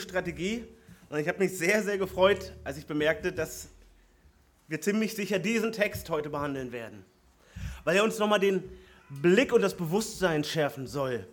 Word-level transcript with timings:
Strategie 0.00 0.64
und 1.08 1.18
ich 1.18 1.28
habe 1.28 1.38
mich 1.38 1.56
sehr, 1.56 1.82
sehr 1.82 1.98
gefreut, 1.98 2.52
als 2.64 2.76
ich 2.78 2.86
bemerkte, 2.86 3.32
dass 3.32 3.68
wir 4.68 4.80
ziemlich 4.80 5.14
sicher 5.14 5.38
diesen 5.38 5.72
Text 5.72 6.10
heute 6.10 6.28
behandeln 6.28 6.72
werden, 6.72 7.04
weil 7.84 7.96
er 7.96 8.04
uns 8.04 8.18
nochmal 8.18 8.40
den 8.40 8.62
Blick 9.08 9.52
und 9.52 9.62
das 9.62 9.76
Bewusstsein 9.76 10.42
schärfen 10.42 10.86
soll 10.86 11.26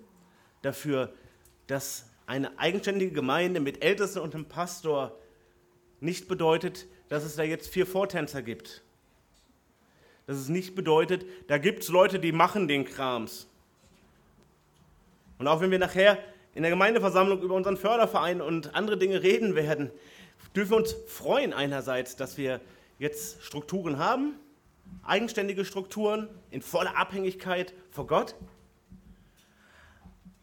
dafür, 0.61 1.11
dass 1.67 2.05
eine 2.27 2.57
eigenständige 2.59 3.11
Gemeinde 3.11 3.59
mit 3.59 3.83
Ältesten 3.83 4.19
und 4.19 4.35
einem 4.35 4.45
Pastor 4.45 5.17
nicht 5.99 6.27
bedeutet, 6.27 6.85
dass 7.09 7.23
es 7.23 7.35
da 7.35 7.43
jetzt 7.43 7.67
vier 7.67 7.87
Vortänzer 7.87 8.41
gibt. 8.41 8.83
Dass 10.27 10.37
es 10.37 10.49
nicht 10.49 10.75
bedeutet, 10.75 11.25
da 11.47 11.57
gibt 11.57 11.83
es 11.83 11.89
Leute, 11.89 12.19
die 12.19 12.31
machen 12.31 12.67
den 12.67 12.85
Krams. 12.85 13.47
Und 15.37 15.47
auch 15.47 15.59
wenn 15.59 15.71
wir 15.71 15.79
nachher 15.79 16.17
in 16.55 16.63
der 16.63 16.71
Gemeindeversammlung 16.71 17.41
über 17.41 17.55
unseren 17.55 17.77
Förderverein 17.77 18.41
und 18.41 18.75
andere 18.75 18.97
Dinge 18.97 19.23
reden 19.23 19.55
werden, 19.55 19.91
dürfen 20.55 20.71
wir 20.71 20.77
uns 20.77 20.95
freuen 21.07 21.53
einerseits, 21.53 22.15
dass 22.15 22.37
wir 22.37 22.61
jetzt 22.99 23.43
Strukturen 23.43 23.97
haben, 23.97 24.35
eigenständige 25.03 25.65
Strukturen 25.65 26.29
in 26.51 26.61
voller 26.61 26.95
Abhängigkeit 26.97 27.73
vor 27.89 28.07
Gott, 28.07 28.35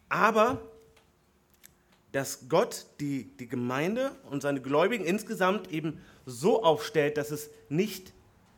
aber 0.09 0.61
dass 2.11 2.49
Gott 2.49 2.87
die, 2.99 3.25
die 3.37 3.47
Gemeinde 3.47 4.11
und 4.29 4.41
seine 4.41 4.61
Gläubigen 4.61 5.05
insgesamt 5.05 5.71
eben 5.71 6.01
so 6.25 6.63
aufstellt, 6.63 7.17
dass 7.17 7.31
es 7.31 7.49
nicht 7.69 8.11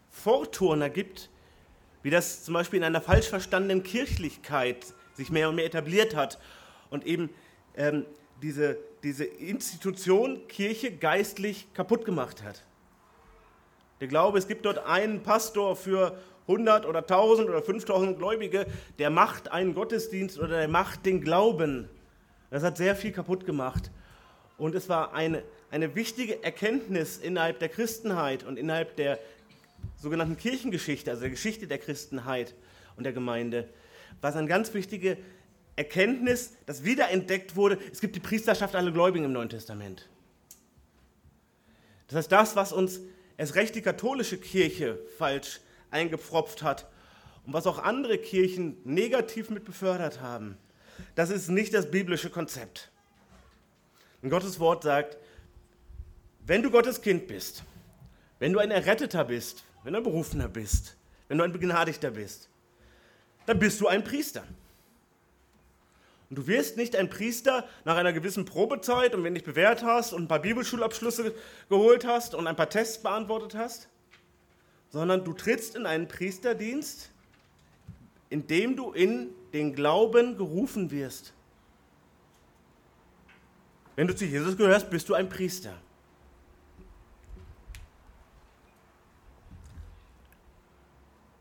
Vorturner 0.09 0.89
gibt, 0.89 1.29
wie 2.01 2.09
das 2.09 2.43
zum 2.43 2.55
Beispiel 2.55 2.77
in 2.77 2.83
einer 2.83 3.01
falsch 3.01 3.29
verstandenen 3.29 3.83
Kirchlichkeit 3.83 4.93
sich 5.13 5.29
mehr 5.29 5.49
und 5.49 5.55
mehr 5.55 5.65
etabliert 5.65 6.15
hat 6.15 6.39
und 6.89 7.05
eben 7.05 7.29
ähm, 7.75 8.05
diese, 8.41 8.77
diese 9.03 9.25
Institution 9.25 10.47
Kirche 10.47 10.91
geistlich 10.91 11.73
kaputt 11.73 12.05
gemacht 12.05 12.43
hat. 12.43 12.63
Der 13.99 14.07
Glaube, 14.07 14.37
es 14.37 14.47
gibt 14.47 14.65
dort 14.65 14.79
einen 14.79 15.23
Pastor 15.23 15.75
für 15.75 16.17
100 16.47 16.85
oder 16.85 16.99
1000 16.99 17.49
oder 17.49 17.61
5000 17.61 18.17
Gläubige, 18.17 18.65
der 18.99 19.09
macht 19.09 19.51
einen 19.51 19.73
Gottesdienst 19.73 20.37
oder 20.39 20.59
der 20.59 20.67
macht 20.67 21.05
den 21.05 21.21
Glauben. 21.21 21.89
Das 22.49 22.63
hat 22.63 22.77
sehr 22.77 22.95
viel 22.95 23.11
kaputt 23.11 23.45
gemacht. 23.45 23.91
Und 24.57 24.75
es 24.75 24.89
war 24.89 25.13
eine, 25.13 25.43
eine 25.71 25.95
wichtige 25.95 26.43
Erkenntnis 26.43 27.17
innerhalb 27.17 27.59
der 27.59 27.69
Christenheit 27.69 28.43
und 28.43 28.59
innerhalb 28.59 28.95
der 28.97 29.19
sogenannten 29.97 30.37
Kirchengeschichte, 30.37 31.09
also 31.09 31.21
der 31.21 31.29
Geschichte 31.29 31.67
der 31.67 31.77
Christenheit 31.77 32.53
und 32.97 33.05
der 33.05 33.13
Gemeinde, 33.13 33.69
war 34.21 34.29
es 34.29 34.35
eine 34.35 34.47
ganz 34.47 34.73
wichtige 34.73 35.17
Erkenntnis, 35.75 36.53
das 36.65 36.83
wiederentdeckt 36.83 37.55
wurde, 37.55 37.79
es 37.91 37.99
gibt 37.99 38.15
die 38.15 38.19
Priesterschaft 38.19 38.75
aller 38.75 38.91
Gläubigen 38.91 39.25
im 39.25 39.31
Neuen 39.31 39.49
Testament. 39.49 40.07
Das 42.07 42.17
heißt, 42.17 42.31
das, 42.31 42.55
was 42.55 42.71
uns 42.71 42.99
erst 43.37 43.55
recht 43.55 43.73
die 43.75 43.81
katholische 43.81 44.37
Kirche 44.37 44.99
falsch 45.17 45.61
eingepfropft 45.89 46.61
hat 46.61 46.87
und 47.45 47.53
was 47.53 47.65
auch 47.65 47.79
andere 47.79 48.17
Kirchen 48.17 48.77
negativ 48.83 49.49
mit 49.49 49.65
befördert 49.65 50.21
haben, 50.21 50.57
das 51.15 51.31
ist 51.31 51.49
nicht 51.49 51.73
das 51.73 51.89
biblische 51.89 52.29
Konzept. 52.29 52.91
Und 54.21 54.29
Gottes 54.29 54.59
Wort 54.59 54.83
sagt, 54.83 55.17
wenn 56.45 56.61
du 56.61 56.69
Gottes 56.69 57.01
Kind 57.01 57.27
bist, 57.27 57.63
wenn 58.39 58.53
du 58.53 58.59
ein 58.59 58.71
Erretteter 58.71 59.25
bist, 59.25 59.63
wenn 59.83 59.93
du 59.93 59.99
ein 59.99 60.03
Berufener 60.03 60.47
bist, 60.47 60.97
wenn 61.27 61.37
du 61.37 61.43
ein 61.43 61.51
Begnadigter 61.51 62.11
bist, 62.11 62.49
dann 63.45 63.59
bist 63.59 63.81
du 63.81 63.87
ein 63.87 64.03
Priester. 64.03 64.43
Und 66.33 66.37
du 66.37 66.47
wirst 66.47 66.77
nicht 66.77 66.95
ein 66.95 67.11
Priester 67.11 67.63
nach 67.85 67.95
einer 67.95 68.11
gewissen 68.11 68.43
Probezeit 68.43 69.13
und 69.13 69.23
wenn 69.23 69.35
du 69.35 69.39
dich 69.39 69.45
bewährt 69.45 69.83
hast 69.83 70.13
und 70.13 70.23
ein 70.23 70.27
paar 70.27 70.41
Bibelschulabschlüsse 70.41 71.31
geholt 71.69 72.07
hast 72.07 72.33
und 72.33 72.47
ein 72.47 72.55
paar 72.55 72.71
Tests 72.71 73.03
beantwortet 73.03 73.53
hast, 73.53 73.87
sondern 74.89 75.23
du 75.23 75.33
trittst 75.33 75.75
in 75.75 75.85
einen 75.85 76.07
Priesterdienst, 76.07 77.11
in 78.31 78.47
dem 78.47 78.75
du 78.75 78.93
in 78.93 79.29
den 79.53 79.75
Glauben 79.75 80.35
gerufen 80.35 80.89
wirst. 80.89 81.33
Wenn 83.95 84.07
du 84.07 84.15
zu 84.15 84.25
Jesus 84.25 84.57
gehörst, 84.57 84.89
bist 84.89 85.07
du 85.09 85.13
ein 85.13 85.29
Priester. 85.29 85.77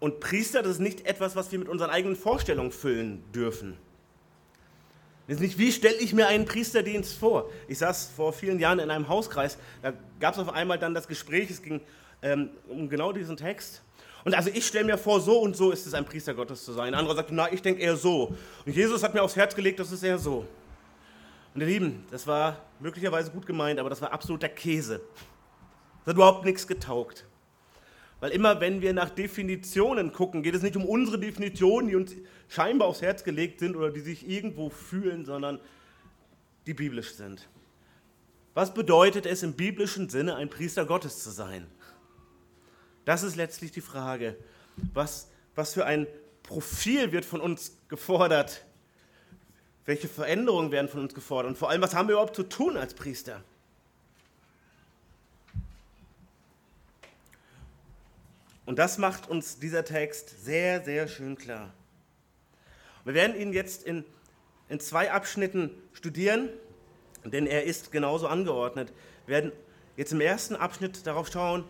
Und 0.00 0.20
Priester, 0.20 0.62
das 0.62 0.72
ist 0.72 0.80
nicht 0.80 1.06
etwas, 1.06 1.34
was 1.34 1.50
wir 1.50 1.58
mit 1.58 1.70
unseren 1.70 1.88
eigenen 1.88 2.14
Vorstellungen 2.14 2.72
füllen 2.72 3.24
dürfen. 3.32 3.78
Nicht, 5.28 5.58
wie 5.58 5.70
stelle 5.70 5.96
ich 5.96 6.12
mir 6.12 6.26
einen 6.26 6.44
Priesterdienst 6.44 7.16
vor? 7.16 7.50
Ich 7.68 7.78
saß 7.78 8.10
vor 8.16 8.32
vielen 8.32 8.58
Jahren 8.58 8.80
in 8.80 8.90
einem 8.90 9.08
Hauskreis, 9.08 9.56
da 9.80 9.92
gab 10.18 10.34
es 10.34 10.40
auf 10.40 10.52
einmal 10.52 10.78
dann 10.78 10.94
das 10.94 11.06
Gespräch, 11.06 11.50
es 11.50 11.62
ging 11.62 11.80
ähm, 12.22 12.50
um 12.68 12.88
genau 12.88 13.12
diesen 13.12 13.36
Text. 13.36 13.82
Und 14.24 14.34
also 14.34 14.50
ich 14.52 14.66
stelle 14.66 14.84
mir 14.84 14.98
vor, 14.98 15.20
so 15.20 15.40
und 15.40 15.56
so 15.56 15.70
ist 15.70 15.86
es, 15.86 15.94
ein 15.94 16.04
Priester 16.04 16.34
Gottes 16.34 16.64
zu 16.64 16.72
sein. 16.72 16.88
Ein 16.88 16.94
anderer 16.94 17.16
sagt, 17.16 17.30
na, 17.32 17.52
ich 17.52 17.62
denke 17.62 17.80
eher 17.80 17.96
so. 17.96 18.34
Und 18.64 18.74
Jesus 18.74 19.02
hat 19.02 19.14
mir 19.14 19.22
aufs 19.22 19.36
Herz 19.36 19.54
gelegt, 19.54 19.80
das 19.80 19.90
ist 19.90 20.02
eher 20.02 20.18
so. 20.18 20.46
Und 21.54 21.60
ihr 21.60 21.66
Lieben, 21.66 22.04
das 22.10 22.26
war 22.26 22.60
möglicherweise 22.78 23.30
gut 23.30 23.46
gemeint, 23.46 23.78
aber 23.78 23.90
das 23.90 24.00
war 24.00 24.12
absoluter 24.12 24.48
Käse. 24.48 25.00
Das 26.04 26.12
hat 26.12 26.14
überhaupt 26.14 26.44
nichts 26.44 26.66
getaugt. 26.66 27.24
Weil 28.22 28.30
immer, 28.30 28.60
wenn 28.60 28.82
wir 28.82 28.92
nach 28.92 29.10
Definitionen 29.10 30.12
gucken, 30.12 30.44
geht 30.44 30.54
es 30.54 30.62
nicht 30.62 30.76
um 30.76 30.84
unsere 30.84 31.18
Definitionen, 31.18 31.88
die 31.88 31.96
uns 31.96 32.14
scheinbar 32.46 32.86
aufs 32.86 33.02
Herz 33.02 33.24
gelegt 33.24 33.58
sind 33.58 33.74
oder 33.74 33.90
die 33.90 33.98
sich 33.98 34.28
irgendwo 34.28 34.70
fühlen, 34.70 35.24
sondern 35.24 35.58
die 36.64 36.72
biblisch 36.72 37.14
sind. 37.14 37.48
Was 38.54 38.74
bedeutet 38.74 39.26
es 39.26 39.42
im 39.42 39.54
biblischen 39.54 40.08
Sinne, 40.08 40.36
ein 40.36 40.48
Priester 40.48 40.84
Gottes 40.84 41.24
zu 41.24 41.30
sein? 41.30 41.66
Das 43.04 43.24
ist 43.24 43.34
letztlich 43.34 43.72
die 43.72 43.80
Frage. 43.80 44.36
Was, 44.94 45.28
was 45.56 45.74
für 45.74 45.84
ein 45.84 46.06
Profil 46.44 47.10
wird 47.10 47.24
von 47.24 47.40
uns 47.40 47.76
gefordert? 47.88 48.64
Welche 49.84 50.06
Veränderungen 50.06 50.70
werden 50.70 50.88
von 50.88 51.00
uns 51.00 51.12
gefordert? 51.12 51.50
Und 51.50 51.58
vor 51.58 51.70
allem, 51.70 51.82
was 51.82 51.92
haben 51.92 52.06
wir 52.06 52.12
überhaupt 52.12 52.36
zu 52.36 52.44
tun 52.44 52.76
als 52.76 52.94
Priester? 52.94 53.42
Und 58.64 58.78
das 58.78 58.98
macht 58.98 59.28
uns 59.28 59.58
dieser 59.58 59.84
Text 59.84 60.44
sehr, 60.44 60.84
sehr 60.84 61.08
schön 61.08 61.36
klar. 61.36 61.72
Wir 63.04 63.14
werden 63.14 63.36
ihn 63.36 63.52
jetzt 63.52 63.82
in, 63.82 64.04
in 64.68 64.78
zwei 64.78 65.10
Abschnitten 65.10 65.70
studieren, 65.92 66.48
denn 67.24 67.46
er 67.46 67.64
ist 67.64 67.90
genauso 67.90 68.28
angeordnet. 68.28 68.92
Wir 69.26 69.36
werden 69.36 69.52
jetzt 69.96 70.12
im 70.12 70.20
ersten 70.20 70.54
Abschnitt 70.54 71.06
darauf 71.06 71.28
schauen, 71.30 71.64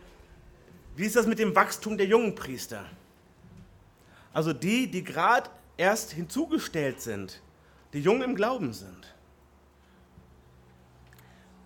wie 0.96 1.06
ist 1.06 1.16
das 1.16 1.26
mit 1.26 1.38
dem 1.38 1.54
Wachstum 1.54 1.96
der 1.96 2.06
jungen 2.06 2.34
Priester? 2.34 2.84
Also 4.34 4.52
die, 4.52 4.90
die 4.90 5.02
gerade 5.02 5.48
erst 5.78 6.12
hinzugestellt 6.12 7.00
sind, 7.00 7.40
die 7.94 8.00
jung 8.00 8.22
im 8.22 8.34
Glauben 8.34 8.72
sind. 8.72 9.14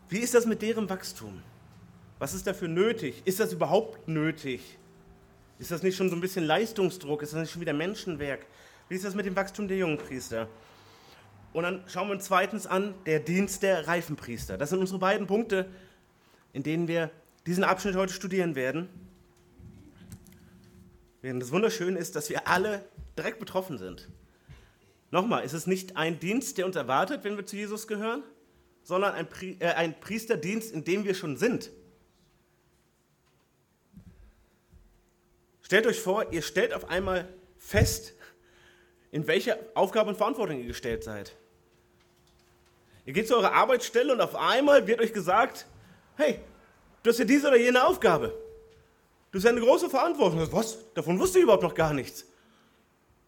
Wie 0.08 0.19
ist 0.19 0.34
das 0.34 0.47
mit 0.47 0.62
deren 0.62 0.88
Wachstum? 0.88 1.43
Was 2.19 2.34
ist 2.34 2.47
dafür 2.47 2.69
nötig? 2.69 3.22
Ist 3.25 3.41
das 3.41 3.53
überhaupt 3.53 4.06
nötig? 4.06 4.78
Ist 5.59 5.71
das 5.71 5.83
nicht 5.83 5.97
schon 5.97 6.11
so 6.11 6.17
ein 6.17 6.21
bisschen 6.21 6.44
Leistungsdruck? 6.44 7.22
Ist 7.22 7.33
das 7.33 7.41
nicht 7.41 7.53
schon 7.53 7.62
wieder 7.62 7.72
Menschenwerk? 7.72 8.47
Wie 8.89 8.94
ist 8.94 9.05
das 9.05 9.15
mit 9.15 9.27
dem 9.27 9.37
Wachstum 9.37 9.69
der 9.69 9.78
jungen 9.78 9.99
Priester? 9.99 10.49
Und 11.53 11.62
dann 11.62 11.83
schauen 11.87 12.09
wir 12.09 12.15
uns 12.15 12.27
zweitens 12.27 12.67
an, 12.67 12.94
der 13.06 13.21
Dienst 13.21 13.62
der 13.62 13.89
Reifenpriester. 13.89 14.59
Das 14.59 14.71
sind 14.71 14.78
unsere 14.78 14.99
beiden 14.99 15.27
Punkte, 15.27 15.67
in 16.53 16.62
denen 16.62 16.87
wir 16.87 17.11
diesen 17.47 17.65
Abschnitt 17.65 17.97
heute 17.97 18.12
studieren 18.12 18.55
werden. 18.55 18.89
Während 21.22 21.43
das 21.43 21.53
Wunderschöne 21.53 21.99
ist, 21.99 22.15
dass 22.15 22.28
wir 22.28 22.47
alle 22.47 22.84
direkt 23.17 23.38
betroffen 23.38 23.78
sind. 23.78 24.09
Nochmal, 25.11 25.44
ist 25.44 25.55
es 25.55 25.67
nicht 25.67 25.97
ein 25.97 26.21
Dienst, 26.21 26.59
der 26.59 26.67
uns 26.67 26.77
erwartet, 26.77 27.25
wenn 27.25 27.37
wir 27.37 27.47
zu 27.47 27.56
Jesus 27.56 27.87
gehören, 27.87 28.23
sondern 28.83 29.15
ein, 29.15 29.28
Pri 29.28 29.56
äh, 29.61 29.69
ein 29.69 29.99
Priesterdienst, 29.99 30.73
in 30.73 30.85
dem 30.85 31.05
wir 31.05 31.14
schon 31.14 31.37
sind. 31.37 31.70
Stellt 35.66 35.84
euch 35.88 36.00
vor, 36.00 36.32
ihr 36.32 36.42
stellt 36.42 36.72
auf 36.72 36.88
einmal 36.90 37.26
fest, 37.58 38.14
in 39.10 39.26
welche 39.26 39.58
Aufgabe 39.74 40.10
und 40.10 40.16
Verantwortung 40.16 40.60
ihr 40.60 40.68
gestellt 40.68 41.02
seid. 41.02 41.34
Ihr 43.04 43.12
geht 43.12 43.26
zu 43.26 43.34
eurer 43.34 43.52
Arbeitsstelle 43.52 44.12
und 44.12 44.20
auf 44.20 44.36
einmal 44.36 44.86
wird 44.86 45.00
euch 45.00 45.12
gesagt, 45.12 45.66
hey, 46.14 46.38
du 47.02 47.10
hast 47.10 47.18
ja 47.18 47.24
diese 47.24 47.48
oder 47.48 47.56
jene 47.56 47.84
Aufgabe. 47.84 48.32
Du 49.32 49.38
hast 49.38 49.44
ja 49.44 49.50
eine 49.50 49.60
große 49.60 49.90
Verantwortung. 49.90 50.46
Was? 50.52 50.78
Davon 50.94 51.18
wusste 51.18 51.38
ich 51.38 51.42
überhaupt 51.42 51.64
noch 51.64 51.74
gar 51.74 51.92
nichts. 51.92 52.26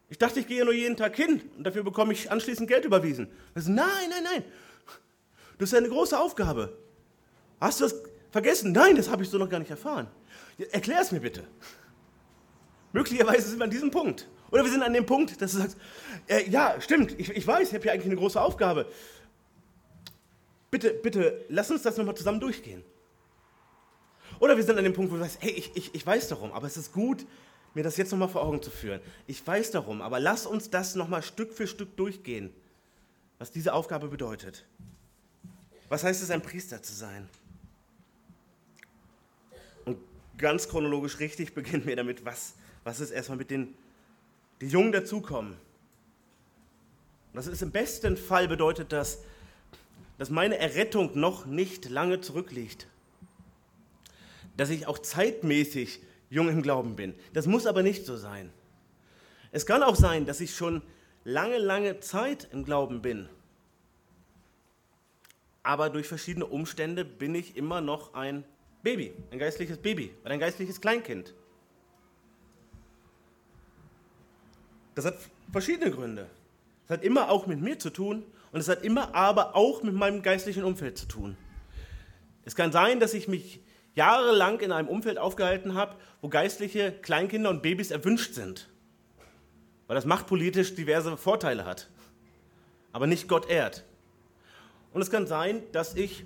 Ich 0.08 0.19
dachte, 0.19 0.38
ich 0.38 0.46
gehe 0.46 0.64
nur 0.64 0.75
jeden 0.75 0.96
Tag 0.96 1.17
hin 1.17 1.43
und 1.56 1.64
dafür 1.64 1.82
bekomme 1.82 2.12
ich 2.12 2.31
anschließend 2.31 2.69
Geld 2.69 2.85
überwiesen. 2.85 3.32
So, 3.56 3.73
nein, 3.73 3.88
nein, 4.11 4.23
nein. 4.23 4.44
Du 5.58 5.64
hast 5.64 5.73
ja 5.73 5.79
eine 5.79 5.88
große 5.88 6.17
Aufgabe. 6.17 6.79
Hast 7.61 7.81
du 7.81 7.85
das 7.88 7.96
vergessen? 8.31 8.70
Nein, 8.70 8.94
das 8.94 9.11
habe 9.11 9.25
ich 9.25 9.29
so 9.29 9.38
noch 9.38 9.49
gar 9.49 9.58
nicht 9.58 9.73
erfahren. 9.73 10.06
Erklär 10.70 11.00
es 11.00 11.11
mir 11.11 11.19
bitte. 11.19 11.43
Möglicherweise 12.93 13.49
sind 13.49 13.58
wir 13.58 13.64
an 13.64 13.70
diesem 13.70 13.90
Punkt. 13.90 14.29
Oder 14.50 14.64
wir 14.64 14.70
sind 14.70 14.82
an 14.82 14.93
dem 14.93 15.05
Punkt, 15.05 15.40
dass 15.43 15.52
du 15.52 15.58
sagst, 15.58 15.76
äh, 16.26 16.49
ja, 16.49 16.81
stimmt, 16.81 17.19
ich, 17.19 17.31
ich 17.31 17.46
weiß, 17.46 17.69
ich 17.69 17.75
habe 17.75 17.82
hier 17.82 17.93
eigentlich 17.93 18.06
eine 18.06 18.17
große 18.17 18.40
Aufgabe. 18.40 18.90
Bitte, 20.70 20.90
bitte, 20.90 21.44
lass 21.49 21.70
uns 21.70 21.82
das 21.82 21.96
nochmal 21.96 22.17
zusammen 22.17 22.40
durchgehen. 22.40 22.85
Oder 24.40 24.56
wir 24.56 24.64
sind 24.64 24.79
an 24.79 24.85
dem 24.85 24.93
Punkt, 24.93 25.11
wo 25.11 25.17
du 25.17 25.23
sagst, 25.23 25.38
hey, 25.40 25.50
ich, 25.50 25.76
ich, 25.76 25.94
ich 25.94 26.06
weiß 26.06 26.29
darum, 26.29 26.52
aber 26.52 26.67
es 26.67 26.76
ist 26.76 26.93
gut, 26.93 27.26
mir 27.75 27.82
das 27.82 27.96
jetzt 27.96 28.11
nochmal 28.11 28.29
vor 28.29 28.43
Augen 28.43 28.62
zu 28.62 28.70
führen. 28.70 29.00
Ich 29.26 29.44
weiß 29.46 29.70
darum, 29.73 30.00
aber 30.02 30.20
lass 30.20 30.46
uns 30.46 30.70
das 30.70 30.94
nochmal 30.94 31.23
Stück 31.23 31.52
für 31.52 31.67
Stück 31.67 31.96
durchgehen, 31.96 32.52
was 33.38 33.50
diese 33.50 33.73
Aufgabe 33.73 34.08
bedeutet. 34.08 34.67
Was 35.88 36.05
heißt 36.05 36.23
es, 36.23 36.31
ein 36.31 36.43
Priester 36.43 36.82
zu 36.82 36.93
sein? 36.93 37.29
Und 39.85 39.99
ganz 40.37 40.69
chronologisch 40.69 41.19
richtig 41.19 41.55
beginnen 41.55 41.87
wir 41.87 41.96
damit, 41.96 42.25
was, 42.25 42.55
was 42.85 43.01
ist 43.01 43.11
erstmal 43.11 43.39
mit 43.39 43.51
den 43.51 43.75
die 44.61 44.69
Jungen 44.69 44.93
dazukommen. 44.93 45.57
Das 47.33 47.47
ist 47.47 47.63
im 47.63 47.71
besten 47.71 48.17
Fall 48.17 48.49
bedeutet 48.49 48.93
das, 48.93 49.19
dass 50.19 50.31
meine 50.31 50.59
Errettung 50.59 51.19
noch 51.19 51.47
nicht 51.47 51.89
lange 51.89 52.21
zurückliegt. 52.21 52.89
Dass 54.57 54.71
ich 54.71 54.87
auch 54.89 54.99
zeitmäßig 54.99 56.01
jung 56.31 56.49
im 56.49 56.63
Glauben 56.63 56.97
bin. 56.97 57.15
Das 57.33 57.47
muss 57.47 57.67
aber 57.67 57.83
nicht 57.83 58.05
so 58.05 58.17
sein. 58.17 58.51
Es 59.53 59.67
kann 59.67 59.83
auch 59.83 59.95
sein, 59.95 60.27
dass 60.27 60.41
ich 60.41 60.55
schon 60.55 60.83
lange, 61.25 61.59
lange 61.59 62.01
Zeit 62.01 62.49
im 62.53 62.65
Glauben 62.65 63.01
bin. 63.01 63.29
Aber 65.63 65.91
durch 65.91 66.09
verschiedene 66.09 66.47
Umstände 66.47 67.05
bin 67.05 67.35
ich 67.35 67.57
immer 67.57 67.81
noch 67.81 68.15
ein 68.15 68.45
Baby, 68.83 69.13
ein 69.31 69.39
geistliches 69.39 69.79
Baby 69.79 70.15
oder 70.23 70.33
ein 70.33 70.41
geistliches 70.41 70.81
Kleinkind. 70.81 71.35
Das 74.99 75.05
hat 75.05 75.15
verschiedene 75.53 75.93
Gründe. 75.93 76.27
Es 76.85 76.91
hat 76.91 77.05
immer 77.05 77.31
auch 77.31 77.47
mit 77.47 77.61
mir 77.61 77.79
zu 77.79 77.91
tun 77.91 78.25
und 78.50 78.59
es 78.59 78.69
hat 78.69 78.83
immer 78.83 79.15
aber 79.15 79.55
auch 79.55 79.85
mit 79.85 79.95
meinem 79.95 80.23
geistlichen 80.23 80.65
Umfeld 80.65 80.99
zu 80.99 81.06
tun. 81.06 81.37
Es 82.45 82.56
kann 82.56 82.73
sein, 82.73 82.99
dass 82.99 83.15
ich 83.15 83.29
mich 83.29 83.61
jahrelang 83.95 84.59
in 84.59 84.73
einem 84.73 84.89
Umfeld 84.89 85.17
aufgehalten 85.17 85.75
habe, 85.75 85.95
wo 86.21 86.29
geistliche 86.29 86.91
Kleinkinder 86.91 87.49
und 87.49 87.62
Babys 87.62 87.93
erwünscht 87.93 88.35
sind, 88.35 88.69
weil 89.87 89.95
das 89.95 90.05
machtpolitisch 90.05 90.75
diverse 90.75 91.17
Vorteile 91.17 91.65
hat, 91.65 91.89
aber 92.91 93.06
nicht 93.06 93.29
Gott 93.29 93.49
ehrt. 93.49 93.85
Und 94.93 95.00
es 95.00 95.12
kann 95.12 95.29
sein, 95.29 95.62
dass 95.71 95.95
ich 95.95 96.25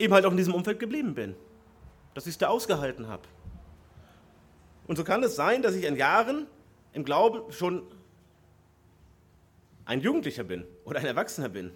eben 0.00 0.12
halt 0.12 0.26
auch 0.26 0.32
in 0.32 0.36
diesem 0.36 0.54
Umfeld 0.54 0.80
geblieben 0.80 1.14
bin, 1.14 1.36
dass 2.14 2.26
ich 2.26 2.32
es 2.32 2.38
da 2.38 2.48
ausgehalten 2.48 3.06
habe. 3.06 3.22
Und 4.88 4.96
so 4.96 5.04
kann 5.04 5.22
es 5.22 5.36
sein, 5.36 5.62
dass 5.62 5.76
ich 5.76 5.84
in 5.84 5.94
Jahren 5.94 6.48
im 6.94 7.04
Glauben 7.04 7.52
schon 7.52 7.82
ein 9.84 10.00
Jugendlicher 10.00 10.44
bin 10.44 10.64
oder 10.84 11.00
ein 11.00 11.06
Erwachsener 11.06 11.50
bin, 11.50 11.72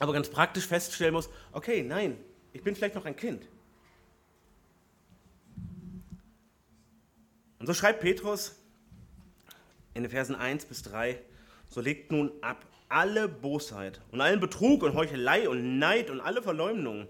aber 0.00 0.12
ganz 0.12 0.28
praktisch 0.28 0.66
feststellen 0.66 1.14
muss, 1.14 1.28
okay, 1.52 1.82
nein, 1.82 2.18
ich 2.52 2.62
bin 2.62 2.74
vielleicht 2.74 2.94
noch 2.94 3.04
ein 3.04 3.14
Kind. 3.14 3.46
Und 7.58 7.66
so 7.66 7.74
schreibt 7.74 8.00
Petrus 8.00 8.56
in 9.94 10.02
den 10.02 10.10
Versen 10.10 10.34
1 10.34 10.64
bis 10.64 10.82
3, 10.82 11.20
so 11.68 11.80
legt 11.80 12.10
nun 12.10 12.32
ab 12.40 12.64
alle 12.88 13.28
Bosheit 13.28 14.00
und 14.10 14.20
allen 14.20 14.40
Betrug 14.40 14.82
und 14.82 14.94
Heuchelei 14.94 15.48
und 15.48 15.78
Neid 15.78 16.08
und 16.08 16.20
alle 16.20 16.42
Verleumdung 16.42 17.06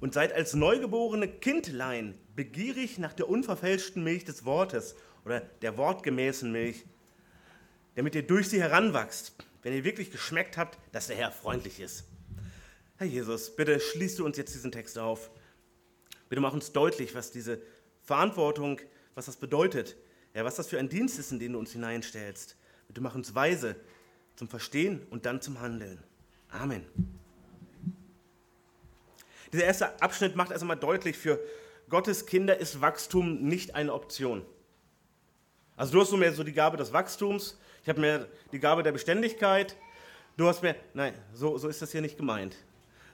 und 0.00 0.14
seid 0.14 0.32
als 0.32 0.54
neugeborene 0.54 1.28
Kindlein 1.28 2.18
begierig 2.34 2.98
nach 2.98 3.12
der 3.12 3.28
unverfälschten 3.28 4.02
Milch 4.02 4.24
des 4.24 4.44
Wortes 4.44 4.96
oder 5.24 5.40
der 5.40 5.76
wortgemäßen 5.76 6.50
Milch, 6.50 6.84
damit 7.94 8.14
ihr 8.14 8.26
durch 8.26 8.48
sie 8.48 8.60
heranwachst, 8.60 9.34
wenn 9.62 9.72
ihr 9.72 9.84
wirklich 9.84 10.10
geschmeckt 10.10 10.56
habt, 10.56 10.78
dass 10.92 11.06
der 11.06 11.16
Herr 11.16 11.30
freundlich 11.30 11.80
ist. 11.80 12.04
Herr 12.96 13.06
Jesus, 13.06 13.54
bitte 13.54 13.80
schließt 13.80 14.18
du 14.18 14.24
uns 14.24 14.36
jetzt 14.36 14.54
diesen 14.54 14.72
Text 14.72 14.98
auf. 14.98 15.30
Bitte 16.28 16.40
mach 16.40 16.52
uns 16.52 16.72
deutlich, 16.72 17.14
was 17.14 17.30
diese 17.30 17.60
Verantwortung, 18.02 18.80
was 19.14 19.26
das 19.26 19.36
bedeutet, 19.36 19.96
ja, 20.34 20.44
was 20.44 20.56
das 20.56 20.68
für 20.68 20.78
ein 20.78 20.88
Dienst 20.88 21.18
ist, 21.18 21.30
in 21.30 21.38
den 21.38 21.52
du 21.52 21.58
uns 21.58 21.72
hineinstellst. 21.72 22.56
Bitte 22.88 23.00
mach 23.00 23.14
uns 23.14 23.34
weise 23.34 23.76
zum 24.36 24.48
Verstehen 24.48 25.06
und 25.10 25.26
dann 25.26 25.40
zum 25.42 25.60
Handeln. 25.60 26.02
Amen. 26.48 26.84
Dieser 29.52 29.64
erste 29.64 30.00
Abschnitt 30.00 30.34
macht 30.34 30.50
erst 30.50 30.62
einmal 30.62 30.78
deutlich, 30.78 31.18
für 31.18 31.38
Gottes 31.90 32.24
Kinder 32.24 32.56
ist 32.56 32.80
Wachstum 32.80 33.42
nicht 33.42 33.74
eine 33.74 33.92
Option. 33.92 34.46
Also 35.76 35.92
du 35.92 36.00
hast 36.00 36.10
nur 36.10 36.20
mehr 36.20 36.32
so 36.32 36.44
die 36.44 36.52
Gabe 36.52 36.76
des 36.76 36.92
Wachstums, 36.92 37.58
ich 37.82 37.88
habe 37.88 38.00
mehr 38.00 38.26
die 38.52 38.58
Gabe 38.58 38.82
der 38.82 38.92
Beständigkeit, 38.92 39.76
du 40.36 40.46
hast 40.46 40.62
mehr, 40.62 40.76
nein, 40.94 41.14
so, 41.32 41.56
so 41.58 41.68
ist 41.68 41.82
das 41.82 41.92
hier 41.92 42.00
nicht 42.00 42.16
gemeint. 42.16 42.56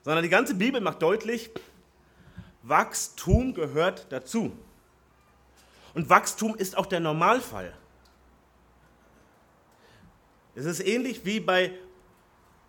Sondern 0.02 0.22
die 0.22 0.28
ganze 0.28 0.54
Bibel 0.54 0.80
macht 0.80 1.02
deutlich, 1.02 1.50
Wachstum 2.62 3.54
gehört 3.54 4.06
dazu. 4.10 4.52
Und 5.94 6.10
Wachstum 6.10 6.54
ist 6.54 6.76
auch 6.76 6.86
der 6.86 7.00
Normalfall. 7.00 7.74
Es 10.54 10.64
ist 10.64 10.80
ähnlich 10.80 11.24
wie 11.24 11.40
bei 11.40 11.72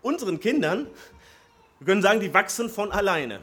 unseren 0.00 0.40
Kindern. 0.40 0.86
Wir 1.80 1.86
können 1.86 2.02
sagen, 2.02 2.20
die 2.20 2.32
wachsen 2.32 2.70
von 2.70 2.92
alleine. 2.92 3.40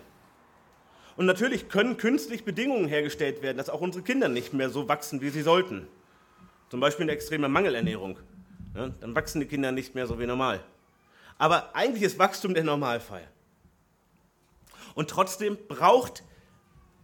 Und 1.17 1.25
natürlich 1.25 1.67
können 1.67 1.97
künstlich 1.97 2.45
Bedingungen 2.45 2.87
hergestellt 2.87 3.41
werden, 3.41 3.57
dass 3.57 3.69
auch 3.69 3.81
unsere 3.81 4.03
Kinder 4.03 4.29
nicht 4.29 4.53
mehr 4.53 4.69
so 4.69 4.87
wachsen, 4.87 5.21
wie 5.21 5.29
sie 5.29 5.41
sollten. 5.41 5.87
Zum 6.69 6.79
Beispiel 6.79 7.03
eine 7.03 7.13
extreme 7.13 7.47
Mangelernährung. 7.47 8.19
Ja, 8.75 8.89
dann 8.89 9.15
wachsen 9.15 9.39
die 9.39 9.47
Kinder 9.47 9.71
nicht 9.71 9.95
mehr 9.95 10.05
so 10.05 10.19
wie 10.19 10.25
normal. 10.25 10.63
Aber 11.37 11.75
eigentlich 11.75 12.03
ist 12.03 12.19
Wachstum 12.19 12.53
der 12.53 12.63
Normalfall. 12.63 13.27
Und 14.95 15.09
trotzdem 15.09 15.57
braucht 15.67 16.23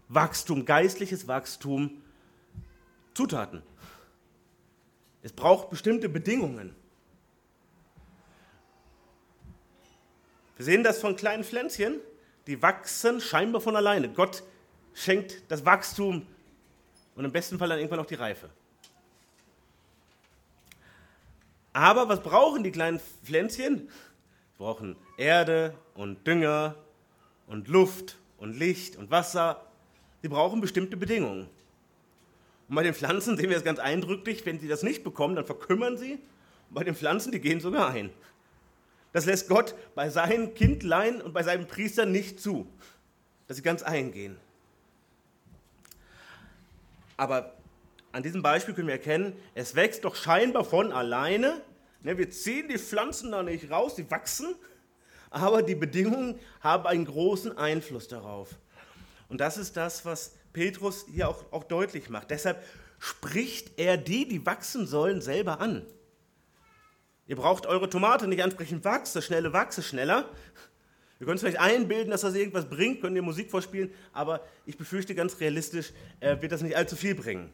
Wachstum, 0.09 0.65
geistliches 0.65 1.27
Wachstum, 1.27 2.01
Zutaten. 3.13 3.61
Es 5.21 5.31
braucht 5.31 5.69
bestimmte 5.69 6.09
Bedingungen. 6.09 6.75
Wir 10.57 10.65
sehen 10.65 10.83
das 10.83 10.99
von 10.99 11.15
kleinen 11.15 11.43
Pflänzchen, 11.43 11.99
die 12.47 12.61
wachsen 12.61 13.21
scheinbar 13.21 13.61
von 13.61 13.75
alleine. 13.75 14.09
Gott 14.09 14.43
schenkt 14.93 15.43
das 15.49 15.65
Wachstum 15.65 16.27
und 17.15 17.25
im 17.25 17.31
besten 17.31 17.57
Fall 17.57 17.69
dann 17.69 17.79
irgendwann 17.79 17.99
auch 17.99 18.05
die 18.05 18.15
Reife. 18.15 18.49
Aber 21.73 22.07
was 22.07 22.21
brauchen 22.21 22.63
die 22.63 22.71
kleinen 22.71 22.99
Pflänzchen? 23.23 23.89
Sie 24.53 24.57
brauchen 24.57 24.95
Erde 25.17 25.73
und 25.95 26.25
Dünger 26.25 26.75
und 27.47 27.67
Luft 27.67 28.17
und 28.37 28.57
Licht 28.57 28.95
und 28.95 29.09
Wasser. 29.09 29.65
Sie 30.21 30.29
brauchen 30.29 30.61
bestimmte 30.61 30.95
Bedingungen. 30.95 31.49
Und 32.69 32.75
bei 32.75 32.83
den 32.83 32.93
Pflanzen 32.93 33.35
sehen 33.37 33.49
wir 33.49 33.57
es 33.57 33.63
ganz 33.63 33.79
eindrücklich, 33.79 34.45
wenn 34.45 34.59
sie 34.59 34.67
das 34.67 34.83
nicht 34.83 35.03
bekommen, 35.03 35.35
dann 35.35 35.45
verkümmern 35.45 35.97
sie. 35.97 36.13
Und 36.69 36.75
bei 36.75 36.83
den 36.83 36.95
Pflanzen, 36.95 37.31
die 37.31 37.41
gehen 37.41 37.59
sogar 37.59 37.89
ein. 37.89 38.11
Das 39.11 39.25
lässt 39.25 39.47
Gott 39.47 39.75
bei 39.95 40.09
seinen 40.09 40.53
Kindlein 40.53 41.21
und 41.21 41.33
bei 41.33 41.43
seinen 41.43 41.67
Priestern 41.67 42.11
nicht 42.11 42.39
zu, 42.39 42.67
dass 43.47 43.57
sie 43.57 43.63
ganz 43.63 43.83
eingehen. 43.83 44.37
Aber 47.17 47.53
an 48.13 48.21
diesem 48.21 48.43
Beispiel 48.43 48.75
können 48.75 48.87
wir 48.87 48.93
erkennen, 48.93 49.35
es 49.55 49.75
wächst 49.75 50.05
doch 50.05 50.15
scheinbar 50.15 50.63
von 50.63 50.93
alleine. 50.93 51.61
Ne, 52.03 52.17
wir 52.17 52.29
ziehen 52.29 52.67
die 52.69 52.77
Pflanzen 52.77 53.31
da 53.31 53.41
nicht 53.41 53.71
raus, 53.71 53.95
die 53.95 54.09
wachsen, 54.09 54.55
aber 55.31 55.63
die 55.63 55.73
Bedingungen 55.73 56.39
haben 56.61 56.85
einen 56.85 57.05
großen 57.05 57.57
Einfluss 57.57 58.07
darauf. 58.07 58.55
Und 59.29 59.41
das 59.41 59.57
ist 59.57 59.75
das, 59.77 60.05
was 60.05 60.35
Petrus 60.53 61.07
hier 61.11 61.27
auch, 61.27 61.51
auch 61.51 61.63
deutlich 61.63 62.09
macht. 62.09 62.29
Deshalb 62.29 62.63
spricht 62.99 63.79
er 63.79 63.97
die, 63.97 64.27
die 64.27 64.45
wachsen 64.45 64.85
sollen, 64.85 65.19
selber 65.19 65.59
an. 65.59 65.83
Ihr 67.25 67.35
braucht 67.35 67.65
eure 67.65 67.89
Tomate 67.89 68.27
nicht 68.27 68.43
ansprechen, 68.43 68.83
wachse, 68.83 69.23
schnelle, 69.23 69.53
wachse, 69.53 69.81
schneller. 69.81 70.29
Ihr 71.19 71.25
könnt 71.25 71.37
es 71.37 71.41
vielleicht 71.41 71.59
einbilden, 71.59 72.11
dass 72.11 72.21
das 72.21 72.35
irgendwas 72.35 72.69
bringt, 72.69 73.01
könnt 73.01 73.15
ihr 73.15 73.23
Musik 73.23 73.49
vorspielen, 73.49 73.91
aber 74.11 74.45
ich 74.67 74.77
befürchte 74.77 75.15
ganz 75.15 75.39
realistisch, 75.39 75.93
äh, 76.19 76.39
wird 76.41 76.51
das 76.51 76.61
nicht 76.61 76.75
allzu 76.75 76.95
viel 76.95 77.15
bringen. 77.15 77.51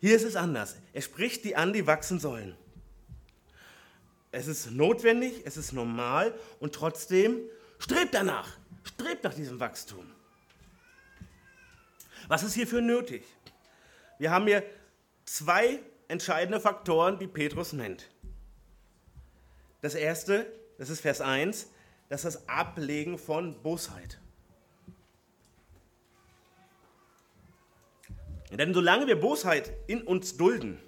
Hier 0.00 0.16
ist 0.16 0.24
es 0.24 0.34
anders. 0.34 0.76
Er 0.92 1.02
spricht 1.02 1.44
die 1.44 1.56
an, 1.56 1.72
die 1.72 1.86
wachsen 1.86 2.18
sollen. 2.18 2.56
Es 4.32 4.46
ist 4.46 4.70
notwendig, 4.70 5.42
es 5.44 5.56
ist 5.56 5.72
normal 5.72 6.34
und 6.58 6.74
trotzdem 6.74 7.40
strebt 7.78 8.14
danach, 8.14 8.56
strebt 8.84 9.24
nach 9.24 9.34
diesem 9.34 9.60
Wachstum. 9.60 10.10
Was 12.28 12.42
ist 12.42 12.54
hierfür 12.54 12.80
nötig? 12.80 13.24
Wir 14.18 14.30
haben 14.30 14.46
hier 14.46 14.62
zwei 15.24 15.80
entscheidende 16.08 16.60
Faktoren, 16.60 17.18
die 17.18 17.26
Petrus 17.26 17.72
nennt. 17.72 18.08
Das 19.82 19.94
erste, 19.94 20.46
das 20.78 20.90
ist 20.90 21.00
Vers 21.00 21.20
1, 21.20 21.68
das 22.08 22.24
ist 22.24 22.36
das 22.36 22.48
Ablegen 22.48 23.18
von 23.18 23.60
Bosheit. 23.62 24.18
Denn 28.50 28.74
solange 28.74 29.06
wir 29.06 29.18
Bosheit 29.18 29.72
in 29.86 30.02
uns 30.02 30.36
dulden, 30.36 30.78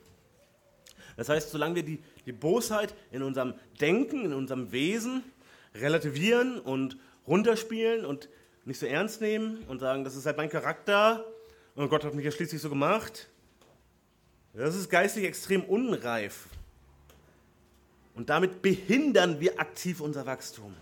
das 1.16 1.28
heißt, 1.28 1.50
solange 1.50 1.76
wir 1.76 1.82
die, 1.82 2.02
die 2.26 2.32
Bosheit 2.32 2.94
in 3.10 3.22
unserem 3.22 3.54
Denken, 3.80 4.24
in 4.24 4.32
unserem 4.32 4.72
Wesen, 4.72 5.22
relativieren 5.74 6.58
und 6.58 6.96
runterspielen 7.26 8.04
und 8.04 8.28
nicht 8.64 8.78
so 8.78 8.86
ernst 8.86 9.20
nehmen 9.20 9.64
und 9.68 9.80
sagen, 9.80 10.04
das 10.04 10.16
ist 10.16 10.26
halt 10.26 10.36
mein 10.36 10.50
Charakter 10.50 11.24
und 11.74 11.88
Gott 11.88 12.04
hat 12.04 12.14
mich 12.14 12.24
ja 12.24 12.30
schließlich 12.30 12.60
so 12.60 12.68
gemacht. 12.68 13.28
Das 14.54 14.74
ist 14.74 14.90
geistlich 14.90 15.24
extrem 15.24 15.64
unreif. 15.64 16.46
Und 18.14 18.28
damit 18.28 18.60
behindern 18.60 19.40
wir 19.40 19.58
aktiv 19.58 20.00
unser 20.00 20.26
Wachstum. 20.26 20.74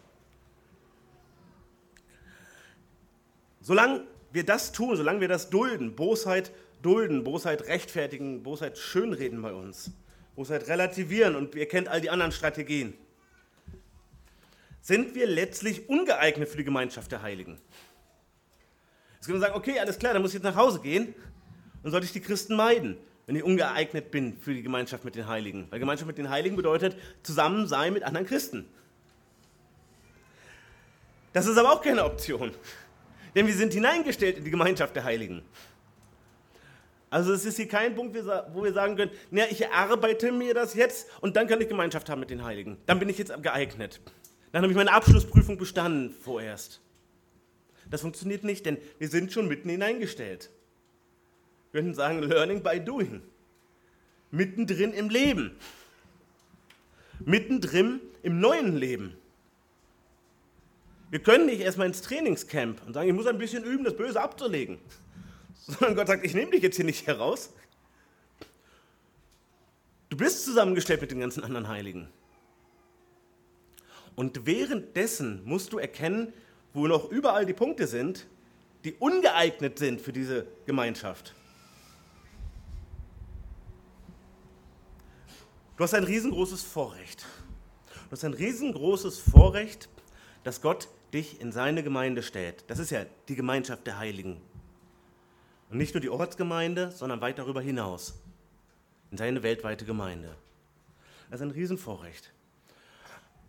Solange 3.61 4.05
wir 4.33 4.45
das 4.45 4.73
tun, 4.73 4.97
solange 4.97 5.21
wir 5.21 5.29
das 5.29 5.51
dulden, 5.51 5.95
Bosheit 5.95 6.51
dulden, 6.83 7.25
Bosheit 7.25 7.67
rechtfertigen, 7.67 8.43
Bosheit 8.43 8.79
schönreden 8.79 9.43
bei 9.43 9.53
uns, 9.53 9.91
Bosheit 10.37 10.69
relativieren 10.69 11.37
und 11.37 11.55
ihr 11.55 11.67
kennt 11.67 11.89
all 11.89 12.01
die 12.01 12.11
anderen 12.11 12.33
Strategien, 12.33 12.95
sind 14.81 15.15
wir 15.15 15.27
letztlich 15.27 15.89
ungeeignet 15.89 16.49
für 16.49 16.57
die 16.57 16.65
Gemeinschaft 16.65 17.13
der 17.13 17.23
Heiligen. 17.23 17.59
Jetzt 19.15 19.27
können 19.27 19.39
wir 19.39 19.47
sagen, 19.47 19.59
okay, 19.59 19.79
alles 19.79 19.99
klar, 19.99 20.15
dann 20.15 20.23
muss 20.23 20.31
ich 20.31 20.43
jetzt 20.43 20.45
nach 20.45 20.57
Hause 20.57 20.81
gehen 20.81 21.15
und 21.83 21.91
sollte 21.91 22.07
ich 22.07 22.13
die 22.13 22.21
Christen 22.21 22.57
meiden, 22.57 22.97
wenn 23.27 23.37
ich 23.37 23.45
ungeeignet 23.45 24.11
bin 24.11 24.39
für 24.39 24.55
die 24.55 24.63
Gemeinschaft 24.63 25.05
mit 25.05 25.15
den 25.15 25.27
Heiligen. 25.27 25.67
Weil 25.71 25.79
Gemeinschaft 25.79 26.07
mit 26.07 26.17
den 26.17 26.31
Heiligen 26.31 26.57
bedeutet 26.57 26.97
zusammen 27.23 27.67
sein 27.67 27.93
mit 27.93 28.03
anderen 28.03 28.27
Christen. 28.27 28.67
Das 31.33 31.47
ist 31.47 31.59
aber 31.59 31.73
auch 31.73 31.83
keine 31.83 32.05
Option. 32.05 32.53
Denn 33.35 33.47
wir 33.47 33.55
sind 33.55 33.73
hineingestellt 33.73 34.39
in 34.39 34.45
die 34.45 34.51
Gemeinschaft 34.51 34.97
der 34.97 35.05
Heiligen. 35.05 35.43
Also 37.11 37.33
es 37.33 37.45
ist 37.45 37.57
hier 37.57 37.67
kein 37.67 37.97
Punkt, 37.97 38.17
wo 38.55 38.63
wir 38.63 38.73
sagen 38.73 38.97
können, 38.97 39.11
na, 39.33 39.43
ich 39.51 39.63
erarbeite 39.63 40.31
mir 40.31 40.55
das 40.55 40.75
jetzt 40.75 41.09
und 41.21 41.35
dann 41.35 41.49
kann 41.49 41.61
ich 41.61 41.69
Gemeinschaft 41.69 42.09
haben 42.09 42.21
mit 42.21 42.31
den 42.31 42.45
Heiligen. 42.45 42.79
Dann 42.87 43.01
bin 43.01 43.09
ich 43.09 43.19
jetzt 43.19 43.43
geeignet. 43.43 44.01
Dann 44.53 44.63
habe 44.63 44.73
ich 44.73 44.77
meine 44.77 44.93
Abschlussprüfung 44.93 45.59
bestanden 45.59 46.11
vorerst. 46.11 46.81
Das 47.91 48.03
funktioniert 48.03 48.45
nicht, 48.45 48.65
denn 48.65 48.79
wir 48.99 49.09
sind 49.09 49.33
schon 49.33 49.49
mitten 49.49 49.69
hineingestellt. 49.69 50.51
Wir 51.73 51.81
könnten 51.81 51.95
sagen, 51.95 52.23
Learning 52.23 52.63
by 52.63 52.81
Doing. 52.81 53.23
Mittendrin 54.31 54.93
im 54.93 55.09
Leben. 55.09 55.57
Mittendrin 57.25 58.01
im 58.23 58.39
neuen 58.39 58.77
Leben. 58.77 59.17
Wir 61.11 61.19
können 61.19 61.47
nicht 61.47 61.61
erstmal 61.61 61.89
ins 61.89 62.03
Trainingscamp 62.03 62.87
und 62.87 62.95
sagen, 62.95 63.09
ich 63.09 63.15
muss 63.15 63.27
ein 63.27 63.39
bisschen 63.39 63.65
üben, 63.65 63.83
das 63.83 63.97
Böse 63.97 64.21
abzulegen. 64.21 64.79
Sondern 65.67 65.97
Gott 65.97 66.07
sagt, 66.07 66.25
ich 66.25 66.35
nehme 66.35 66.51
dich 66.51 66.63
jetzt 66.63 66.77
hier 66.77 66.85
nicht 66.85 67.07
heraus. 67.07 67.51
Du 70.09 70.17
bist 70.17 70.45
zusammengestellt 70.45 71.01
mit 71.01 71.11
den 71.11 71.21
ganzen 71.21 71.45
anderen 71.45 71.69
Heiligen. 71.69 72.09
Und 74.17 74.45
währenddessen 74.45 75.45
musst 75.45 75.73
du 75.73 75.79
erkennen, 75.79 76.33
wo 76.75 76.87
noch 76.87 77.11
überall 77.11 77.47
die 77.47 77.53
Punkte 77.53 77.87
sind, 77.87 78.27
die 78.85 78.95
ungeeignet 78.95 79.79
sind 79.79 80.01
für 80.01 80.13
diese 80.13 80.47
Gemeinschaft. 80.67 81.35
Du 85.77 85.85
hast 85.85 85.95
ein 85.95 86.05
riesengroßes 86.05 86.63
Vorrecht. 86.63 87.25
Du 88.09 88.13
hast 88.13 88.25
ein 88.25 88.35
riesengroßes 88.35 89.19
Vorrecht, 89.19 89.89
dass 90.45 90.61
Gott 90.61 90.89
dich 91.15 91.41
in 91.41 91.53
seine 91.53 91.83
Gemeinde 91.83 92.23
stellt. 92.23 92.65
Das 92.67 92.79
ist 92.79 92.91
ja 92.91 93.07
die 93.29 93.35
Gemeinschaft 93.37 93.87
der 93.87 93.99
Heiligen. 93.99 94.41
Und 95.71 95.79
nicht 95.79 95.95
nur 95.95 96.01
die 96.01 96.11
Ortsgemeinde, 96.11 96.91
sondern 96.91 97.21
weit 97.21 97.39
darüber 97.39 97.61
hinaus. 97.61 98.15
In 99.11 99.17
seine 99.17 99.43
weltweite 99.43 99.85
Gemeinde. 99.85 100.35
Das 101.31 101.41
ist 101.41 101.47
ein 101.47 101.53
Riesenvorrecht. 101.53 102.33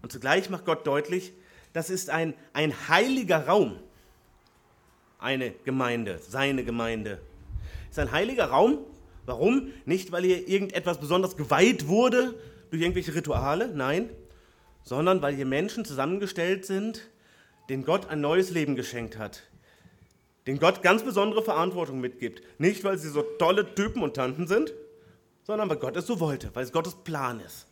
Und 0.02 0.12
zugleich 0.12 0.50
macht 0.50 0.66
Gott 0.66 0.86
deutlich, 0.86 1.34
das 1.74 1.90
ist 1.90 2.10
ein, 2.10 2.34
ein 2.54 2.74
heiliger 2.90 3.48
Raum. 3.48 3.80
Eine 5.20 5.52
Gemeinde, 5.52 6.20
seine 6.20 6.64
Gemeinde. 6.64 7.20
Das 7.88 7.98
ist 7.98 8.00
ein 8.00 8.12
heiliger 8.12 8.46
Raum. 8.46 8.80
Warum? 9.26 9.72
Nicht, 9.86 10.12
weil 10.12 10.24
hier 10.24 10.48
irgendetwas 10.48 11.00
besonders 11.00 11.38
geweiht 11.38 11.88
wurde 11.88 12.36
durch 12.70 12.82
irgendwelche 12.82 13.14
Rituale, 13.14 13.68
nein, 13.68 14.10
sondern 14.84 15.22
weil 15.22 15.36
hier 15.36 15.46
Menschen 15.46 15.86
zusammengestellt 15.86 16.66
sind, 16.66 17.10
den 17.70 17.86
Gott 17.86 18.10
ein 18.10 18.22
neues 18.22 18.50
Leben 18.50 18.76
geschenkt 18.76 19.18
hat, 19.18 19.44
den 20.48 20.60
Gott 20.60 20.82
ganz 20.82 21.04
besondere 21.04 21.44
Verantwortung 21.44 22.00
mitgibt. 22.00 22.42
Nicht, 22.58 22.84
weil 22.84 22.98
sie 22.98 23.10
so 23.10 23.22
tolle 23.22 23.76
Typen 23.76 24.02
und 24.02 24.16
Tanten 24.16 24.48
sind, 24.48 24.74
sondern 25.44 25.70
weil 25.70 25.78
Gott 25.78 25.96
es 25.96 26.08
so 26.08 26.20
wollte, 26.20 26.50
weil 26.54 26.64
es 26.64 26.72
Gottes 26.72 26.96
Plan 26.96 27.40
ist. 27.40 27.68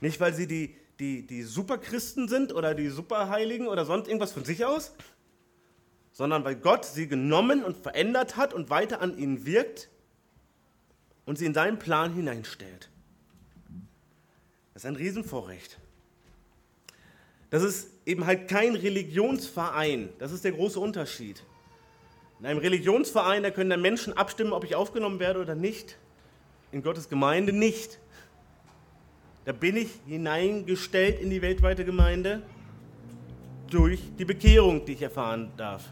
Nicht, 0.00 0.20
weil 0.20 0.32
sie 0.32 0.46
die, 0.46 0.76
die, 0.98 1.26
die 1.26 1.42
Superchristen 1.42 2.28
sind 2.28 2.54
oder 2.54 2.74
die 2.74 2.88
Superheiligen 2.88 3.68
oder 3.68 3.84
sonst 3.84 4.08
irgendwas 4.08 4.32
von 4.32 4.44
sich 4.44 4.64
aus, 4.64 4.92
sondern 6.12 6.44
weil 6.44 6.56
Gott 6.56 6.84
sie 6.84 7.08
genommen 7.08 7.64
und 7.64 7.76
verändert 7.76 8.36
hat 8.36 8.54
und 8.54 8.70
weiter 8.70 9.00
an 9.00 9.16
ihnen 9.18 9.44
wirkt 9.46 9.88
und 11.26 11.38
sie 11.38 11.46
in 11.46 11.54
seinen 11.54 11.78
Plan 11.78 12.14
hineinstellt. 12.14 12.90
Das 14.74 14.84
ist 14.84 14.88
ein 14.88 14.96
Riesenvorrecht. 14.96 15.78
Das 17.50 17.62
ist 17.62 17.90
eben 18.10 18.26
halt 18.26 18.48
kein 18.48 18.74
Religionsverein. 18.74 20.10
Das 20.18 20.32
ist 20.32 20.44
der 20.44 20.52
große 20.52 20.80
Unterschied. 20.80 21.42
In 22.40 22.46
einem 22.46 22.58
Religionsverein, 22.58 23.42
da 23.42 23.50
können 23.50 23.70
dann 23.70 23.80
Menschen 23.80 24.16
abstimmen, 24.16 24.52
ob 24.52 24.64
ich 24.64 24.74
aufgenommen 24.74 25.20
werde 25.20 25.40
oder 25.40 25.54
nicht. 25.54 25.96
In 26.72 26.82
Gottes 26.82 27.08
Gemeinde 27.08 27.52
nicht. 27.52 28.00
Da 29.44 29.52
bin 29.52 29.76
ich 29.76 29.88
hineingestellt 30.06 31.20
in 31.20 31.30
die 31.30 31.40
weltweite 31.40 31.84
Gemeinde 31.84 32.42
durch 33.68 34.00
die 34.18 34.24
Bekehrung, 34.24 34.84
die 34.84 34.92
ich 34.92 35.02
erfahren 35.02 35.52
darf. 35.56 35.84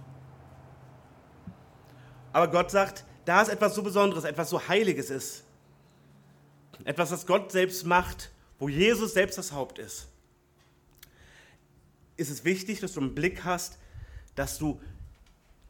Aber 2.32 2.48
Gott 2.48 2.70
sagt, 2.70 3.04
da 3.25 3.42
es 3.42 3.48
etwas 3.48 3.75
so 3.75 3.82
Besonderes, 3.82 4.25
etwas 4.25 4.50
so 4.50 4.68
Heiliges 4.68 5.10
ist, 5.10 5.44
etwas, 6.84 7.12
was 7.12 7.26
Gott 7.26 7.52
selbst 7.52 7.87
macht, 7.87 8.30
wo 8.58 8.68
Jesus 8.68 9.14
selbst 9.14 9.38
das 9.38 9.52
Haupt 9.52 9.78
ist, 9.78 10.08
ist 12.18 12.30
es 12.30 12.44
wichtig, 12.44 12.80
dass 12.80 12.92
du 12.92 13.00
einen 13.00 13.14
Blick 13.14 13.44
hast, 13.44 13.78
dass 14.34 14.58
du 14.58 14.80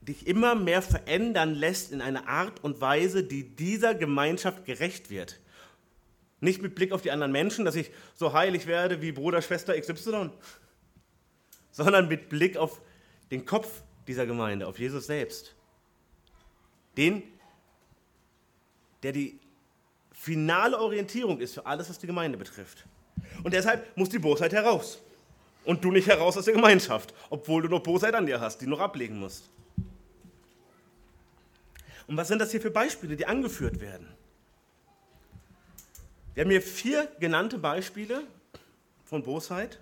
dich 0.01 0.27
immer 0.27 0.55
mehr 0.55 0.83
verändern 0.83 1.55
lässt 1.55 1.93
in 1.93 2.01
eine 2.01 2.27
Art 2.27 2.65
und 2.65 2.81
Weise, 2.81 3.23
die 3.23 3.45
dieser 3.45 3.95
Gemeinschaft 3.95 4.65
gerecht 4.65 5.11
wird. 5.11 5.39
Nicht 6.41 6.63
mit 6.63 6.75
Blick 6.75 6.93
auf 6.93 7.03
die 7.03 7.11
anderen 7.11 7.33
Menschen, 7.33 7.65
dass 7.65 7.77
ich 7.77 7.91
so 8.15 8.33
heilig 8.33 8.67
werde 8.67 9.03
wie 9.03 9.13
Bruder, 9.13 9.43
Schwester 9.43 9.79
XY, 9.79 10.31
sondern 11.71 12.09
mit 12.09 12.31
Blick 12.31 12.57
auf 12.57 12.81
den 13.31 13.45
Kopf 13.45 13.83
dieser 14.07 14.25
Gemeinde, 14.25 14.67
auf 14.67 14.79
Jesus 14.79 15.07
selbst. 15.07 15.55
Den, 16.97 17.23
der 19.03 19.13
die 19.13 19.39
finale 20.13 20.79
Orientierung 20.79 21.41
ist 21.41 21.55
für 21.55 21.67
alles, 21.67 21.91
was 21.91 21.99
die 21.99 22.07
Gemeinde 22.07 22.39
betrifft. 22.39 22.87
Und 23.45 23.53
deshalb 23.53 23.95
muss 23.97 24.09
die 24.09 24.19
Bosheit 24.19 24.53
heraus 24.53 24.99
und 25.69 25.85
du 25.85 25.93
nicht 25.93 26.09
heraus 26.09 26.35
aus 26.39 26.47
der 26.47 26.55
Gemeinschaft, 26.55 27.13
obwohl 27.29 27.61
du 27.61 27.69
noch 27.69 27.83
Bosheit 27.83 28.15
an 28.15 28.25
dir 28.25 28.41
hast, 28.41 28.63
die 28.63 28.67
noch 28.67 28.81
ablegen 28.81 29.19
musst. 29.19 29.51
Und 32.07 32.17
was 32.17 32.29
sind 32.29 32.39
das 32.39 32.53
hier 32.53 32.63
für 32.63 32.71
Beispiele, 32.71 33.17
die 33.17 33.27
angeführt 33.27 33.79
werden? 33.79 34.09
Wir 36.33 36.45
haben 36.45 36.51
hier 36.51 36.63
vier 36.63 37.07
genannte 37.21 37.59
Beispiele 37.59 38.23
von 39.05 39.23
Bosheit. 39.23 39.79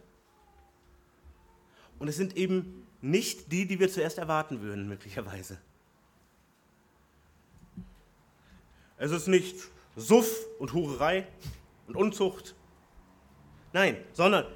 Und 2.00 2.08
es 2.08 2.16
sind 2.16 2.36
eben 2.36 2.84
nicht 3.00 3.52
die, 3.52 3.64
die 3.64 3.78
wir 3.78 3.88
zuerst 3.88 4.18
erwarten 4.18 4.62
würden, 4.62 4.88
möglicherweise. 4.88 5.56
Es 8.98 9.12
ist 9.12 9.28
nicht 9.28 9.56
Suff 9.94 10.46
und 10.58 10.72
Hurerei 10.72 11.28
und 11.86 11.94
Unzucht. 11.94 12.56
Nein, 13.72 13.96
sondern 14.14 14.46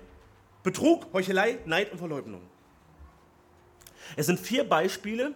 Betrug, 0.63 1.07
Heuchelei, 1.13 1.59
Neid 1.65 1.93
und 1.93 1.99
Verleugnung. 1.99 2.43
Es 4.17 4.27
sind 4.27 4.41
vier 4.41 4.69
Beispiele, 4.69 5.35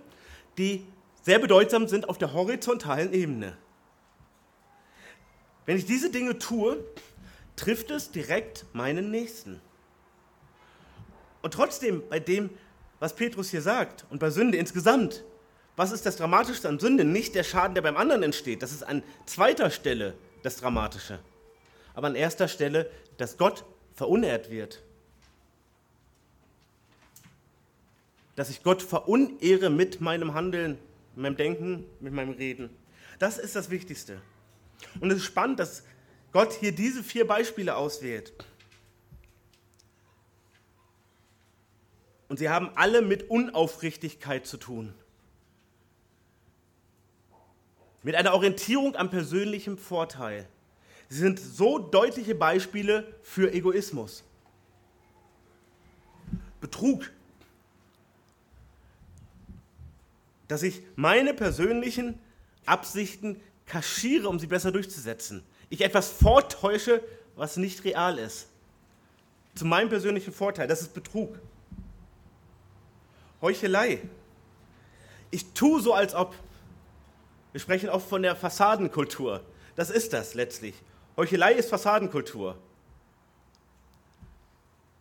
die 0.59 0.87
sehr 1.23 1.39
bedeutsam 1.39 1.89
sind 1.89 2.09
auf 2.09 2.19
der 2.19 2.33
horizontalen 2.33 3.13
Ebene. 3.13 3.57
Wenn 5.67 5.79
ich 5.79 5.87
diese 5.87 6.11
Dinge 6.11 6.39
tue, 6.39 6.85
trifft 7.57 7.91
es 7.91 8.11
direkt 8.11 8.67
meinen 8.73 9.11
Nächsten. 9.11 9.61
Und 11.41 11.55
trotzdem, 11.55 12.03
bei 12.09 12.21
dem, 12.21 12.51
was 13.01 13.15
Petrus 13.15 13.51
hier 13.51 13.63
sagt 13.63 14.05
und 14.11 14.19
bei 14.19 14.31
Sünde 14.31 14.59
insgesamt, 14.59 15.25
was 15.77 15.91
ist 15.91 16.07
das 16.07 16.17
Dramatische 16.17 16.69
an 16.69 16.79
Sünde? 16.79 17.05
Nicht 17.05 17.35
der 17.35 17.43
Schaden, 17.43 17.75
der 17.75 17.83
beim 17.83 17.97
anderen 17.97 18.23
entsteht. 18.23 18.63
Das 18.63 18.73
ist 18.73 18.83
an 18.83 19.03
zweiter 19.27 19.71
Stelle 19.71 20.15
das 20.43 20.57
Dramatische. 20.57 21.19
Aber 21.95 22.07
an 22.07 22.15
erster 22.15 22.49
Stelle, 22.49 22.91
dass 23.17 23.39
Gott 23.39 23.65
verunehrt 23.95 24.51
wird. 24.51 24.83
Dass 28.37 28.51
ich 28.51 28.63
Gott 28.63 28.83
verunehre 28.83 29.71
mit 29.71 30.01
meinem 30.01 30.35
Handeln, 30.35 30.79
mit 31.15 31.23
meinem 31.23 31.37
Denken, 31.37 31.85
mit 32.01 32.13
meinem 32.13 32.33
Reden. 32.33 32.71
Das 33.19 33.39
ist 33.39 33.55
das 33.55 33.71
Wichtigste. 33.71 34.21
Und 35.01 35.11
es 35.11 35.19
ist 35.19 35.25
spannend, 35.25 35.61
dass 35.61 35.85
Gott 36.33 36.53
hier 36.53 36.73
diese 36.73 37.03
vier 37.03 37.27
Beispiele 37.27 37.77
auswählt. 37.77 38.33
Und 42.29 42.39
sie 42.39 42.49
haben 42.49 42.71
alle 42.75 43.03
mit 43.03 43.31
Unaufrichtigkeit 43.31 44.47
zu 44.47 44.57
tun. 44.57 44.93
Mit 48.03 48.17
einer 48.17 48.35
Orientierung 48.35 48.97
am 48.97 49.11
persönlichen 49.11 49.79
Vorteil. 49.79 50.49
Sie 51.09 51.19
sind 51.19 51.39
so 51.39 51.79
deutliche 51.79 52.35
Beispiele 52.35 53.15
für 53.23 53.53
Egoismus. 53.53 54.25
Betrug. 56.61 57.11
Dass 60.55 60.63
ich 60.63 60.83
meine 60.95 61.35
persönlichen 61.35 62.21
Absichten 62.65 63.41
kaschiere, 63.67 64.29
um 64.29 64.39
sie 64.39 64.47
besser 64.47 64.71
durchzusetzen. 64.71 65.43
Ich 65.69 65.81
etwas 65.81 66.11
vortäusche, 66.11 67.03
was 67.35 67.57
nicht 67.57 67.83
real 67.83 68.21
ist. 68.21 68.47
Zu 69.57 69.65
meinem 69.65 69.89
persönlichen 69.89 70.33
Vorteil. 70.33 70.69
Das 70.69 70.81
ist 70.81 70.95
Betrug. 70.95 71.41
Heuchelei. 73.43 73.99
Ich 75.33 75.45
tue 75.55 75.81
so, 75.81 75.93
als 75.93 76.15
ob. 76.15 76.37
Wir 77.51 77.61
sprechen 77.61 77.89
oft 77.89 78.09
von 78.09 78.23
der 78.23 78.37
Fassadenkultur. 78.37 79.41
Das 79.75 79.91
ist 79.91 80.13
das 80.13 80.35
letztlich. 80.35 80.77
Heuchelei 81.17 81.55
ist 81.55 81.69
Fassadenkultur. 81.69 82.57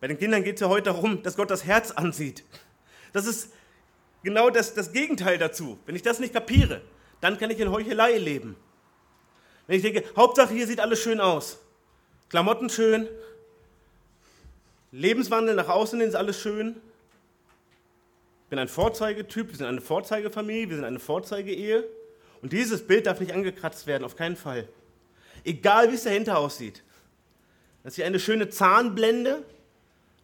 Bei 0.02 0.08
den 0.08 0.18
Kindern 0.18 0.44
geht 0.44 0.56
es 0.56 0.62
ja 0.62 0.68
heute 0.68 0.86
darum, 0.86 1.22
dass 1.22 1.36
Gott 1.36 1.52
das 1.52 1.64
Herz 1.64 1.92
ansieht. 1.92 2.44
Das 3.12 3.28
ist 3.28 3.50
genau 4.24 4.50
das, 4.50 4.74
das 4.74 4.92
Gegenteil 4.92 5.38
dazu. 5.38 5.78
Wenn 5.86 5.96
ich 5.96 6.02
das 6.02 6.20
nicht 6.20 6.34
kapiere, 6.34 6.82
dann 7.22 7.38
kann 7.38 7.52
ich 7.52 7.60
in 7.60 7.72
Heuchelei 7.72 8.18
leben. 8.18 8.56
Wenn 9.68 9.78
ich 9.78 9.84
denke, 9.84 10.04
Hauptsache 10.16 10.54
hier 10.54 10.68
sieht 10.68 10.80
alles 10.80 11.00
schön 11.00 11.22
aus. 11.22 11.60
Klamotten 12.30 12.70
schön, 12.70 13.08
Lebenswandel 14.94 15.56
nach 15.56 15.70
außen 15.70 16.00
ist 16.02 16.16
alles 16.16 16.40
schön. 16.40 16.76
Ich 18.44 18.50
bin 18.50 18.60
ein 18.60 18.68
Vorzeigetyp, 18.68 19.50
wir 19.50 19.56
sind 19.56 19.66
eine 19.66 19.82
Vorzeigefamilie, 19.82 20.70
wir 20.70 20.76
sind 20.76 20.86
eine 20.86 21.00
Vorzeigeehe. 21.00 21.84
Und 22.44 22.54
dieses 22.54 22.86
Bild 22.86 23.08
darf 23.08 23.20
nicht 23.20 23.34
angekratzt 23.34 23.88
werden, 23.88 24.04
auf 24.04 24.16
keinen 24.16 24.36
Fall. 24.36 24.68
Egal 25.44 25.90
wie 25.90 25.96
es 25.96 26.04
dahinter 26.04 26.38
aussieht. 26.38 26.84
Das 27.82 27.94
ist 27.94 27.96
hier 27.96 28.06
eine 28.06 28.20
schöne 28.20 28.50
Zahnblende, 28.50 29.44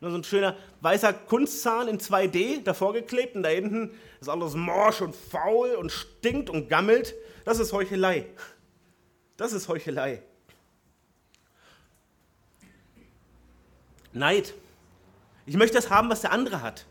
so 0.01 0.07
ein 0.07 0.23
schöner 0.23 0.55
weißer 0.81 1.11
Kunstzahn 1.11 1.89
in 1.89 1.99
2D 1.99 2.63
davor 2.63 2.93
geklebt 2.93 3.35
und 3.35 3.43
da 3.43 3.49
hinten 3.49 3.91
ist 4.21 4.29
alles 4.29 4.53
morsch 4.53 5.01
und 5.01 5.15
faul 5.15 5.75
und 5.75 5.91
stinkt 5.91 6.49
und 6.49 6.69
gammelt. 6.69 7.15
Das 7.43 7.59
ist 7.59 7.73
Heuchelei. 7.73 8.25
Das 9.35 9.51
ist 9.51 9.67
Heuchelei. 9.67 10.23
Neid. 14.13 14.53
Ich 15.45 15.55
möchte 15.55 15.75
das 15.75 15.89
haben, 15.89 16.09
was 16.09 16.21
der 16.21 16.31
andere 16.31 16.61
hat. 16.61 16.85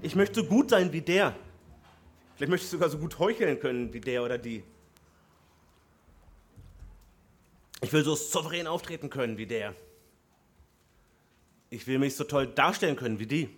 Ich 0.00 0.14
möchte 0.14 0.40
so 0.40 0.46
gut 0.46 0.70
sein 0.70 0.92
wie 0.92 1.00
der. 1.00 1.34
Vielleicht 2.36 2.50
möchte 2.50 2.64
ich 2.64 2.70
sogar 2.70 2.88
so 2.88 2.98
gut 2.98 3.18
heucheln 3.18 3.60
können 3.60 3.92
wie 3.92 4.00
der 4.00 4.22
oder 4.22 4.38
die. 4.38 4.64
Ich 7.82 7.92
will 7.92 8.04
so 8.04 8.14
souverän 8.14 8.66
auftreten 8.66 9.10
können 9.10 9.38
wie 9.38 9.46
der. 9.46 9.74
Ich 11.72 11.86
will 11.86 11.98
mich 11.98 12.16
so 12.16 12.24
toll 12.24 12.48
darstellen 12.48 12.96
können 12.96 13.18
wie 13.18 13.26
die. 13.26 13.48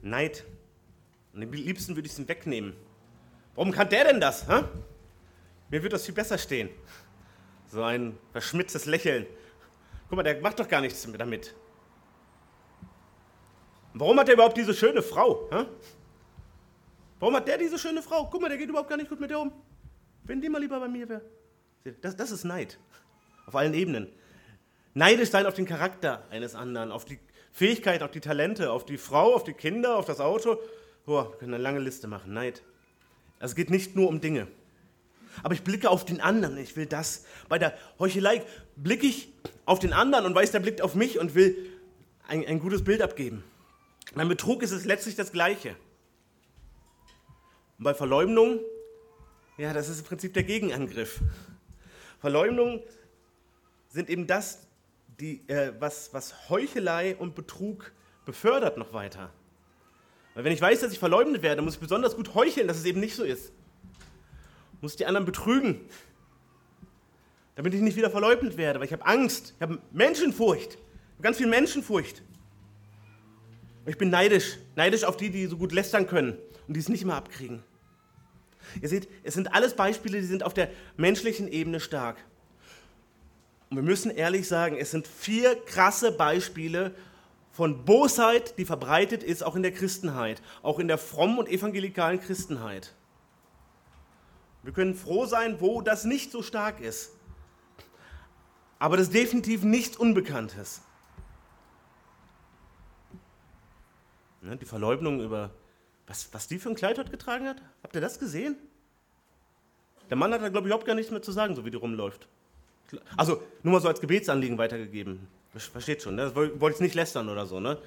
Neid. 0.00 0.44
Und 1.32 1.44
am 1.44 1.52
liebsten 1.52 1.94
würde 1.94 2.06
ich 2.06 2.12
es 2.14 2.18
ihm 2.18 2.26
wegnehmen. 2.26 2.72
Warum 3.54 3.70
kann 3.70 3.88
der 3.88 4.06
denn 4.06 4.20
das? 4.20 4.48
Hä? 4.48 4.64
Mir 5.70 5.84
wird 5.84 5.92
das 5.92 6.04
viel 6.04 6.16
besser 6.16 6.36
stehen. 6.36 6.68
So 7.68 7.84
ein 7.84 8.18
verschmitztes 8.32 8.86
Lächeln. 8.86 9.24
Guck 10.08 10.16
mal, 10.16 10.24
der 10.24 10.40
macht 10.40 10.58
doch 10.58 10.66
gar 10.66 10.80
nichts 10.80 11.06
damit. 11.16 11.54
Warum 13.94 14.18
hat 14.18 14.26
er 14.26 14.34
überhaupt 14.34 14.56
diese 14.56 14.74
schöne 14.74 15.00
Frau? 15.00 15.48
Hä? 15.52 15.66
Warum 17.20 17.36
hat 17.36 17.46
der 17.46 17.58
diese 17.58 17.78
schöne 17.78 18.02
Frau? 18.02 18.28
Guck 18.28 18.42
mal, 18.42 18.48
der 18.48 18.58
geht 18.58 18.68
überhaupt 18.68 18.88
gar 18.88 18.96
nicht 18.96 19.08
gut 19.08 19.20
mit 19.20 19.30
der 19.30 19.38
um. 19.38 19.52
Wenn 20.24 20.40
die 20.40 20.48
mal 20.48 20.60
lieber 20.60 20.80
bei 20.80 20.88
mir 20.88 21.08
wäre. 21.08 21.22
Das, 22.00 22.16
das 22.16 22.32
ist 22.32 22.42
Neid. 22.42 22.80
Auf 23.46 23.54
allen 23.54 23.74
Ebenen. 23.74 24.12
Neidisch 24.94 25.30
sein 25.30 25.46
auf 25.46 25.54
den 25.54 25.66
Charakter 25.66 26.24
eines 26.30 26.54
anderen, 26.54 26.92
auf 26.92 27.04
die 27.04 27.18
Fähigkeit, 27.52 28.02
auf 28.02 28.10
die 28.10 28.20
Talente, 28.20 28.70
auf 28.70 28.84
die 28.84 28.98
Frau, 28.98 29.34
auf 29.34 29.44
die 29.44 29.54
Kinder, 29.54 29.96
auf 29.96 30.04
das 30.04 30.20
Auto. 30.20 30.58
Boah, 31.06 31.30
wir 31.30 31.38
können 31.38 31.54
eine 31.54 31.62
lange 31.62 31.80
Liste 31.80 32.06
machen. 32.06 32.32
Neid. 32.32 32.62
Es 33.38 33.54
geht 33.54 33.70
nicht 33.70 33.96
nur 33.96 34.08
um 34.08 34.20
Dinge. 34.20 34.46
Aber 35.42 35.54
ich 35.54 35.62
blicke 35.64 35.88
auf 35.88 36.04
den 36.04 36.20
anderen, 36.20 36.58
ich 36.58 36.76
will 36.76 36.86
das. 36.86 37.24
Bei 37.48 37.58
der 37.58 37.76
Heuchelei 37.98 38.42
blicke 38.76 39.06
ich 39.06 39.32
auf 39.64 39.78
den 39.78 39.92
anderen 39.92 40.26
und 40.26 40.34
weiß, 40.34 40.50
der 40.52 40.60
blickt 40.60 40.82
auf 40.82 40.94
mich 40.94 41.18
und 41.18 41.34
will 41.34 41.56
ein, 42.28 42.46
ein 42.46 42.58
gutes 42.58 42.84
Bild 42.84 43.00
abgeben. 43.00 43.42
Beim 44.14 44.28
Betrug 44.28 44.62
ist 44.62 44.72
es 44.72 44.84
letztlich 44.84 45.16
das 45.16 45.32
Gleiche. 45.32 45.74
Und 47.78 47.84
bei 47.84 47.94
Verleumdung, 47.94 48.60
ja, 49.56 49.72
das 49.72 49.88
ist 49.88 50.00
im 50.00 50.04
Prinzip 50.04 50.34
der 50.34 50.42
Gegenangriff. 50.42 51.20
Verleumdung 52.20 52.82
sind 53.88 54.10
eben 54.10 54.26
das, 54.26 54.66
die, 55.20 55.48
äh, 55.48 55.72
was, 55.78 56.12
was 56.12 56.48
Heuchelei 56.48 57.16
und 57.16 57.34
Betrug 57.34 57.92
befördert 58.24 58.76
noch 58.76 58.92
weiter. 58.92 59.30
Weil 60.34 60.44
wenn 60.44 60.52
ich 60.52 60.60
weiß, 60.60 60.80
dass 60.80 60.92
ich 60.92 60.98
verleumdet 60.98 61.42
werde, 61.42 61.62
muss 61.62 61.74
ich 61.74 61.80
besonders 61.80 62.16
gut 62.16 62.34
heucheln, 62.34 62.66
dass 62.68 62.78
es 62.78 62.84
eben 62.84 63.00
nicht 63.00 63.14
so 63.14 63.24
ist. 63.24 63.52
Muss 64.80 64.96
die 64.96 65.06
anderen 65.06 65.26
betrügen, 65.26 65.80
damit 67.54 67.74
ich 67.74 67.80
nicht 67.80 67.96
wieder 67.96 68.10
verleumdet 68.10 68.56
werde, 68.56 68.80
weil 68.80 68.86
ich 68.86 68.92
habe 68.92 69.04
Angst, 69.04 69.54
ich 69.56 69.62
habe 69.62 69.78
Menschenfurcht, 69.92 70.72
ich 70.72 71.12
habe 71.14 71.22
ganz 71.22 71.36
viel 71.36 71.46
Menschenfurcht. 71.46 72.22
Und 73.84 73.90
ich 73.90 73.98
bin 73.98 74.10
neidisch, 74.10 74.58
neidisch 74.76 75.04
auf 75.04 75.16
die, 75.16 75.30
die 75.30 75.46
so 75.46 75.56
gut 75.56 75.72
lästern 75.72 76.06
können 76.06 76.38
und 76.66 76.74
die 76.74 76.80
es 76.80 76.88
nicht 76.88 77.02
immer 77.02 77.16
abkriegen. 77.16 77.62
Ihr 78.80 78.88
seht, 78.88 79.08
es 79.22 79.34
sind 79.34 79.52
alles 79.52 79.74
Beispiele, 79.74 80.20
die 80.20 80.26
sind 80.26 80.44
auf 80.44 80.54
der 80.54 80.70
menschlichen 80.96 81.48
Ebene 81.48 81.80
stark. 81.80 82.16
Und 83.72 83.76
wir 83.76 83.84
müssen 83.84 84.10
ehrlich 84.10 84.46
sagen, 84.48 84.76
es 84.76 84.90
sind 84.90 85.08
vier 85.08 85.56
krasse 85.64 86.12
Beispiele 86.12 86.94
von 87.52 87.86
Bosheit, 87.86 88.58
die 88.58 88.66
verbreitet 88.66 89.22
ist, 89.22 89.42
auch 89.42 89.56
in 89.56 89.62
der 89.62 89.72
Christenheit, 89.72 90.42
auch 90.62 90.78
in 90.78 90.88
der 90.88 90.98
frommen 90.98 91.38
und 91.38 91.48
evangelikalen 91.48 92.20
Christenheit. 92.20 92.92
Wir 94.62 94.74
können 94.74 94.94
froh 94.94 95.24
sein, 95.24 95.62
wo 95.62 95.80
das 95.80 96.04
nicht 96.04 96.30
so 96.32 96.42
stark 96.42 96.80
ist. 96.80 97.12
Aber 98.78 98.98
das 98.98 99.06
ist 99.06 99.14
definitiv 99.14 99.62
nichts 99.62 99.96
Unbekanntes. 99.96 100.82
Ne, 104.42 104.58
die 104.58 104.66
Verleugnung 104.66 105.22
über, 105.22 105.48
was, 106.06 106.28
was 106.34 106.46
die 106.46 106.58
für 106.58 106.68
ein 106.68 106.74
Kleid 106.74 106.98
heute 106.98 107.10
getragen 107.10 107.48
hat, 107.48 107.62
habt 107.82 107.94
ihr 107.94 108.02
das 108.02 108.18
gesehen? 108.18 108.54
Der 110.10 110.18
Mann 110.18 110.30
hat 110.30 110.42
da, 110.42 110.50
glaube 110.50 110.66
ich, 110.66 110.70
überhaupt 110.70 110.86
gar 110.86 110.94
nichts 110.94 111.10
mehr 111.10 111.22
zu 111.22 111.32
sagen, 111.32 111.54
so 111.54 111.64
wie 111.64 111.70
die 111.70 111.78
rumläuft. 111.78 112.28
Also 113.16 113.42
nur 113.62 113.74
mal 113.74 113.80
so 113.80 113.88
als 113.88 114.00
Gebetsanliegen 114.00 114.58
weitergegeben. 114.58 115.26
Versteht 115.54 116.02
schon, 116.02 116.14
ne? 116.14 116.34
wollte 116.34 116.76
ich 116.76 116.80
nicht 116.80 116.94
lästern 116.94 117.28
oder 117.28 117.46
so. 117.46 117.60
Ne? 117.60 117.78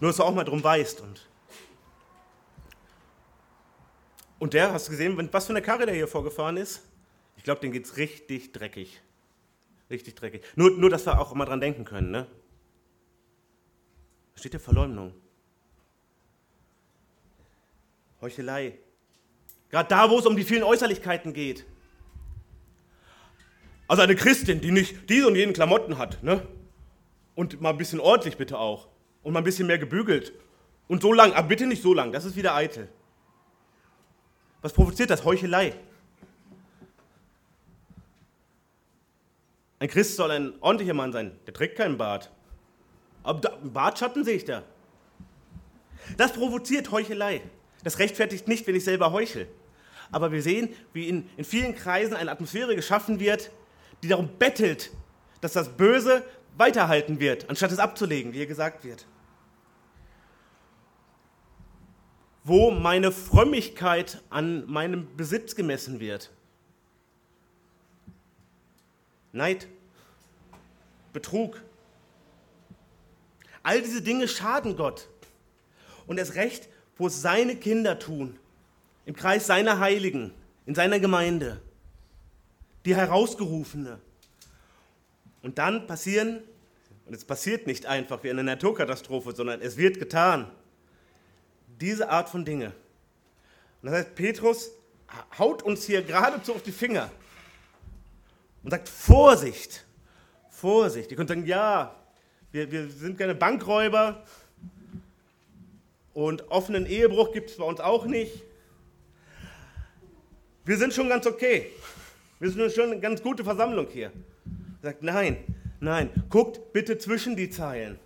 Nur, 0.00 0.10
dass 0.10 0.16
du 0.16 0.24
auch 0.24 0.34
mal 0.34 0.44
drum 0.44 0.62
weißt. 0.62 1.00
Und, 1.00 1.28
und 4.40 4.52
der, 4.52 4.72
hast 4.72 4.88
du 4.88 4.90
gesehen, 4.90 5.28
was 5.32 5.46
für 5.46 5.52
eine 5.52 5.62
Karre 5.62 5.86
der 5.86 5.94
hier 5.94 6.08
vorgefahren 6.08 6.56
ist? 6.56 6.82
Ich 7.36 7.44
glaube, 7.44 7.60
den 7.60 7.72
geht 7.72 7.84
es 7.84 7.96
richtig 7.96 8.52
dreckig. 8.52 9.00
Richtig 9.90 10.14
dreckig. 10.14 10.44
Nur, 10.56 10.70
nur, 10.72 10.90
dass 10.90 11.06
wir 11.06 11.20
auch 11.20 11.32
immer 11.32 11.44
dran 11.44 11.60
denken 11.60 11.84
können. 11.84 12.10
Ne? 12.10 12.26
Da 14.34 14.38
steht 14.38 14.60
Verleumdung. 14.60 15.12
Heuchelei. 18.20 18.78
Gerade 19.70 19.88
da, 19.88 20.10
wo 20.10 20.18
es 20.18 20.26
um 20.26 20.36
die 20.36 20.44
vielen 20.44 20.62
Äußerlichkeiten 20.62 21.32
geht. 21.32 21.64
Also 23.88 24.02
eine 24.02 24.16
Christin, 24.16 24.60
die 24.60 24.70
nicht 24.70 25.08
diese 25.10 25.26
und 25.26 25.36
jenen 25.36 25.52
Klamotten 25.52 25.98
hat, 25.98 26.22
ne? 26.22 26.46
Und 27.34 27.60
mal 27.60 27.70
ein 27.70 27.78
bisschen 27.78 28.00
ordentlich 28.00 28.36
bitte 28.36 28.58
auch. 28.58 28.88
Und 29.22 29.32
mal 29.32 29.40
ein 29.40 29.44
bisschen 29.44 29.66
mehr 29.66 29.78
gebügelt. 29.78 30.32
Und 30.88 31.02
so 31.02 31.12
lang, 31.12 31.32
aber 31.32 31.48
bitte 31.48 31.66
nicht 31.66 31.82
so 31.82 31.94
lang, 31.94 32.12
das 32.12 32.24
ist 32.24 32.36
wieder 32.36 32.54
eitel. 32.54 32.88
Was 34.60 34.72
provoziert 34.72 35.10
das? 35.10 35.24
Heuchelei. 35.24 35.74
Ein 39.78 39.88
Christ 39.88 40.16
soll 40.16 40.30
ein 40.30 40.52
ordentlicher 40.60 40.94
Mann 40.94 41.12
sein, 41.12 41.32
der 41.46 41.54
trägt 41.54 41.76
keinen 41.76 41.98
Bart. 41.98 42.30
Aber 43.24 43.40
da, 43.40 43.58
Bartschatten 43.62 44.24
sehe 44.24 44.36
ich 44.36 44.44
da. 44.44 44.62
Das 46.16 46.32
provoziert 46.32 46.90
Heuchelei. 46.90 47.42
Das 47.82 47.98
rechtfertigt 47.98 48.46
nicht, 48.46 48.66
wenn 48.66 48.76
ich 48.76 48.84
selber 48.84 49.12
heuchel. 49.12 49.48
Aber 50.12 50.30
wir 50.30 50.42
sehen, 50.42 50.68
wie 50.92 51.08
in, 51.08 51.28
in 51.36 51.44
vielen 51.44 51.74
Kreisen 51.74 52.14
eine 52.14 52.30
Atmosphäre 52.30 52.76
geschaffen 52.76 53.18
wird, 53.18 53.50
die 54.02 54.08
darum 54.08 54.30
bettelt, 54.38 54.90
dass 55.40 55.52
das 55.52 55.76
Böse 55.76 56.24
weiterhalten 56.56 57.20
wird, 57.20 57.48
anstatt 57.48 57.72
es 57.72 57.78
abzulegen, 57.78 58.32
wie 58.32 58.38
hier 58.38 58.46
gesagt 58.46 58.84
wird. 58.84 59.06
Wo 62.44 62.70
meine 62.70 63.12
Frömmigkeit 63.12 64.22
an 64.30 64.66
meinem 64.70 65.16
Besitz 65.16 65.54
gemessen 65.54 66.00
wird. 66.00 66.30
Neid, 69.30 69.68
Betrug. 71.12 71.62
All 73.62 73.80
diese 73.80 74.02
Dinge 74.02 74.26
schaden 74.28 74.76
Gott. 74.76 75.08
Und 76.06 76.18
erst 76.18 76.34
recht, 76.34 76.68
wo 76.96 77.06
es 77.06 77.22
seine 77.22 77.56
Kinder 77.56 77.98
tun, 77.98 78.38
im 79.06 79.14
Kreis 79.14 79.46
seiner 79.46 79.78
Heiligen, 79.78 80.32
in 80.66 80.74
seiner 80.74 80.98
Gemeinde, 81.00 81.60
die 82.84 82.96
Herausgerufene. 82.96 83.98
Und 85.42 85.58
dann 85.58 85.86
passieren, 85.86 86.42
und 87.06 87.14
es 87.14 87.24
passiert 87.24 87.66
nicht 87.66 87.86
einfach 87.86 88.22
wie 88.22 88.30
eine 88.30 88.44
Naturkatastrophe, 88.44 89.34
sondern 89.34 89.60
es 89.60 89.76
wird 89.76 89.98
getan, 89.98 90.50
diese 91.80 92.10
Art 92.10 92.28
von 92.28 92.44
Dinge. 92.44 92.72
Und 93.82 93.90
das 93.90 93.94
heißt, 93.94 94.14
Petrus 94.14 94.70
haut 95.38 95.62
uns 95.62 95.84
hier 95.84 96.02
geradezu 96.02 96.54
auf 96.54 96.62
die 96.62 96.72
Finger 96.72 97.10
und 98.62 98.70
sagt, 98.70 98.88
Vorsicht, 98.88 99.84
Vorsicht. 100.48 101.10
Ihr 101.10 101.16
könnt 101.16 101.28
sagen, 101.28 101.46
ja, 101.46 101.94
wir, 102.52 102.70
wir 102.70 102.88
sind 102.88 103.18
keine 103.18 103.34
Bankräuber 103.34 104.22
und 106.14 106.48
offenen 106.50 106.86
Ehebruch 106.86 107.32
gibt 107.32 107.50
es 107.50 107.56
bei 107.56 107.64
uns 107.64 107.80
auch 107.80 108.04
nicht. 108.06 108.42
Wir 110.64 110.78
sind 110.78 110.94
schon 110.94 111.08
ganz 111.08 111.26
okay. 111.26 111.72
Wir 112.42 112.50
sind 112.50 112.72
schon 112.72 112.90
eine 112.90 112.98
ganz 112.98 113.22
gute 113.22 113.44
Versammlung 113.44 113.86
hier. 113.88 114.10
Er 114.82 114.90
sagt, 114.90 115.04
nein, 115.04 115.36
nein, 115.78 116.10
guckt 116.28 116.72
bitte 116.72 116.98
zwischen 116.98 117.36
die 117.36 117.50
Zeilen. 117.50 118.00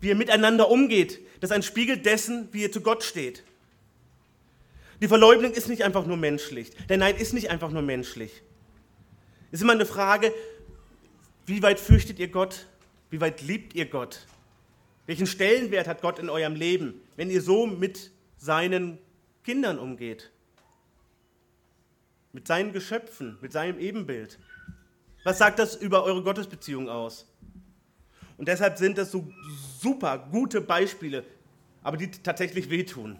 Wie 0.00 0.06
ihr 0.06 0.14
miteinander 0.14 0.70
umgeht, 0.70 1.18
das 1.40 1.50
ist 1.50 1.56
ein 1.56 1.64
Spiegel 1.64 1.96
dessen, 1.96 2.48
wie 2.52 2.62
ihr 2.62 2.70
zu 2.70 2.80
Gott 2.80 3.02
steht. 3.02 3.42
Die 5.02 5.08
Verleugnung 5.08 5.50
ist 5.50 5.68
nicht 5.68 5.82
einfach 5.82 6.06
nur 6.06 6.16
menschlich. 6.16 6.70
Der 6.88 6.96
Neid 6.96 7.20
ist 7.20 7.32
nicht 7.32 7.50
einfach 7.50 7.72
nur 7.72 7.82
menschlich. 7.82 8.30
Es 9.50 9.58
ist 9.58 9.62
immer 9.62 9.72
eine 9.72 9.84
Frage, 9.84 10.32
wie 11.44 11.60
weit 11.60 11.80
fürchtet 11.80 12.20
ihr 12.20 12.28
Gott? 12.28 12.68
Wie 13.10 13.20
weit 13.20 13.42
liebt 13.42 13.74
ihr 13.74 13.86
Gott? 13.86 14.28
Welchen 15.06 15.26
Stellenwert 15.26 15.88
hat 15.88 16.02
Gott 16.02 16.20
in 16.20 16.30
eurem 16.30 16.54
Leben, 16.54 17.00
wenn 17.16 17.30
ihr 17.30 17.42
so 17.42 17.66
mit 17.66 18.12
seinen 18.38 18.98
Kindern 19.42 19.80
umgeht? 19.80 20.30
Mit 22.32 22.46
seinen 22.46 22.72
Geschöpfen, 22.72 23.38
mit 23.40 23.52
seinem 23.52 23.78
Ebenbild? 23.78 24.38
Was 25.24 25.38
sagt 25.38 25.58
das 25.58 25.76
über 25.76 26.04
eure 26.04 26.22
Gottesbeziehung 26.22 26.88
aus? 26.88 27.26
Und 28.38 28.48
deshalb 28.48 28.78
sind 28.78 28.96
das 28.96 29.10
so 29.10 29.30
super 29.80 30.18
gute 30.30 30.60
Beispiele, 30.60 31.24
aber 31.82 31.96
die 31.96 32.10
tatsächlich 32.10 32.70
wehtun. 32.70 33.18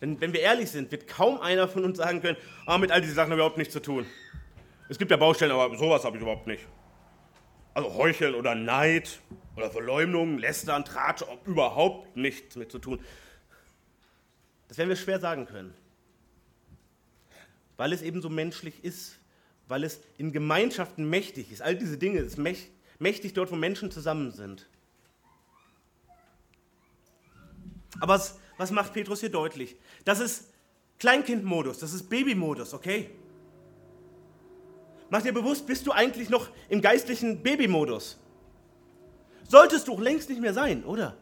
Denn 0.00 0.20
wenn 0.20 0.32
wir 0.32 0.40
ehrlich 0.40 0.70
sind, 0.70 0.92
wird 0.92 1.08
kaum 1.08 1.40
einer 1.40 1.66
von 1.66 1.84
uns 1.84 1.98
sagen 1.98 2.20
können, 2.20 2.36
ah, 2.66 2.78
mit 2.78 2.92
all 2.92 3.00
diesen 3.00 3.14
Sachen 3.14 3.32
überhaupt 3.32 3.58
nichts 3.58 3.72
zu 3.72 3.80
tun. 3.80 4.06
Es 4.88 4.98
gibt 4.98 5.10
ja 5.10 5.16
Baustellen, 5.16 5.50
aber 5.50 5.76
sowas 5.76 6.04
habe 6.04 6.16
ich 6.16 6.22
überhaupt 6.22 6.46
nicht. 6.46 6.66
Also 7.72 7.94
Heucheln 7.94 8.34
oder 8.34 8.54
Neid 8.54 9.18
oder 9.56 9.70
Verleumdung, 9.70 10.38
Lästern, 10.38 10.84
Tratsch, 10.84 11.24
überhaupt 11.46 12.16
nichts 12.16 12.54
mit 12.54 12.70
zu 12.70 12.78
tun. 12.78 13.00
Das 14.68 14.78
werden 14.78 14.90
wir 14.90 14.96
schwer 14.96 15.18
sagen 15.18 15.46
können. 15.46 15.74
Weil 17.76 17.92
es 17.92 18.02
eben 18.02 18.22
so 18.22 18.28
menschlich 18.28 18.84
ist, 18.84 19.18
weil 19.68 19.84
es 19.84 20.00
in 20.18 20.32
Gemeinschaften 20.32 21.08
mächtig 21.08 21.50
ist. 21.50 21.62
All 21.62 21.76
diese 21.76 21.98
Dinge 21.98 22.20
ist 22.20 22.38
mächtig 22.98 23.34
dort, 23.34 23.50
wo 23.50 23.56
Menschen 23.56 23.90
zusammen 23.90 24.30
sind. 24.30 24.68
Aber 28.00 28.14
was, 28.14 28.38
was 28.56 28.70
macht 28.70 28.92
Petrus 28.92 29.20
hier 29.20 29.30
deutlich? 29.30 29.76
Das 30.04 30.20
ist 30.20 30.50
Kleinkindmodus, 30.98 31.78
das 31.78 31.92
ist 31.92 32.08
Babymodus, 32.08 32.74
okay? 32.74 33.10
Mach 35.10 35.22
dir 35.22 35.32
bewusst, 35.32 35.66
bist 35.66 35.86
du 35.86 35.92
eigentlich 35.92 36.28
noch 36.28 36.48
im 36.68 36.80
geistlichen 36.80 37.42
Babymodus? 37.42 38.18
Solltest 39.48 39.86
du 39.88 40.00
längst 40.00 40.28
nicht 40.28 40.40
mehr 40.40 40.54
sein, 40.54 40.84
oder? 40.84 41.16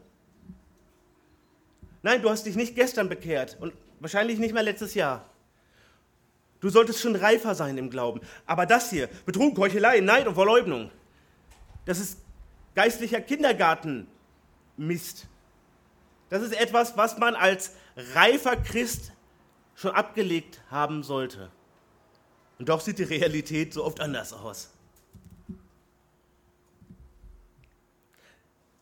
Nein, 2.01 2.21
du 2.21 2.29
hast 2.29 2.45
dich 2.45 2.55
nicht 2.55 2.75
gestern 2.75 3.09
bekehrt 3.09 3.57
und 3.59 3.73
wahrscheinlich 3.99 4.39
nicht 4.39 4.53
mehr 4.53 4.63
letztes 4.63 4.93
Jahr. 4.93 5.29
Du 6.63 6.69
solltest 6.69 7.01
schon 7.01 7.17
reifer 7.17 7.55
sein 7.55 7.77
im 7.77 7.89
Glauben. 7.89 8.21
Aber 8.45 8.65
das 8.65 8.89
hier, 8.89 9.09
Betrug, 9.25 9.57
Heuchelei, 9.57 9.99
Neid 9.99 10.27
und 10.27 10.35
Verleugnung, 10.35 10.91
das 11.83 11.99
ist 11.99 12.19
geistlicher 12.73 13.19
Kindergartenmist. 13.19 15.27
Das 16.29 16.41
ist 16.41 16.57
etwas, 16.57 16.95
was 16.95 17.17
man 17.17 17.35
als 17.35 17.75
reifer 18.13 18.55
Christ 18.55 19.11
schon 19.75 19.91
abgelegt 19.91 20.61
haben 20.71 21.03
sollte. 21.03 21.51
Und 22.59 22.69
doch 22.69 22.79
sieht 22.79 22.97
die 22.97 23.03
Realität 23.03 23.73
so 23.73 23.83
oft 23.83 23.99
anders 23.99 24.31
aus. 24.31 24.69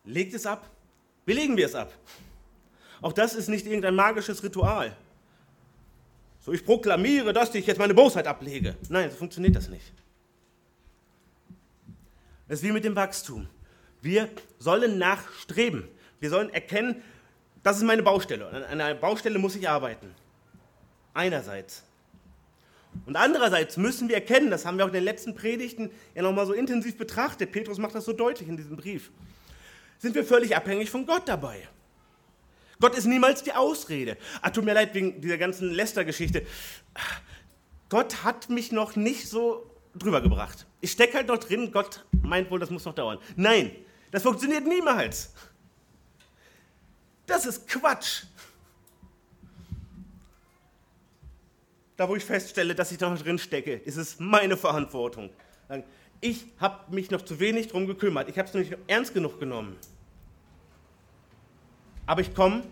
Legt 0.06 0.36
es 0.36 0.46
ab. 0.46 0.70
Wie 1.26 1.34
legen 1.34 1.58
wir 1.58 1.66
es 1.66 1.74
ab? 1.74 1.92
Auch 3.02 3.14
das 3.14 3.34
ist 3.34 3.48
nicht 3.48 3.66
irgendein 3.66 3.96
magisches 3.96 4.44
Ritual. 4.44 4.96
So, 6.42 6.52
ich 6.52 6.66
proklamiere, 6.66 7.34
dass 7.34 7.54
ich 7.54 7.68
jetzt 7.68 7.78
meine 7.78 7.94
Bosheit 7.94 8.28
ablege. 8.28 8.76
Nein, 8.90 9.10
so 9.12 9.18
funktioniert 9.18 9.56
das 9.56 9.70
nicht. 9.70 9.94
Es 12.48 12.60
ist 12.60 12.64
wie 12.64 12.72
mit 12.72 12.84
dem 12.84 12.96
Wachstum. 12.96 13.48
Wir 14.02 14.30
sollen 14.60 14.98
nachstreben. 14.98 15.88
Wir 16.20 16.30
sollen 16.30 16.50
erkennen, 16.50 17.02
das 17.64 17.78
ist 17.78 17.84
meine 17.84 18.04
Baustelle. 18.04 18.48
An 18.48 18.82
einer 18.82 18.96
Baustelle 18.96 19.38
muss 19.38 19.56
ich 19.56 19.70
arbeiten. 19.70 20.14
Einerseits. 21.14 21.84
Und 23.06 23.16
andererseits 23.16 23.78
müssen 23.78 24.10
wir 24.10 24.16
erkennen, 24.16 24.50
das 24.50 24.66
haben 24.66 24.78
wir 24.78 24.86
auch 24.86 24.90
in 24.90 24.94
den 24.94 25.04
letzten 25.04 25.36
Predigten 25.36 25.92
ja 26.14 26.24
nochmal 26.24 26.46
so 26.46 26.54
intensiv 26.54 26.98
betrachtet, 26.98 27.52
Petrus 27.52 27.78
macht 27.78 27.96
das 27.96 28.06
so 28.06 28.14
deutlich 28.14 28.50
in 28.50 28.58
diesem 28.58 28.76
Brief, 28.76 29.12
sind 29.98 30.14
wir 30.14 30.26
völlig 30.26 30.56
abhängig 30.56 30.90
von 30.90 31.06
Gott 31.06 31.24
dabei. 31.28 31.68
Gott 32.82 32.96
ist 32.96 33.06
niemals 33.06 33.44
die 33.44 33.54
Ausrede. 33.54 34.18
Ach, 34.42 34.50
tut 34.50 34.66
mir 34.66 34.74
leid 34.74 34.94
wegen 34.94 35.22
dieser 35.22 35.38
ganzen 35.38 35.72
Lester-Geschichte. 35.72 36.46
Gott 37.88 38.26
hat 38.26 38.50
mich 38.50 38.74
noch 38.74 38.98
nicht 38.98 39.30
so 39.30 39.72
drüber 39.96 40.20
gebracht. 40.20 40.66
Ich 40.82 40.92
stecke 40.92 41.16
halt 41.16 41.28
noch 41.28 41.38
drin, 41.38 41.72
Gott 41.72 42.06
meint 42.22 42.52
wohl, 42.52 42.60
das 42.60 42.70
muss 42.70 42.84
noch 42.84 42.96
dauern. 42.96 43.20
Nein, 43.38 43.72
das 44.12 44.24
funktioniert 44.24 44.68
niemals. 44.68 45.34
Das 47.26 47.46
ist 47.46 47.68
Quatsch. 47.70 48.24
da 52.02 52.10
wo 52.10 52.16
ich 52.16 52.26
feststelle, 52.26 52.74
dass 52.74 52.92
ich 52.92 53.00
noch 53.00 53.16
drin 53.22 53.38
stecke, 53.38 53.76
ist 53.76 53.96
es 53.96 54.20
meine 54.20 54.58
Verantwortung. 54.58 55.30
Ich 56.20 56.46
habe 56.60 56.96
mich 56.96 57.12
noch 57.12 57.22
zu 57.22 57.40
wenig 57.40 57.68
darum 57.68 57.86
gekümmert. 57.86 58.28
Ich 58.28 58.40
habe 58.40 58.48
es 58.48 58.56
nicht 58.56 58.76
ernst 58.88 59.14
genug 59.14 59.40
genommen. 59.40 59.78
Aber 62.12 62.20
ich 62.20 62.36
komme 62.36 62.64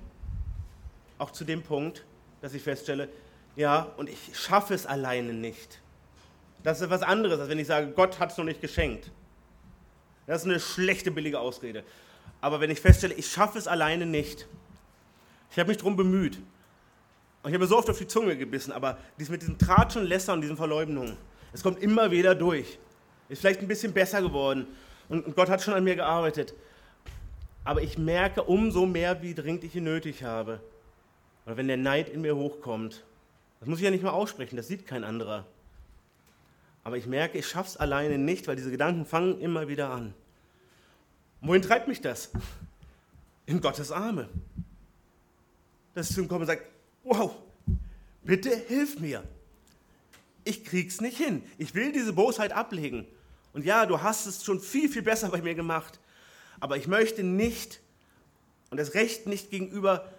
auch 1.17 1.31
zu 1.31 1.45
dem 1.45 1.63
Punkt, 1.63 2.03
dass 2.41 2.53
ich 2.53 2.61
feststelle, 2.61 3.07
ja, 3.55 3.87
und 3.95 4.09
ich 4.09 4.37
schaffe 4.37 4.73
es 4.73 4.85
alleine 4.85 5.31
nicht. 5.31 5.79
Das 6.61 6.79
ist 6.79 6.83
etwas 6.83 7.03
anderes, 7.03 7.39
als 7.39 7.47
wenn 7.47 7.57
ich 7.57 7.67
sage, 7.67 7.93
Gott 7.95 8.19
hat 8.19 8.31
es 8.31 8.37
noch 8.37 8.43
nicht 8.43 8.59
geschenkt. 8.59 9.09
Das 10.27 10.41
ist 10.41 10.45
eine 10.49 10.59
schlechte, 10.59 11.09
billige 11.09 11.39
Ausrede. 11.39 11.85
Aber 12.41 12.59
wenn 12.59 12.69
ich 12.69 12.81
feststelle, 12.81 13.13
ich 13.13 13.31
schaffe 13.31 13.57
es 13.57 13.65
alleine 13.65 14.05
nicht, 14.05 14.45
ich 15.51 15.57
habe 15.57 15.69
mich 15.69 15.77
darum 15.77 15.95
bemüht, 15.95 16.35
und 16.35 16.43
ich 17.45 17.53
habe 17.53 17.59
mir 17.59 17.67
so 17.67 17.77
oft 17.77 17.89
auf 17.89 17.97
die 17.97 18.07
Zunge 18.07 18.35
gebissen, 18.35 18.73
aber 18.73 18.97
dies 19.17 19.29
mit 19.29 19.41
diesem 19.41 19.57
Tratschen, 19.57 20.03
Lästern 20.03 20.35
und 20.35 20.41
diesen 20.41 20.57
Verleumdungen, 20.57 21.15
es 21.53 21.63
kommt 21.63 21.81
immer 21.81 22.11
wieder 22.11 22.35
durch. 22.35 22.77
Ist 23.29 23.39
vielleicht 23.39 23.61
ein 23.61 23.69
bisschen 23.69 23.93
besser 23.93 24.21
geworden 24.21 24.67
und 25.07 25.33
Gott 25.33 25.47
hat 25.47 25.61
schon 25.61 25.75
an 25.75 25.85
mir 25.85 25.95
gearbeitet. 25.95 26.53
Aber 27.63 27.81
ich 27.81 27.97
merke 27.97 28.43
umso 28.43 28.85
mehr, 28.85 29.21
wie 29.21 29.33
dringend 29.33 29.63
ich 29.63 29.75
ihn 29.75 29.83
nötig 29.83 30.23
habe. 30.23 30.61
Oder 31.45 31.57
wenn 31.57 31.67
der 31.67 31.77
Neid 31.77 32.09
in 32.09 32.21
mir 32.21 32.35
hochkommt, 32.35 33.03
das 33.59 33.67
muss 33.67 33.79
ich 33.79 33.85
ja 33.85 33.91
nicht 33.91 34.03
mal 34.03 34.11
aussprechen, 34.11 34.55
das 34.55 34.67
sieht 34.67 34.85
kein 34.85 35.03
anderer. 35.03 35.45
Aber 36.83 36.97
ich 36.97 37.05
merke, 37.05 37.37
ich 37.37 37.47
schaffe 37.47 37.69
es 37.69 37.77
alleine 37.77 38.17
nicht, 38.17 38.47
weil 38.47 38.55
diese 38.55 38.71
Gedanken 38.71 39.05
fangen 39.05 39.39
immer 39.41 39.67
wieder 39.67 39.89
an. 39.89 40.13
wohin 41.41 41.61
treibt 41.61 41.87
mich 41.87 42.01
das? 42.01 42.31
In 43.45 43.61
Gottes 43.61 43.91
Arme. 43.91 44.29
Dass 45.93 46.09
ich 46.09 46.15
zu 46.15 46.21
ihm 46.21 46.27
komme 46.27 46.41
und 46.41 46.47
sage, 46.47 46.63
wow, 47.03 47.35
bitte 48.23 48.55
hilf 48.55 48.99
mir. 48.99 49.23
Ich 50.45 50.63
krieg's 50.63 51.01
nicht 51.01 51.17
hin. 51.17 51.43
Ich 51.57 51.75
will 51.75 51.91
diese 51.91 52.13
Bosheit 52.13 52.53
ablegen. 52.53 53.05
Und 53.53 53.65
ja, 53.65 53.85
du 53.85 54.01
hast 54.01 54.25
es 54.25 54.43
schon 54.43 54.59
viel, 54.59 54.89
viel 54.89 55.01
besser 55.01 55.29
bei 55.29 55.41
mir 55.41 55.55
gemacht. 55.55 55.98
Aber 56.59 56.77
ich 56.77 56.87
möchte 56.87 57.23
nicht, 57.23 57.79
und 58.69 58.77
das 58.77 58.93
Recht 58.93 59.27
nicht 59.27 59.49
gegenüber 59.49 60.09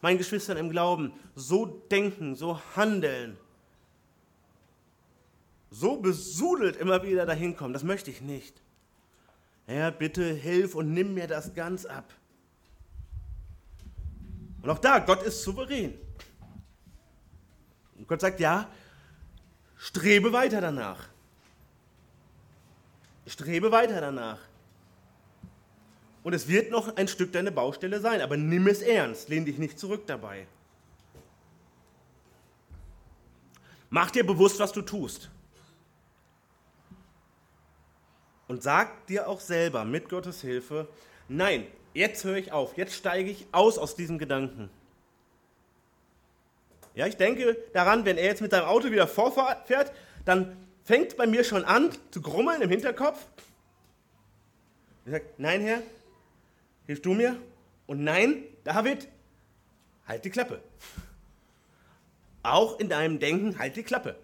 meinen 0.00 0.18
Geschwistern 0.18 0.56
im 0.56 0.70
Glauben, 0.70 1.12
so 1.34 1.66
denken, 1.66 2.34
so 2.36 2.60
handeln, 2.76 3.36
so 5.70 5.96
besudelt 5.96 6.76
immer 6.76 7.02
wieder 7.02 7.26
dahin 7.26 7.56
kommen. 7.56 7.72
Das 7.72 7.82
möchte 7.82 8.10
ich 8.10 8.20
nicht. 8.20 8.62
Herr, 9.66 9.90
bitte 9.90 10.32
hilf 10.32 10.74
und 10.74 10.92
nimm 10.92 11.14
mir 11.14 11.26
das 11.26 11.54
ganz 11.54 11.86
ab. 11.86 12.12
Und 14.62 14.70
auch 14.70 14.78
da, 14.78 14.98
Gott 14.98 15.22
ist 15.22 15.42
souverän. 15.42 15.94
Und 17.96 18.06
Gott 18.06 18.20
sagt, 18.20 18.40
ja, 18.40 18.68
strebe 19.76 20.32
weiter 20.32 20.60
danach. 20.60 21.08
Strebe 23.26 23.72
weiter 23.72 24.00
danach. 24.00 24.38
Und 26.24 26.32
es 26.32 26.48
wird 26.48 26.70
noch 26.70 26.96
ein 26.96 27.06
Stück 27.06 27.32
deine 27.32 27.52
Baustelle 27.52 28.00
sein, 28.00 28.22
aber 28.22 28.36
nimm 28.38 28.66
es 28.66 28.80
ernst, 28.80 29.28
lehn 29.28 29.44
dich 29.44 29.58
nicht 29.58 29.78
zurück 29.78 30.06
dabei. 30.06 30.46
Mach 33.90 34.10
dir 34.10 34.26
bewusst, 34.26 34.58
was 34.58 34.72
du 34.72 34.82
tust. 34.82 35.30
Und 38.48 38.62
sag 38.62 39.06
dir 39.06 39.28
auch 39.28 39.38
selber 39.38 39.84
mit 39.84 40.08
Gottes 40.08 40.40
Hilfe, 40.40 40.88
nein, 41.28 41.66
jetzt 41.92 42.24
höre 42.24 42.36
ich 42.36 42.52
auf, 42.52 42.76
jetzt 42.76 42.94
steige 42.94 43.30
ich 43.30 43.46
aus 43.52 43.76
aus 43.78 43.94
diesem 43.94 44.18
Gedanken. 44.18 44.70
Ja, 46.94 47.06
ich 47.06 47.16
denke 47.16 47.56
daran, 47.74 48.06
wenn 48.06 48.16
er 48.16 48.24
jetzt 48.24 48.40
mit 48.40 48.50
seinem 48.50 48.66
Auto 48.66 48.90
wieder 48.90 49.06
vorfährt, 49.06 49.92
dann 50.24 50.56
fängt 50.84 51.16
bei 51.18 51.26
mir 51.26 51.44
schon 51.44 51.64
an 51.64 51.90
zu 52.10 52.22
grummeln 52.22 52.62
im 52.62 52.70
Hinterkopf. 52.70 53.26
Ich 55.04 55.12
sage, 55.12 55.26
nein, 55.36 55.60
Herr, 55.60 55.82
hilf 56.86 57.02
du 57.02 57.14
mir. 57.14 57.36
Und 57.86 58.02
nein, 58.02 58.44
David, 58.64 59.08
halt 60.06 60.24
die 60.24 60.30
Klappe. 60.30 60.62
Auch 62.42 62.78
in 62.78 62.88
deinem 62.88 63.18
Denken, 63.18 63.58
halt 63.58 63.76
die 63.76 63.82
Klappe. 63.82 64.16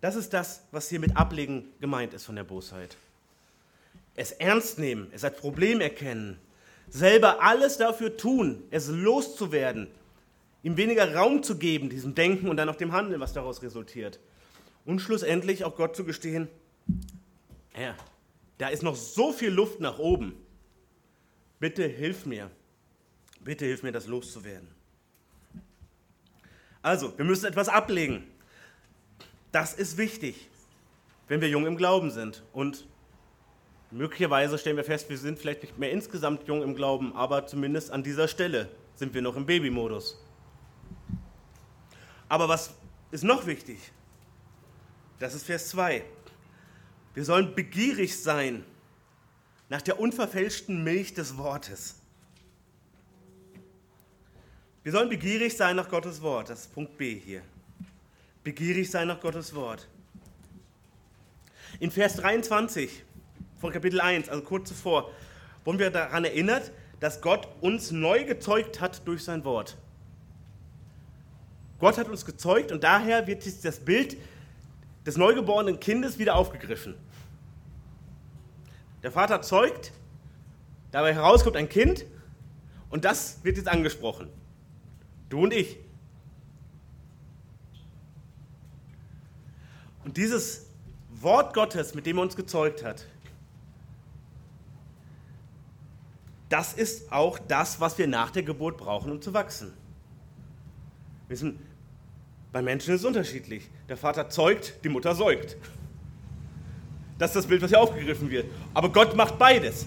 Das 0.00 0.14
ist 0.14 0.32
das, 0.32 0.62
was 0.70 0.88
hier 0.88 1.00
mit 1.00 1.16
Ablegen 1.16 1.72
gemeint 1.80 2.14
ist 2.14 2.24
von 2.24 2.36
der 2.36 2.44
Bosheit. 2.44 2.96
Es 4.14 4.32
ernst 4.32 4.78
nehmen, 4.78 5.08
es 5.12 5.24
als 5.24 5.36
Problem 5.36 5.80
erkennen, 5.80 6.38
selber 6.88 7.42
alles 7.42 7.78
dafür 7.78 8.16
tun, 8.16 8.62
es 8.70 8.88
loszuwerden, 8.88 9.88
ihm 10.62 10.76
weniger 10.76 11.14
Raum 11.14 11.42
zu 11.42 11.58
geben, 11.58 11.90
diesem 11.90 12.14
Denken 12.14 12.48
und 12.48 12.56
dann 12.56 12.68
auch 12.68 12.76
dem 12.76 12.92
Handeln, 12.92 13.20
was 13.20 13.32
daraus 13.32 13.62
resultiert. 13.62 14.20
Und 14.84 15.00
schlussendlich 15.00 15.64
auch 15.64 15.76
Gott 15.76 15.96
zu 15.96 16.04
gestehen, 16.04 16.48
Herr, 17.72 17.96
da 18.58 18.68
ist 18.68 18.82
noch 18.82 18.96
so 18.96 19.32
viel 19.32 19.50
Luft 19.50 19.80
nach 19.80 19.98
oben. 19.98 20.34
Bitte 21.58 21.86
hilf 21.86 22.26
mir. 22.26 22.50
Bitte 23.40 23.64
hilf 23.64 23.82
mir, 23.82 23.92
das 23.92 24.06
loszuwerden. 24.06 24.68
Also, 26.82 27.16
wir 27.18 27.24
müssen 27.24 27.46
etwas 27.46 27.68
ablegen. 27.68 28.24
Das 29.52 29.74
ist 29.74 29.96
wichtig, 29.96 30.48
wenn 31.28 31.40
wir 31.40 31.48
jung 31.48 31.66
im 31.66 31.76
Glauben 31.76 32.10
sind. 32.10 32.42
Und 32.52 32.86
möglicherweise 33.90 34.58
stellen 34.58 34.76
wir 34.76 34.84
fest, 34.84 35.08
wir 35.08 35.18
sind 35.18 35.38
vielleicht 35.38 35.62
nicht 35.62 35.78
mehr 35.78 35.90
insgesamt 35.90 36.46
jung 36.46 36.62
im 36.62 36.74
Glauben, 36.74 37.14
aber 37.14 37.46
zumindest 37.46 37.90
an 37.90 38.02
dieser 38.02 38.28
Stelle 38.28 38.68
sind 38.94 39.14
wir 39.14 39.22
noch 39.22 39.36
im 39.36 39.46
Babymodus. 39.46 40.22
Aber 42.28 42.48
was 42.48 42.74
ist 43.10 43.24
noch 43.24 43.46
wichtig? 43.46 43.78
Das 45.18 45.34
ist 45.34 45.46
Vers 45.46 45.68
2. 45.68 46.04
Wir 47.16 47.24
sollen 47.24 47.54
begierig 47.54 48.22
sein 48.22 48.62
nach 49.70 49.80
der 49.80 49.98
unverfälschten 49.98 50.84
Milch 50.84 51.14
des 51.14 51.38
Wortes. 51.38 51.94
Wir 54.82 54.92
sollen 54.92 55.08
begierig 55.08 55.56
sein 55.56 55.76
nach 55.76 55.88
Gottes 55.88 56.20
Wort. 56.20 56.50
Das 56.50 56.60
ist 56.60 56.74
Punkt 56.74 56.98
B 56.98 57.18
hier. 57.18 57.40
Begierig 58.44 58.90
sein 58.90 59.08
nach 59.08 59.18
Gottes 59.18 59.54
Wort. 59.54 59.88
In 61.80 61.90
Vers 61.90 62.16
23 62.16 63.02
von 63.62 63.72
Kapitel 63.72 64.02
1, 64.02 64.28
also 64.28 64.42
kurz 64.42 64.68
zuvor, 64.68 65.10
wurden 65.64 65.78
wir 65.78 65.88
daran 65.88 66.26
erinnert, 66.26 66.70
dass 67.00 67.22
Gott 67.22 67.48
uns 67.62 67.92
neu 67.92 68.26
gezeugt 68.26 68.82
hat 68.82 69.08
durch 69.08 69.24
sein 69.24 69.42
Wort. 69.46 69.78
Gott 71.78 71.96
hat 71.96 72.10
uns 72.10 72.26
gezeugt 72.26 72.72
und 72.72 72.84
daher 72.84 73.26
wird 73.26 73.42
das 73.64 73.80
Bild 73.80 74.18
des 75.06 75.16
neugeborenen 75.16 75.80
Kindes 75.80 76.18
wieder 76.18 76.36
aufgegriffen. 76.36 76.94
Der 79.06 79.12
Vater 79.12 79.40
zeugt, 79.40 79.92
dabei 80.90 81.14
herauskommt 81.14 81.54
ein 81.54 81.68
Kind 81.68 82.04
und 82.90 83.04
das 83.04 83.38
wird 83.44 83.56
jetzt 83.56 83.68
angesprochen. 83.68 84.28
Du 85.28 85.44
und 85.44 85.52
ich. 85.52 85.78
Und 90.04 90.16
dieses 90.16 90.66
Wort 91.08 91.54
Gottes, 91.54 91.94
mit 91.94 92.04
dem 92.04 92.18
er 92.18 92.22
uns 92.22 92.34
gezeugt 92.34 92.82
hat, 92.82 93.06
das 96.48 96.72
ist 96.72 97.12
auch 97.12 97.38
das, 97.38 97.78
was 97.78 97.98
wir 97.98 98.08
nach 98.08 98.32
der 98.32 98.42
Geburt 98.42 98.76
brauchen, 98.76 99.12
um 99.12 99.22
zu 99.22 99.32
wachsen. 99.32 99.72
Wissen, 101.28 101.64
bei 102.50 102.60
Menschen 102.60 102.92
ist 102.92 103.02
es 103.02 103.06
unterschiedlich. 103.06 103.70
Der 103.88 103.96
Vater 103.96 104.30
zeugt, 104.30 104.82
die 104.82 104.88
Mutter 104.88 105.14
säugt. 105.14 105.56
Das 107.18 107.30
ist 107.30 107.36
das 107.36 107.46
Bild, 107.46 107.62
was 107.62 107.70
hier 107.70 107.80
aufgegriffen 107.80 108.28
wird. 108.30 108.46
Aber 108.74 108.90
Gott 108.90 109.16
macht 109.16 109.38
beides. 109.38 109.86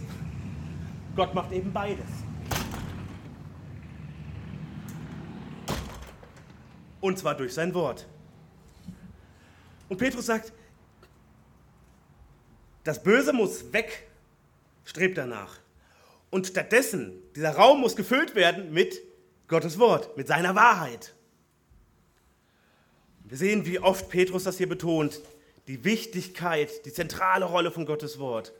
Gott 1.16 1.34
macht 1.34 1.52
eben 1.52 1.72
beides. 1.72 2.06
Und 7.02 7.18
zwar 7.18 7.36
durch 7.36 7.54
sein 7.54 7.74
Wort. 7.74 8.08
Und 9.88 9.98
Petrus 9.98 10.26
sagt, 10.26 10.54
das 12.84 13.02
Böse 13.02 13.34
muss 13.34 13.72
weg, 13.74 14.08
strebt 14.86 15.18
danach. 15.18 15.58
Und 16.30 16.48
stattdessen, 16.48 17.14
dieser 17.36 17.52
Raum 17.52 17.82
muss 17.82 17.96
gefüllt 17.96 18.36
werden 18.36 18.72
mit 18.72 19.02
Gottes 19.48 19.80
Wort, 19.80 20.16
mit 20.16 20.28
seiner 20.28 20.56
Wahrheit. 20.56 21.14
Wir 23.24 23.38
sehen, 23.38 23.66
wie 23.66 23.80
oft 23.80 24.10
Petrus 24.10 24.44
das 24.44 24.58
hier 24.58 24.70
betont, 24.70 25.22
die 25.70 25.86
Wichtigkeit, 25.86 26.84
die 26.86 26.92
zentrale 26.92 27.46
Rolle 27.46 27.70
von 27.70 27.86
Gottes 27.86 28.18
Wort. 28.18 28.54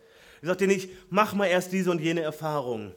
Er 0.44 0.50
sagt 0.50 0.62
dir 0.62 0.68
nicht, 0.68 0.92
mach 1.10 1.34
mal 1.34 1.48
erst 1.48 1.74
diese 1.74 1.90
und 1.90 2.00
jene 2.00 2.22
Erfahrung. 2.22 2.94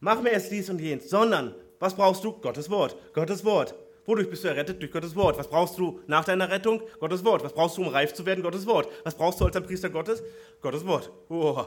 Mach 0.00 0.22
mir 0.22 0.30
erst 0.30 0.50
dies 0.50 0.70
und 0.70 0.80
jenes, 0.80 1.10
sondern 1.10 1.54
was 1.78 1.94
brauchst 1.94 2.24
du? 2.24 2.32
Gottes 2.32 2.70
Wort. 2.70 2.96
Gottes 3.12 3.44
Wort. 3.44 3.74
Wodurch 4.06 4.30
bist 4.30 4.44
du 4.44 4.48
errettet? 4.48 4.80
Durch 4.80 4.90
Gottes 4.90 5.14
Wort. 5.14 5.36
Was 5.36 5.46
brauchst 5.46 5.78
du 5.78 6.00
nach 6.06 6.24
deiner 6.24 6.48
Rettung? 6.48 6.80
Gottes 7.00 7.22
Wort. 7.22 7.44
Was 7.44 7.52
brauchst 7.52 7.76
du, 7.76 7.82
um 7.82 7.88
reif 7.88 8.14
zu 8.14 8.24
werden? 8.24 8.42
Gottes 8.42 8.66
Wort. 8.66 8.88
Was 9.04 9.14
brauchst 9.14 9.38
du 9.38 9.44
als 9.44 9.54
ein 9.54 9.62
Priester 9.64 9.90
Gottes? 9.90 10.22
Gottes 10.62 10.86
Wort. 10.86 11.12
Oh. 11.28 11.66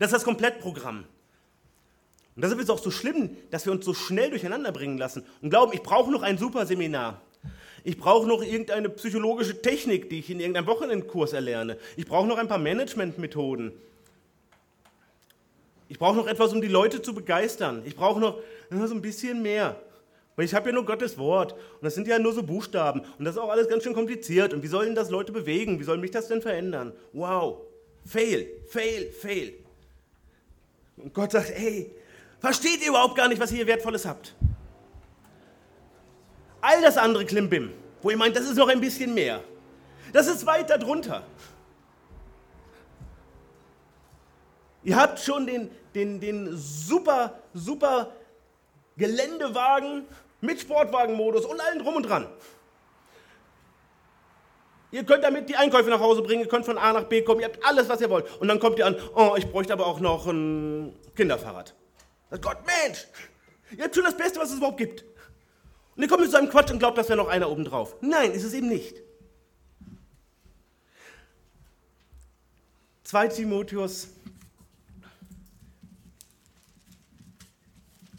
Das 0.00 0.08
ist 0.08 0.14
das 0.14 0.24
Komplettprogramm. 0.24 1.04
Und 2.34 2.42
deshalb 2.42 2.58
ist 2.58 2.64
es 2.64 2.70
auch 2.70 2.82
so 2.82 2.90
schlimm, 2.90 3.36
dass 3.50 3.64
wir 3.64 3.72
uns 3.72 3.84
so 3.84 3.94
schnell 3.94 4.30
durcheinander 4.30 4.72
bringen 4.72 4.98
lassen 4.98 5.24
und 5.40 5.50
glauben, 5.50 5.72
ich 5.72 5.82
brauche 5.82 6.10
noch 6.10 6.22
ein 6.22 6.36
super 6.36 6.66
Seminar. 6.66 7.22
Ich 7.84 7.98
brauche 7.98 8.28
noch 8.28 8.42
irgendeine 8.42 8.88
psychologische 8.90 9.60
Technik, 9.60 10.08
die 10.08 10.20
ich 10.20 10.30
in 10.30 10.38
irgendeinem 10.38 10.66
Wochenendkurs 10.66 11.32
erlerne. 11.32 11.78
Ich 11.96 12.06
brauche 12.06 12.26
noch 12.26 12.38
ein 12.38 12.48
paar 12.48 12.58
Managementmethoden. 12.58 13.72
Ich 15.88 15.98
brauche 15.98 16.16
noch 16.16 16.26
etwas, 16.26 16.52
um 16.52 16.60
die 16.60 16.68
Leute 16.68 17.02
zu 17.02 17.14
begeistern. 17.14 17.82
Ich 17.84 17.96
brauche 17.96 18.20
noch 18.20 18.38
so 18.70 18.94
ein 18.94 19.02
bisschen 19.02 19.42
mehr. 19.42 19.76
Weil 20.36 20.46
ich 20.46 20.54
habe 20.54 20.70
ja 20.70 20.74
nur 20.74 20.86
Gottes 20.86 21.18
Wort 21.18 21.52
und 21.52 21.82
das 21.82 21.94
sind 21.94 22.08
ja 22.08 22.18
nur 22.18 22.32
so 22.32 22.42
Buchstaben 22.42 23.00
und 23.18 23.24
das 23.24 23.34
ist 23.34 23.40
auch 23.40 23.50
alles 23.50 23.68
ganz 23.68 23.82
schön 23.82 23.92
kompliziert. 23.92 24.54
Und 24.54 24.62
wie 24.62 24.68
sollen 24.68 24.94
das 24.94 25.10
Leute 25.10 25.32
bewegen? 25.32 25.78
Wie 25.78 25.84
soll 25.84 25.98
mich 25.98 26.10
das 26.10 26.28
denn 26.28 26.40
verändern? 26.40 26.92
Wow, 27.12 27.58
fail, 28.06 28.46
fail, 28.66 29.10
fail. 29.10 29.52
Und 30.96 31.12
Gott 31.12 31.32
sagt, 31.32 31.50
hey, 31.50 31.90
versteht 32.40 32.80
ihr 32.80 32.88
überhaupt 32.88 33.16
gar 33.16 33.28
nicht, 33.28 33.40
was 33.40 33.50
ihr 33.50 33.58
hier 33.58 33.66
Wertvolles 33.66 34.06
habt? 34.06 34.34
All 36.62 36.80
das 36.80 36.96
andere 36.96 37.26
Klimbim, 37.26 37.72
wo 38.00 38.10
ihr 38.10 38.16
meint, 38.16 38.36
das 38.36 38.44
ist 38.44 38.56
noch 38.56 38.68
ein 38.68 38.80
bisschen 38.80 39.12
mehr, 39.12 39.42
das 40.12 40.28
ist 40.28 40.46
weiter 40.46 40.78
drunter. 40.78 41.24
Ihr 44.84 44.96
habt 44.96 45.18
schon 45.18 45.46
den, 45.46 45.70
den, 45.94 46.20
den 46.20 46.56
super, 46.56 47.38
super 47.52 48.12
Geländewagen 48.96 50.06
mit 50.40 50.60
Sportwagenmodus 50.60 51.44
und 51.44 51.60
allen 51.60 51.80
drum 51.80 51.96
und 51.96 52.04
dran. 52.04 52.28
Ihr 54.92 55.04
könnt 55.04 55.24
damit 55.24 55.48
die 55.48 55.56
Einkäufe 55.56 55.90
nach 55.90 56.00
Hause 56.00 56.22
bringen, 56.22 56.42
ihr 56.42 56.48
könnt 56.48 56.66
von 56.66 56.78
A 56.78 56.92
nach 56.92 57.04
B 57.04 57.22
kommen, 57.22 57.40
ihr 57.40 57.46
habt 57.46 57.64
alles, 57.64 57.88
was 57.88 58.00
ihr 58.00 58.10
wollt. 58.10 58.40
Und 58.40 58.46
dann 58.46 58.60
kommt 58.60 58.78
ihr 58.78 58.86
an, 58.86 58.96
oh, 59.16 59.34
ich 59.36 59.50
bräuchte 59.50 59.72
aber 59.72 59.86
auch 59.86 59.98
noch 59.98 60.26
ein 60.26 60.94
Kinderfahrrad. 61.16 61.74
Gott, 62.40 62.58
Mensch, 62.66 63.08
ihr 63.76 63.84
habt 63.84 63.94
schon 63.94 64.04
das 64.04 64.16
Beste, 64.16 64.38
was 64.38 64.50
es 64.50 64.58
überhaupt 64.58 64.78
gibt. 64.78 65.04
Und 65.94 66.02
ihr 66.02 66.08
kommt 66.08 66.22
mit 66.22 66.30
so 66.30 66.38
einem 66.38 66.48
Quatsch 66.48 66.70
und 66.70 66.78
glaubt, 66.78 66.96
das 66.96 67.08
wäre 67.08 67.18
noch 67.18 67.28
einer 67.28 67.50
oben 67.50 67.64
drauf. 67.64 67.96
Nein, 68.00 68.32
ist 68.32 68.44
es 68.44 68.54
eben 68.54 68.68
nicht. 68.68 69.02
2 73.04 73.28
Timotheus 73.28 74.08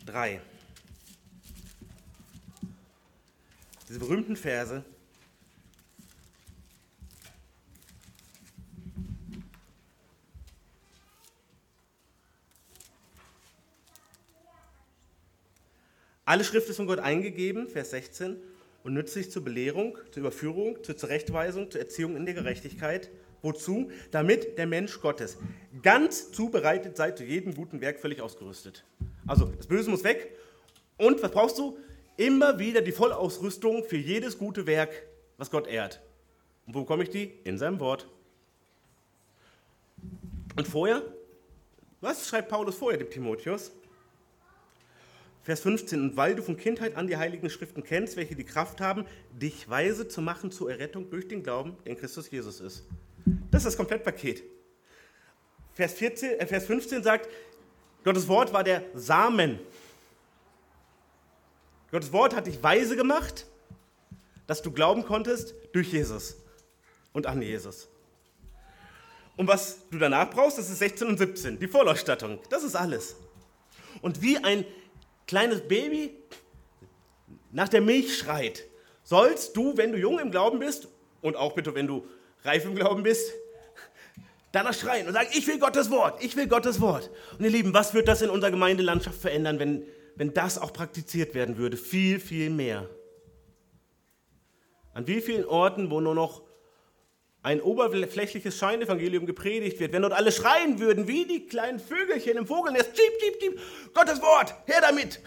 3. 0.06 0.40
Diese 3.90 4.00
berühmten 4.00 4.36
Verse. 4.36 4.86
Alle 16.26 16.44
Schrift 16.44 16.70
ist 16.70 16.78
von 16.78 16.88
Gott 16.88 17.00
eingegeben, 17.00 17.68
Vers 17.68 17.92
16, 17.92 18.38
und 18.84 18.94
nützlich 18.94 19.32
zur 19.32 19.44
Belehrung, 19.44 19.98
zur 20.12 20.22
Überführung, 20.22 20.84
zur 20.84 20.98
Zurechtweisung, 20.98 21.72
zur 21.72 21.82
Erziehung 21.82 22.16
in 22.16 22.26
der 22.26 22.34
Gerechtigkeit, 22.34 23.10
Wozu? 23.44 23.92
Damit 24.12 24.58
der 24.58 24.66
Mensch 24.66 25.00
Gottes 25.02 25.38
ganz 25.84 26.32
zubereitet 26.32 26.96
sei 26.98 27.12
zu 27.12 27.26
jedem 27.26 27.54
guten 27.54 27.82
Werk 27.82 28.00
völlig 28.00 28.22
ausgerüstet. 28.22 28.86
Also 29.28 29.46
das 29.46 29.68
Böse 29.68 29.90
muss 29.92 30.04
weg. 30.04 30.36
Und 30.98 31.22
was 31.22 31.32
brauchst 31.32 31.60
du? 31.60 31.78
Immer 32.16 32.58
wieder 32.58 32.82
die 32.82 32.94
Vollausrüstung 32.94 33.84
für 33.84 33.98
jedes 33.98 34.38
gute 34.38 34.66
Werk, 34.66 34.92
was 35.38 35.52
Gott 35.52 35.68
ehrt. 35.68 36.02
Und 36.66 36.76
wo 36.76 36.82
bekomme 36.82 37.04
ich 37.04 37.10
die? 37.10 37.34
In 37.44 37.58
seinem 37.58 37.80
Wort. 37.82 38.08
Und 40.56 40.68
vorher? 40.68 41.02
Was 42.00 42.28
schreibt 42.28 42.50
Paulus 42.50 42.76
vorher 42.76 42.98
dem 42.98 43.10
Timotheus? 43.10 43.72
Vers 45.44 45.60
15, 45.60 46.02
und 46.02 46.18
weil 46.18 46.36
du 46.36 46.42
von 46.42 46.56
Kindheit 46.56 46.96
an 46.96 47.08
die 47.08 47.18
heiligen 47.18 47.50
Schriften 47.50 47.84
kennst, 47.84 48.16
welche 48.16 48.36
die 48.36 48.46
Kraft 48.46 48.80
haben, 48.80 49.06
dich 49.32 49.70
weise 49.70 50.08
zu 50.08 50.22
machen 50.22 50.52
zur 50.52 50.72
Errettung 50.72 51.10
durch 51.10 51.28
den 51.28 51.44
Glauben, 51.44 51.76
der 51.84 51.94
in 51.94 52.00
Christus 52.00 52.32
Jesus 52.32 52.62
ist. 52.62 52.84
Das 53.52 53.62
ist 53.62 53.66
das 53.66 53.78
Komplettpaket. 53.78 54.44
Vers, 55.74 55.94
14, 55.94 56.40
äh 56.40 56.48
Vers 56.48 56.66
15 56.66 57.04
sagt, 57.04 57.30
Gottes 58.06 58.28
Wort 58.30 58.54
war 58.54 58.64
der 58.64 58.84
Samen. 58.94 59.60
Gottes 61.92 62.14
Wort 62.14 62.36
hat 62.36 62.48
dich 62.48 62.64
weise 62.64 62.96
gemacht, 62.96 63.46
dass 64.48 64.62
du 64.62 64.72
glauben 64.72 65.04
konntest 65.04 65.54
durch 65.74 65.92
Jesus 65.92 66.38
und 67.12 67.28
an 67.28 67.42
Jesus. 67.42 67.90
Und 69.36 69.48
was 69.48 69.90
du 69.90 69.98
danach 69.98 70.30
brauchst, 70.30 70.58
das 70.58 70.70
ist 70.70 70.80
16 70.80 71.08
und 71.08 71.18
17, 71.18 71.60
die 71.60 71.68
Vollausstattung. 71.68 72.40
Das 72.50 72.64
ist 72.64 72.76
alles. 72.76 73.16
Und 74.02 74.22
wie 74.22 74.38
ein 74.38 74.66
kleines 75.28 75.62
Baby 75.68 76.18
nach 77.52 77.70
der 77.70 77.82
Milch 77.82 78.18
schreit, 78.18 78.64
sollst 79.04 79.56
du, 79.56 79.78
wenn 79.78 79.92
du 79.92 79.98
jung 79.98 80.20
im 80.20 80.32
Glauben 80.32 80.60
bist 80.60 80.88
und 81.22 81.36
auch 81.36 81.54
bitte, 81.54 81.76
wenn 81.76 81.88
du 81.88 82.06
reif 82.44 82.66
im 82.66 82.76
Glauben 82.76 83.04
bist, 83.04 83.32
danach 84.52 84.74
schreien 84.74 85.08
und 85.08 85.14
sagen, 85.14 85.30
ich 85.34 85.48
will 85.48 85.60
Gottes 85.60 85.90
Wort, 85.92 86.24
ich 86.24 86.36
will 86.36 86.48
Gottes 86.48 86.80
Wort. 86.82 87.10
Und 87.38 87.44
ihr 87.46 87.52
Lieben, 87.52 87.74
was 87.74 87.94
wird 87.94 88.08
das 88.08 88.22
in 88.22 88.30
unserer 88.30 88.52
Gemeindelandschaft 88.52 89.20
verändern, 89.20 89.60
wenn, 89.60 89.86
wenn 90.16 90.34
das 90.34 90.58
auch 90.58 90.74
praktiziert 90.74 91.34
werden 91.34 91.58
würde? 91.58 91.78
Viel, 91.78 92.20
viel 92.20 92.50
mehr. 92.50 92.90
An 94.94 95.08
wie 95.08 95.22
vielen 95.22 95.46
Orten, 95.46 95.90
wo 95.90 96.00
nur 96.00 96.16
noch 96.16 96.44
ein 97.44 97.62
oberflächliches 97.62 98.58
Scheinevangelium 98.58 99.26
gepredigt 99.26 99.80
wird, 99.80 99.92
wenn 99.92 100.02
dort 100.02 100.14
alle 100.14 100.32
schreien 100.32 100.80
würden, 100.80 101.08
wie 101.08 101.26
die 101.26 101.46
kleinen 101.46 101.78
Vögelchen 101.78 102.38
im 102.38 102.48
Vogelnest, 102.48 102.92
Jeep, 102.98 103.22
Jeep, 103.22 103.42
Jeep, 103.42 103.60
Gottes 103.94 104.22
Wort, 104.22 104.56
her 104.66 104.80
damit. 104.82 105.20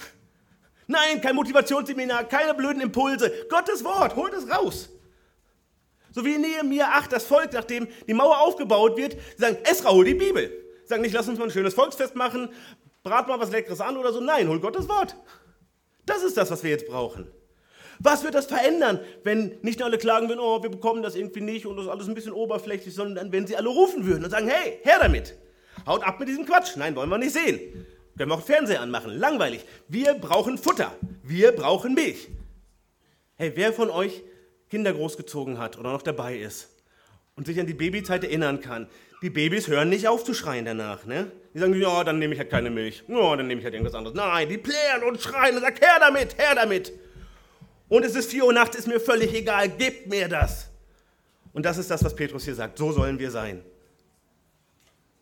Nein, 0.87 1.21
kein 1.21 1.37
Motivationsseminar, 1.37 2.25
keine 2.25 2.55
blöden 2.55 2.81
Impulse, 2.81 3.31
Gottes 3.51 3.85
Wort, 3.85 4.17
holt 4.17 4.33
es 4.33 4.51
raus. 4.51 4.89
So 6.11 6.25
wie 6.25 6.37
in 6.37 6.41
Nehemiah 6.41 6.89
8 6.95 7.13
das 7.13 7.25
Volk, 7.25 7.53
nachdem 7.53 7.87
die 8.09 8.15
Mauer 8.15 8.39
aufgebaut 8.41 8.97
wird, 8.97 9.19
sagen, 9.37 9.59
Esra, 9.65 9.91
hol 9.91 10.05
die 10.05 10.15
Bibel. 10.15 10.51
Sagen 10.87 11.03
nicht, 11.03 11.13
lass 11.13 11.29
uns 11.29 11.39
mal 11.39 11.45
ein 11.45 11.51
schönes 11.51 11.75
Volksfest 11.75 12.15
machen, 12.15 12.49
brat 13.03 13.29
mal 13.29 13.39
was 13.39 13.51
Leckeres 13.51 13.83
an 13.83 13.99
oder 13.99 14.13
so. 14.13 14.21
Nein, 14.21 14.49
hol 14.49 14.59
Gottes 14.59 14.89
Wort. 14.89 15.15
Das 16.07 16.23
ist 16.23 16.37
das, 16.39 16.51
was 16.51 16.63
wir 16.63 16.71
jetzt 16.71 16.87
brauchen. 16.87 17.31
Was 17.99 18.25
wird 18.25 18.35
das 18.35 18.47
verändern, 18.47 19.01
wenn 19.25 19.59
nicht 19.63 19.79
nur 19.79 19.89
alle 19.89 19.99
klagen 19.99 20.29
würden, 20.29 20.41
oh, 20.41 20.63
wir 20.63 20.71
bekommen 20.71 21.03
das 21.03 21.15
irgendwie 21.15 21.41
nicht 21.41 21.67
und 21.67 21.77
das 21.77 21.87
ist 21.87 21.91
alles 21.91 22.09
ein 22.09 22.15
bisschen 22.15 22.33
oberflächlich, 22.33 22.95
sondern 22.95 23.33
wenn 23.33 23.47
sie 23.47 23.57
alle 23.57 23.69
rufen 23.69 24.07
würden 24.07 24.25
und 24.25 24.31
sagen, 24.31 24.49
hey, 24.49 24.79
her 24.83 24.99
damit. 25.01 25.35
Haut 25.87 26.03
ab 26.03 26.19
mit 26.19 26.29
diesem 26.29 26.47
Quatsch. 26.47 26.77
Nein, 26.77 26.97
wollen 26.97 27.09
wir 27.09 27.19
nicht 27.19 27.33
sehen. 27.33 27.87
Können 28.17 28.31
wir 28.31 28.35
auch 28.35 28.43
Fernseher 28.43 28.81
anmachen. 28.81 29.13
Langweilig. 29.13 29.65
Wir 29.89 30.15
brauchen 30.15 30.59
Futter. 30.59 30.93
Wir 31.23 31.53
brauchen 31.53 31.95
Milch. 31.95 32.29
Hey, 33.37 33.53
wer 33.55 33.73
von 33.73 33.91
euch 33.91 34.23
Kinder 34.71 34.93
großgezogen 34.93 35.59
hat 35.59 35.79
oder 35.79 35.93
noch 35.93 36.03
dabei 36.03 36.39
ist 36.39 36.71
und 37.37 37.47
sich 37.47 37.61
an 37.61 37.67
die 37.67 37.75
Babyzeit 37.75 38.25
erinnern 38.25 38.61
kann, 38.61 38.89
die 39.23 39.31
Babys 39.31 39.69
hören 39.69 39.89
nicht 39.89 40.09
auf 40.09 40.25
zu 40.25 40.35
schreien 40.35 40.65
danach. 40.65 41.05
Ne? 41.05 41.31
Die 41.55 41.59
sagen, 41.59 41.81
ja, 41.81 42.05
dann 42.05 42.19
nehme 42.19 42.35
ich 42.35 42.41
halt 42.41 42.51
keine 42.51 42.71
Milch. 42.71 43.05
Ja, 43.09 43.37
dann 43.37 43.47
nehme 43.47 43.61
ich 43.61 43.65
halt 43.65 43.75
irgendwas 43.75 43.95
anderes. 43.95 44.17
Nein, 44.17 44.49
die 44.49 44.59
plären 44.59 45.03
und 45.07 45.21
schreien 45.21 45.57
und 45.57 45.63
sagen, 45.63 45.77
her 45.79 45.99
damit, 46.01 46.39
her 46.39 46.55
damit. 46.55 46.93
Und 47.89 48.05
es 48.05 48.15
ist 48.17 48.31
4 48.31 48.45
Uhr 48.45 48.53
nachts, 48.53 48.77
ist 48.77 48.89
mir 48.89 49.01
völlig 49.01 49.33
egal, 49.35 49.69
gebt 49.69 50.09
mir 50.09 50.29
das. 50.29 50.69
Und 51.53 51.65
das 51.65 51.79
ist 51.79 51.91
das, 51.91 52.03
was 52.05 52.15
Petrus 52.15 52.45
hier 52.45 52.55
sagt. 52.55 52.79
So 52.79 52.93
sollen 52.93 53.19
wir 53.19 53.31
sein. 53.31 53.65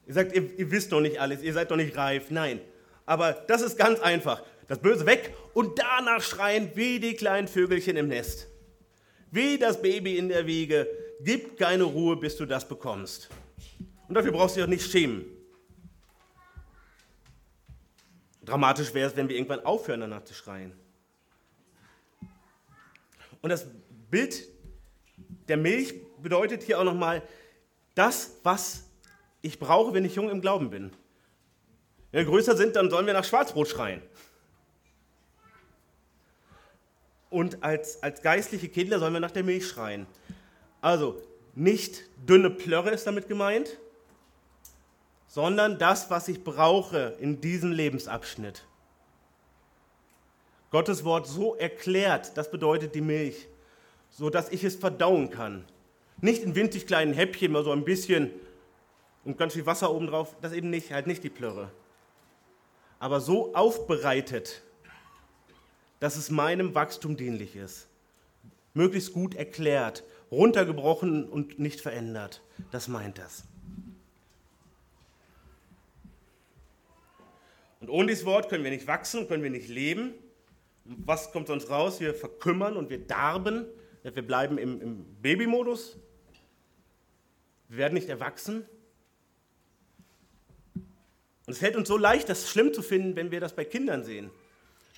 Ihr 0.07 0.15
sagt, 0.15 0.35
ihr, 0.35 0.59
ihr 0.59 0.71
wisst 0.71 0.91
noch 0.91 1.01
nicht 1.01 1.19
alles, 1.19 1.43
ihr 1.43 1.53
seid 1.53 1.71
noch 1.71 1.77
nicht 1.77 1.97
reif. 1.97 2.31
Nein. 2.31 2.61
Aber 3.07 3.33
das 3.33 3.63
ist 3.63 3.79
ganz 3.79 4.01
einfach. 4.01 4.43
Das 4.67 4.79
Böse 4.79 5.05
weg 5.07 5.35
und 5.53 5.79
danach 5.79 6.23
schreien 6.23 6.71
wie 6.75 6.99
die 6.99 7.15
kleinen 7.15 7.49
Vögelchen 7.49 7.97
im 7.97 8.09
Nest. 8.09 8.49
Wie 9.31 9.59
das 9.59 9.81
Baby 9.81 10.17
in 10.17 10.29
der 10.29 10.47
Wiege. 10.47 10.89
Gib 11.21 11.59
keine 11.59 11.85
Ruhe, 11.85 12.17
bis 12.17 12.37
du 12.37 12.47
das 12.47 12.67
bekommst. 12.67 13.29
Und 14.09 14.15
dafür 14.15 14.33
brauchst 14.33 14.57
du 14.57 14.61
dich 14.61 14.65
auch 14.65 14.71
nicht 14.71 14.91
schämen. 14.91 15.25
Dramatisch 18.43 18.93
wäre 18.93 19.09
es, 19.09 19.17
wenn 19.17 19.29
wir 19.29 19.37
irgendwann 19.37 19.65
aufhören, 19.65 20.01
danach 20.01 20.25
zu 20.25 20.35
schreien. 20.35 20.73
Und 23.45 23.51
das 23.51 23.67
Bild 24.09 24.49
der 25.49 25.59
Milch 25.59 25.97
bedeutet 26.23 26.63
hier 26.63 26.81
auch 26.81 26.85
nochmal 26.85 27.23
das, 27.95 28.39
was 28.43 28.85
ich 29.43 29.59
brauche, 29.59 29.93
wenn 29.93 30.07
ich 30.07 30.15
jung 30.15 30.31
im 30.31 30.41
Glauben 30.41 30.71
bin. 30.71 30.91
Wenn 32.11 32.25
wir 32.25 32.31
größer 32.33 32.57
sind, 32.57 32.75
dann 32.75 32.89
sollen 32.89 33.05
wir 33.05 33.13
nach 33.13 33.23
Schwarzbrot 33.23 33.69
schreien. 33.69 34.01
Und 37.29 37.63
als, 37.63 38.03
als 38.03 38.23
geistliche 38.23 38.71
Kinder 38.71 38.99
sollen 38.99 39.13
wir 39.13 39.21
nach 39.21 39.31
der 39.31 39.45
Milch 39.45 39.69
schreien. 39.69 40.07
Also 40.81 41.21
nicht 41.55 42.01
dünne 42.27 42.49
Plörre 42.49 42.93
ist 42.93 43.07
damit 43.07 43.29
gemeint, 43.29 43.79
sondern 45.27 45.79
das, 45.79 46.09
was 46.09 46.29
ich 46.29 46.43
brauche 46.45 47.15
in 47.21 47.43
diesem 47.43 47.73
Lebensabschnitt. 47.73 48.65
Gottes 50.75 51.05
Wort 51.05 51.29
so 51.29 51.55
erklärt, 51.55 52.37
das 52.37 52.51
bedeutet 52.51 52.97
die 52.97 53.01
Milch, 53.01 53.47
so 54.11 54.29
dass 54.29 54.49
ich 54.49 54.65
es 54.65 54.75
verdauen 54.75 55.31
kann. 55.31 55.65
Nicht 56.21 56.43
in 56.43 56.57
winzig 56.57 56.89
kleinen 56.89 57.15
Häppchen, 57.15 57.53
mal 57.53 57.63
so 57.63 57.71
ein 57.71 57.85
bisschen 57.85 58.33
und 59.25 59.39
ganz 59.39 59.53
viel 59.53 59.67
Wasser 59.67 59.93
oben 59.95 60.09
drauf, 60.09 60.35
das 60.43 60.53
eben 60.53 60.71
nicht, 60.71 60.91
halt 60.91 61.07
nicht 61.07 61.23
die 61.23 61.31
Plörre. 61.31 61.71
Aber 62.99 63.21
so 63.21 63.55
aufbereitet, 63.55 64.63
dass 66.01 66.17
es 66.17 66.33
meinem 66.33 66.75
Wachstum 66.75 67.17
dienlich 67.17 67.55
ist. 67.55 67.87
Möglichst 68.73 69.13
gut 69.13 69.37
erklärt, 69.37 70.03
runtergebrochen 70.33 71.29
und 71.29 71.61
nicht 71.61 71.83
verändert. 71.83 72.43
Das 72.73 72.89
meint 72.89 73.19
das. 73.19 73.45
Und 77.79 77.91
ohne 77.91 78.09
dieses 78.09 78.27
Wort 78.27 78.49
können 78.49 78.65
wir 78.65 78.73
nicht 78.73 78.89
wachsen, 78.89 79.29
können 79.29 79.45
wir 79.45 79.51
nicht 79.51 79.69
leben. 79.69 80.15
Was 80.85 81.33
kommt 81.33 81.49
sonst 81.49 81.71
raus? 81.71 82.01
Wir 82.01 82.15
verkümmern 82.15 82.77
und 82.77 82.91
wir 82.91 82.99
darben. 82.99 83.67
Wir 84.03 84.23
bleiben 84.23 84.59
im, 84.59 84.81
im 84.83 85.05
Babymodus. 85.23 85.97
Wir 87.69 87.79
werden 87.79 87.95
nicht 87.95 88.09
erwachsen. 88.09 88.67
Und 91.47 91.53
es 91.53 91.59
fällt 91.59 91.77
uns 91.77 91.89
so 91.89 91.97
leicht, 91.97 92.29
das 92.29 92.51
schlimm 92.51 92.73
zu 92.75 92.83
finden, 92.83 93.17
wenn 93.17 93.31
wir 93.31 93.41
das 93.41 93.55
bei 93.55 93.65
Kindern 93.65 94.05
sehen, 94.05 94.31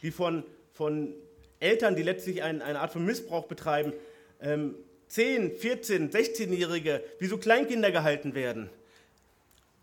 die 0.03 0.11
von, 0.11 0.45
von 0.73 1.15
Eltern, 1.61 1.97
die 1.97 2.03
letztlich 2.03 2.43
ein, 2.43 2.63
eine 2.63 2.81
Art 2.81 2.93
von 2.93 3.05
Missbrauch 3.05 3.47
betreiben, 3.47 3.93
ähm, 4.41 4.75
10, 5.09 5.55
14, 5.57 6.11
16-Jährige, 6.11 7.03
wie 7.19 7.27
so 7.27 7.39
Kleinkinder 7.39 7.93
gehalten 7.93 8.35
werden. 8.35 8.71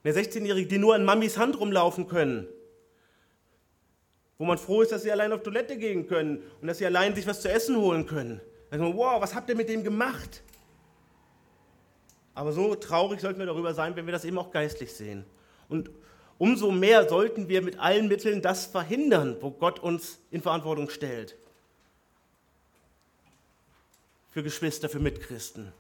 Eine 0.03 0.13
16-Jährige, 0.13 0.67
die 0.67 0.77
nur 0.77 0.95
an 0.95 1.05
Mamis 1.05 1.37
Hand 1.37 1.57
rumlaufen 1.59 2.07
können 2.07 2.47
wo 4.43 4.45
man 4.45 4.57
froh 4.57 4.81
ist, 4.81 4.91
dass 4.91 5.03
sie 5.03 5.11
allein 5.13 5.31
auf 5.31 5.41
Toilette 5.41 5.77
gehen 5.77 6.05
können 6.05 6.43
und 6.59 6.67
dass 6.67 6.79
sie 6.79 6.85
allein 6.85 7.15
sich 7.15 7.25
was 7.25 7.39
zu 7.39 7.49
essen 7.49 7.77
holen 7.77 8.05
können. 8.05 8.41
Man, 8.71 8.93
wow, 8.97 9.21
was 9.21 9.33
habt 9.35 9.47
ihr 9.47 9.55
mit 9.55 9.69
dem 9.69 9.85
gemacht? 9.85 10.43
Aber 12.33 12.51
so 12.51 12.75
traurig 12.75 13.21
sollten 13.21 13.39
wir 13.39 13.45
darüber 13.45 13.73
sein, 13.73 13.95
wenn 13.95 14.05
wir 14.05 14.11
das 14.11 14.25
eben 14.25 14.37
auch 14.37 14.51
geistlich 14.51 14.91
sehen. 14.91 15.23
Und 15.69 15.91
umso 16.37 16.71
mehr 16.71 17.07
sollten 17.07 17.47
wir 17.47 17.61
mit 17.61 17.79
allen 17.79 18.09
Mitteln 18.09 18.41
das 18.41 18.65
verhindern, 18.65 19.37
wo 19.39 19.49
Gott 19.49 19.79
uns 19.79 20.19
in 20.29 20.41
Verantwortung 20.41 20.89
stellt. 20.89 21.37
Für 24.31 24.43
Geschwister, 24.43 24.89
für 24.89 24.99
Mitchristen. 24.99 25.71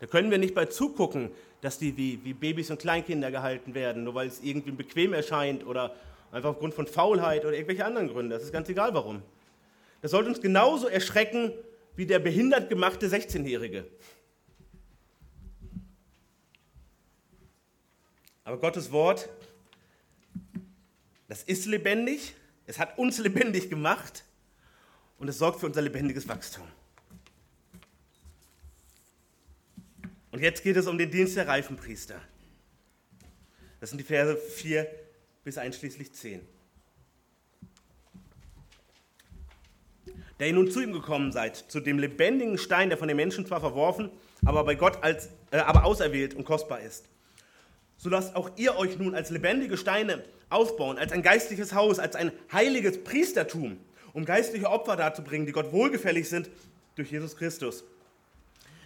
Da 0.00 0.08
können 0.08 0.32
wir 0.32 0.38
nicht 0.38 0.56
bei 0.56 0.64
zugucken, 0.64 1.30
dass 1.60 1.78
die 1.78 1.96
wie, 1.96 2.18
wie 2.24 2.34
Babys 2.34 2.72
und 2.72 2.80
Kleinkinder 2.80 3.30
gehalten 3.30 3.76
werden, 3.76 4.02
nur 4.02 4.16
weil 4.16 4.26
es 4.26 4.42
irgendwie 4.42 4.72
bequem 4.72 5.12
erscheint 5.12 5.64
oder 5.64 5.94
Einfach 6.30 6.50
aufgrund 6.50 6.74
von 6.74 6.86
Faulheit 6.86 7.44
oder 7.44 7.54
irgendwelche 7.54 7.84
anderen 7.84 8.08
Gründe. 8.08 8.34
Das 8.34 8.44
ist 8.44 8.52
ganz 8.52 8.68
egal 8.68 8.94
warum. 8.94 9.22
Das 10.02 10.10
sollte 10.10 10.28
uns 10.28 10.40
genauso 10.40 10.88
erschrecken 10.88 11.52
wie 11.96 12.06
der 12.06 12.18
behindert 12.18 12.68
gemachte 12.68 13.08
16-Jährige. 13.08 13.86
Aber 18.44 18.58
Gottes 18.58 18.92
Wort, 18.92 19.28
das 21.26 21.42
ist 21.42 21.66
lebendig, 21.66 22.34
es 22.66 22.78
hat 22.78 22.96
uns 22.98 23.18
lebendig 23.18 23.68
gemacht 23.68 24.24
und 25.18 25.28
es 25.28 25.38
sorgt 25.38 25.60
für 25.60 25.66
unser 25.66 25.82
lebendiges 25.82 26.28
Wachstum. 26.28 26.66
Und 30.30 30.38
Und 30.38 30.44
jetzt 30.44 30.62
geht 30.62 30.76
es 30.76 30.86
um 30.86 30.96
den 30.96 31.10
Dienst 31.10 31.36
der 31.36 31.48
Reifenpriester. 31.48 32.20
Das 33.80 33.90
sind 33.90 33.98
die 33.98 34.04
Verse 34.04 34.36
4 34.36 34.88
bis 35.48 35.56
einschließlich 35.56 36.12
10. 36.12 36.42
Der 40.38 40.46
ihr 40.46 40.52
nun 40.52 40.70
zu 40.70 40.82
ihm 40.82 40.92
gekommen 40.92 41.32
seid, 41.32 41.56
zu 41.56 41.80
dem 41.80 41.98
lebendigen 41.98 42.58
Stein, 42.58 42.90
der 42.90 42.98
von 42.98 43.08
den 43.08 43.16
Menschen 43.16 43.46
zwar 43.46 43.60
verworfen, 43.60 44.10
aber 44.44 44.62
bei 44.64 44.74
Gott 44.74 45.02
als, 45.02 45.30
äh, 45.50 45.56
aber 45.56 45.86
auserwählt 45.86 46.34
und 46.34 46.44
kostbar 46.44 46.80
ist. 46.80 47.08
So 47.96 48.10
lasst 48.10 48.36
auch 48.36 48.50
ihr 48.56 48.76
euch 48.76 48.98
nun 48.98 49.14
als 49.14 49.30
lebendige 49.30 49.78
Steine 49.78 50.22
aufbauen, 50.50 50.98
als 50.98 51.12
ein 51.12 51.22
geistliches 51.22 51.72
Haus, 51.72 51.98
als 51.98 52.14
ein 52.14 52.30
heiliges 52.52 53.02
Priestertum, 53.02 53.78
um 54.12 54.26
geistliche 54.26 54.68
Opfer 54.68 54.96
darzubringen, 54.96 55.46
die 55.46 55.52
Gott 55.52 55.72
wohlgefällig 55.72 56.28
sind 56.28 56.50
durch 56.94 57.10
Jesus 57.10 57.38
Christus. 57.38 57.84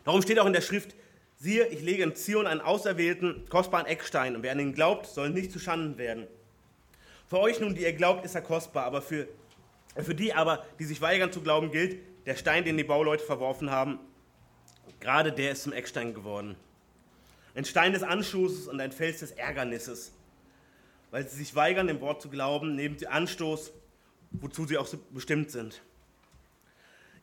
Darum 0.05 0.23
steht 0.23 0.39
auch 0.39 0.47
in 0.47 0.53
der 0.53 0.61
Schrift, 0.61 0.95
siehe, 1.43 1.67
ich 1.67 1.83
lege 1.83 2.05
in 2.05 2.15
Zion 2.15 2.47
einen 2.47 2.61
auserwählten, 2.61 3.49
kostbaren 3.49 3.87
Eckstein, 3.87 4.37
und 4.37 4.45
wer 4.45 4.53
an 4.53 4.61
ihn 4.61 4.75
glaubt, 4.75 5.07
soll 5.07 5.31
nicht 5.31 5.51
zu 5.51 5.59
Schanden 5.59 5.99
werden. 5.99 6.29
Für 7.33 7.41
euch 7.41 7.61
nun, 7.61 7.75
die 7.75 7.81
ihr 7.81 7.95
glaubt, 7.95 8.27
ist 8.27 8.35
er 8.35 8.43
kostbar, 8.43 8.85
aber 8.85 9.01
für, 9.01 9.27
für 9.97 10.15
die 10.15 10.35
aber, 10.35 10.67
die 10.79 10.85
sich 10.85 11.01
weigern 11.01 11.33
zu 11.33 11.41
glauben, 11.41 11.71
gilt, 11.71 11.97
der 12.27 12.37
Stein, 12.37 12.63
den 12.63 12.77
die 12.77 12.85
Bauleute 12.85 13.25
verworfen 13.25 13.71
haben, 13.71 13.99
gerade 15.01 15.33
der 15.33 15.53
ist 15.53 15.63
zum 15.63 15.73
Eckstein 15.73 16.13
geworden. 16.13 16.57
Ein 17.55 17.65
Stein 17.65 17.95
des 17.95 18.03
Anstoßes 18.03 18.69
und 18.69 18.79
ein 18.83 18.93
Fels 18.93 19.21
des 19.21 19.31
Ärgernisses. 19.31 20.13
Weil 21.11 21.27
sie 21.27 21.39
sich 21.39 21.55
weigern, 21.55 21.87
dem 21.87 22.03
Wort 22.03 22.21
zu 22.21 22.29
glauben, 22.29 22.77
nehmen 22.77 22.99
sie 22.99 23.07
Anstoß, 23.07 23.73
wozu 24.33 24.67
sie 24.67 24.77
auch 24.77 24.95
bestimmt 25.09 25.51
sind. 25.51 25.81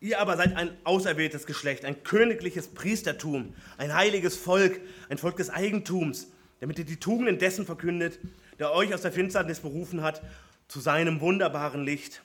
Ihr 0.01 0.19
aber 0.19 0.37
seid 0.37 0.55
ein 0.55 0.75
auserwähltes 0.85 1.45
Geschlecht, 1.45 1.85
ein 1.85 2.01
königliches 2.01 2.69
Priestertum, 2.69 3.53
ein 3.77 3.93
heiliges 3.93 4.35
Volk, 4.35 4.81
ein 5.07 5.19
Volk 5.19 5.37
des 5.37 5.51
Eigentums, 5.51 6.31
damit 6.61 6.79
ihr 6.79 6.85
die 6.85 6.97
Tugenden 6.97 7.37
dessen 7.37 7.63
verkündet, 7.63 8.17
der 8.59 8.73
euch 8.73 8.93
aus 8.93 9.01
der 9.01 9.11
Finsternis 9.11 9.61
berufen 9.61 10.03
hat, 10.03 10.21
zu 10.67 10.79
seinem 10.79 11.21
wunderbaren 11.21 11.83
Licht. 11.83 12.21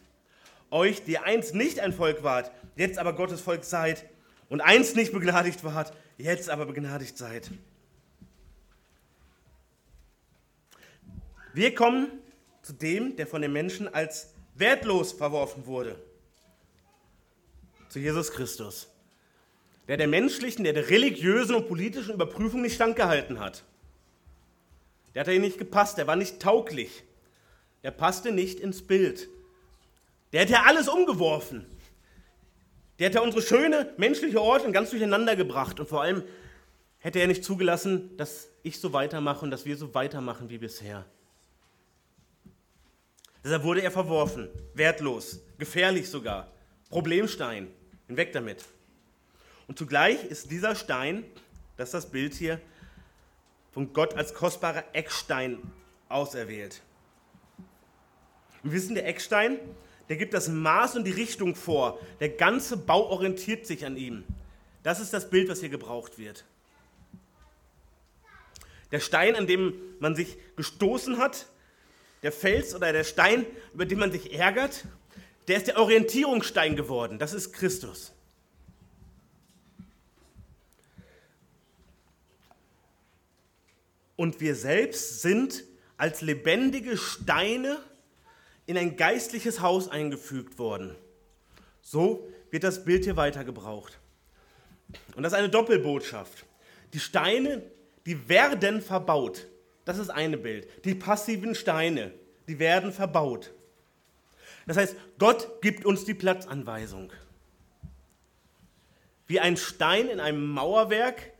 Euch, 0.70 1.04
die 1.04 1.18
einst 1.18 1.54
nicht 1.54 1.80
ein 1.80 1.92
Volk 1.92 2.22
wart, 2.22 2.50
jetzt 2.76 2.98
aber 2.98 3.14
Gottes 3.14 3.40
Volk 3.40 3.64
seid, 3.64 4.04
und 4.48 4.60
einst 4.60 4.96
nicht 4.96 5.12
begnadigt 5.12 5.64
wart, 5.64 5.92
jetzt 6.18 6.50
aber 6.50 6.66
begnadigt 6.66 7.16
seid. 7.16 7.50
Wir 11.54 11.74
kommen 11.74 12.08
zu 12.62 12.72
dem, 12.72 13.16
der 13.16 13.26
von 13.26 13.42
den 13.42 13.52
Menschen 13.52 13.92
als 13.92 14.34
wertlos 14.54 15.12
verworfen 15.12 15.66
wurde. 15.66 15.98
Zu 17.88 18.00
Jesus 18.00 18.32
Christus. 18.32 18.88
Der 19.86 19.96
der 19.96 20.08
menschlichen, 20.08 20.64
der 20.64 20.72
der 20.72 20.90
religiösen 20.90 21.54
und 21.54 21.68
politischen 21.68 22.14
Überprüfung 22.14 22.62
nicht 22.62 22.74
standgehalten 22.74 23.38
hat. 23.38 23.64
Der 25.14 25.20
hat 25.20 25.28
ja 25.28 25.38
nicht 25.38 25.58
gepasst, 25.58 25.98
der 25.98 26.06
war 26.06 26.16
nicht 26.16 26.40
tauglich. 26.40 27.04
Der 27.82 27.90
passte 27.90 28.32
nicht 28.32 28.60
ins 28.60 28.82
Bild. 28.82 29.28
Der 30.32 30.42
hat 30.42 30.50
ja 30.50 30.64
alles 30.64 30.88
umgeworfen. 30.88 31.66
Der 32.98 33.10
ja 33.10 33.20
unsere 33.20 33.42
schöne 33.42 33.92
menschliche 33.96 34.40
Ordnung 34.40 34.72
ganz 34.72 34.90
durcheinander 34.90 35.36
gebracht 35.36 35.80
und 35.80 35.88
vor 35.88 36.02
allem 36.02 36.22
hätte 36.98 37.18
er 37.18 37.26
nicht 37.26 37.44
zugelassen, 37.44 38.16
dass 38.16 38.48
ich 38.62 38.80
so 38.80 38.92
weitermache 38.92 39.44
und 39.44 39.50
dass 39.50 39.64
wir 39.64 39.76
so 39.76 39.94
weitermachen 39.94 40.48
wie 40.48 40.58
bisher. 40.58 41.04
Deshalb 43.44 43.62
wurde 43.64 43.82
er 43.82 43.90
verworfen, 43.90 44.48
wertlos, 44.72 45.40
gefährlich 45.58 46.08
sogar, 46.08 46.50
Problemstein, 46.88 47.68
hinweg 48.06 48.32
damit. 48.32 48.64
Und 49.66 49.78
zugleich 49.78 50.24
ist 50.24 50.50
dieser 50.50 50.74
Stein, 50.74 51.24
das 51.76 51.88
ist 51.88 51.94
das 51.94 52.10
Bild 52.10 52.32
hier, 52.34 52.60
von 53.74 53.92
Gott 53.92 54.14
als 54.14 54.32
kostbarer 54.32 54.84
Eckstein 54.92 55.58
auserwählt. 56.08 56.80
Wir 58.62 58.72
wissen, 58.72 58.94
der 58.94 59.06
Eckstein, 59.06 59.58
der 60.08 60.16
gibt 60.16 60.32
das 60.32 60.48
Maß 60.48 60.96
und 60.96 61.04
die 61.04 61.10
Richtung 61.10 61.56
vor. 61.56 61.98
Der 62.20 62.28
ganze 62.28 62.76
Bau 62.76 63.10
orientiert 63.10 63.66
sich 63.66 63.84
an 63.84 63.96
ihm. 63.96 64.24
Das 64.84 65.00
ist 65.00 65.12
das 65.12 65.28
Bild, 65.28 65.48
was 65.48 65.60
hier 65.60 65.70
gebraucht 65.70 66.18
wird. 66.18 66.44
Der 68.92 69.00
Stein, 69.00 69.34
an 69.34 69.48
dem 69.48 69.74
man 69.98 70.14
sich 70.14 70.38
gestoßen 70.56 71.18
hat, 71.18 71.46
der 72.22 72.30
Fels 72.32 72.74
oder 72.74 72.92
der 72.92 73.04
Stein, 73.04 73.44
über 73.74 73.86
den 73.86 73.98
man 73.98 74.12
sich 74.12 74.32
ärgert, 74.32 74.84
der 75.48 75.56
ist 75.56 75.66
der 75.66 75.78
Orientierungsstein 75.78 76.76
geworden. 76.76 77.18
Das 77.18 77.34
ist 77.34 77.52
Christus. 77.52 78.12
Und 84.16 84.40
wir 84.40 84.54
selbst 84.54 85.22
sind 85.22 85.64
als 85.96 86.20
lebendige 86.20 86.96
Steine 86.96 87.78
in 88.66 88.78
ein 88.78 88.96
geistliches 88.96 89.60
Haus 89.60 89.88
eingefügt 89.88 90.58
worden. 90.58 90.94
So 91.82 92.28
wird 92.50 92.64
das 92.64 92.84
Bild 92.84 93.04
hier 93.04 93.16
weiter 93.16 93.44
gebraucht. 93.44 93.98
Und 95.16 95.22
das 95.22 95.32
ist 95.32 95.38
eine 95.38 95.48
Doppelbotschaft. 95.50 96.46
Die 96.92 97.00
Steine, 97.00 97.62
die 98.06 98.28
werden 98.28 98.80
verbaut. 98.80 99.46
Das 99.84 99.98
ist 99.98 100.10
eine 100.10 100.38
Bild. 100.38 100.66
Die 100.84 100.94
passiven 100.94 101.54
Steine, 101.54 102.12
die 102.48 102.58
werden 102.58 102.92
verbaut. 102.92 103.52
Das 104.66 104.76
heißt, 104.76 104.96
Gott 105.18 105.60
gibt 105.60 105.84
uns 105.84 106.04
die 106.04 106.14
Platzanweisung. 106.14 107.12
Wie 109.26 109.40
ein 109.40 109.56
Stein 109.56 110.08
in 110.08 110.20
einem 110.20 110.46
Mauerwerk, 110.46 111.33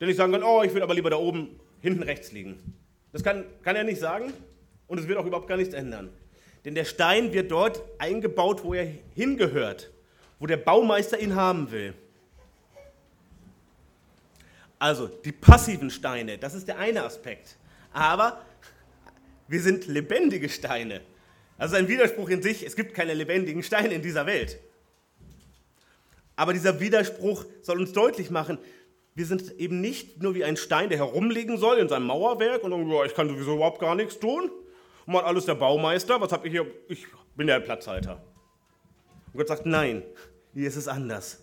der 0.00 0.08
nicht 0.08 0.16
sagen 0.16 0.32
kann, 0.32 0.42
oh, 0.42 0.62
ich 0.62 0.74
will 0.74 0.82
aber 0.82 0.94
lieber 0.94 1.10
da 1.10 1.16
oben 1.16 1.58
hinten 1.80 2.02
rechts 2.02 2.32
liegen. 2.32 2.74
Das 3.12 3.22
kann, 3.22 3.44
kann 3.62 3.76
er 3.76 3.84
nicht 3.84 4.00
sagen 4.00 4.32
und 4.86 4.98
es 4.98 5.08
wird 5.08 5.18
auch 5.18 5.26
überhaupt 5.26 5.48
gar 5.48 5.56
nichts 5.56 5.74
ändern. 5.74 6.10
Denn 6.64 6.74
der 6.74 6.84
Stein 6.84 7.32
wird 7.32 7.50
dort 7.50 7.82
eingebaut, 7.98 8.64
wo 8.64 8.74
er 8.74 8.86
hingehört, 9.14 9.90
wo 10.38 10.46
der 10.46 10.56
Baumeister 10.56 11.18
ihn 11.18 11.34
haben 11.34 11.70
will. 11.70 11.94
Also 14.78 15.06
die 15.06 15.32
passiven 15.32 15.90
Steine, 15.90 16.38
das 16.38 16.54
ist 16.54 16.68
der 16.68 16.78
eine 16.78 17.04
Aspekt. 17.04 17.56
Aber 17.92 18.44
wir 19.48 19.62
sind 19.62 19.86
lebendige 19.86 20.48
Steine. 20.48 21.00
Also 21.56 21.76
ein 21.76 21.88
Widerspruch 21.88 22.28
in 22.28 22.42
sich, 22.42 22.66
es 22.66 22.76
gibt 22.76 22.92
keine 22.92 23.14
lebendigen 23.14 23.62
Steine 23.62 23.94
in 23.94 24.02
dieser 24.02 24.26
Welt. 24.26 24.58
Aber 26.34 26.52
dieser 26.52 26.80
Widerspruch 26.80 27.46
soll 27.62 27.80
uns 27.80 27.92
deutlich 27.92 28.30
machen, 28.30 28.58
wir 29.16 29.24
sind 29.24 29.58
eben 29.58 29.80
nicht 29.80 30.22
nur 30.22 30.34
wie 30.34 30.44
ein 30.44 30.58
Stein, 30.58 30.90
der 30.90 30.98
herumliegen 30.98 31.56
soll 31.56 31.78
in 31.78 31.88
seinem 31.88 32.06
Mauerwerk 32.06 32.62
und 32.62 32.70
sagen, 32.70 33.06
ich 33.06 33.14
kann 33.14 33.28
sowieso 33.28 33.54
überhaupt 33.54 33.80
gar 33.80 33.94
nichts 33.94 34.20
tun. 34.20 34.50
Und 35.06 35.12
macht 35.12 35.24
alles 35.24 35.46
der 35.46 35.54
Baumeister. 35.54 36.20
Was 36.20 36.32
habe 36.32 36.46
ich 36.46 36.52
hier? 36.52 36.66
Ich 36.88 37.06
bin 37.34 37.46
der 37.46 37.60
Platzhalter. 37.60 38.22
Und 39.32 39.38
Gott 39.38 39.48
sagt, 39.48 39.64
nein, 39.64 40.02
hier 40.52 40.68
ist 40.68 40.76
es 40.76 40.86
anders. 40.86 41.42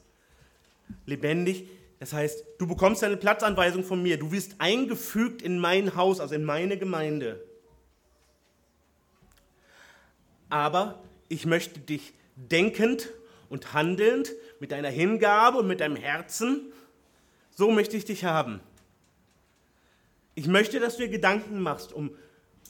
Lebendig, 1.07 1.67
das 1.99 2.13
heißt, 2.13 2.45
du 2.59 2.67
bekommst 2.67 3.01
deine 3.01 3.17
Platzanweisung 3.17 3.83
von 3.83 4.03
mir. 4.03 4.19
Du 4.19 4.31
wirst 4.31 4.55
eingefügt 4.59 5.41
in 5.41 5.57
mein 5.57 5.95
Haus, 5.95 6.19
also 6.19 6.35
in 6.35 6.43
meine 6.43 6.77
Gemeinde. 6.77 7.43
Aber 10.49 11.01
ich 11.27 11.47
möchte 11.47 11.79
dich 11.79 12.13
denkend 12.35 13.09
und 13.49 13.73
handelnd 13.73 14.31
mit 14.59 14.71
deiner 14.71 14.89
Hingabe 14.89 15.57
und 15.57 15.67
mit 15.67 15.79
deinem 15.79 15.95
Herzen 15.95 16.71
so 17.55 17.71
möchte 17.71 17.97
ich 17.97 18.05
dich 18.05 18.23
haben. 18.23 18.59
Ich 20.35 20.47
möchte, 20.47 20.79
dass 20.79 20.97
du 20.97 21.03
dir 21.03 21.09
Gedanken 21.09 21.59
machst 21.61 21.93
um 21.93 22.11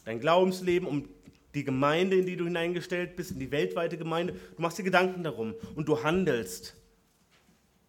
dein 0.05 0.19
Glaubensleben, 0.19 0.87
um 0.87 1.07
die 1.53 1.63
Gemeinde, 1.63 2.17
in 2.17 2.25
die 2.25 2.35
du 2.35 2.45
hineingestellt 2.45 3.15
bist, 3.15 3.31
in 3.31 3.39
die 3.39 3.51
weltweite 3.51 3.97
Gemeinde. 3.97 4.33
Du 4.55 4.61
machst 4.61 4.77
dir 4.77 4.83
Gedanken 4.83 5.23
darum 5.23 5.53
und 5.75 5.87
du 5.87 6.03
handelst. 6.03 6.75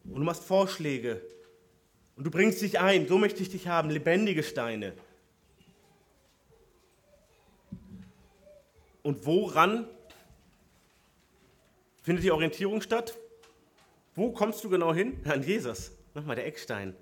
Und 0.05 0.16
du 0.16 0.22
machst 0.22 0.45
Vorschläge. 0.45 1.22
Und 2.16 2.24
du 2.24 2.30
bringst 2.30 2.61
dich 2.61 2.78
ein. 2.78 3.09
So 3.09 3.18
möchte 3.18 3.42
ich 3.42 3.49
dich 3.49 3.66
haben. 3.66 3.90
Lebendige 3.90 4.42
Steine. 4.42 4.92
Und 9.03 9.26
woran 9.26 9.88
findet 12.03 12.24
die 12.24 12.30
Orientierung 12.30 12.80
statt? 12.80 13.16
Wo 14.14 14.30
kommst 14.30 14.62
du 14.62 14.68
genau 14.68 14.95
hin? 14.95 15.18
An 15.24 15.42
Jesus. 15.42 15.90
Nochmal 16.15 16.37
der 16.37 16.47
Eckstein. 16.47 16.95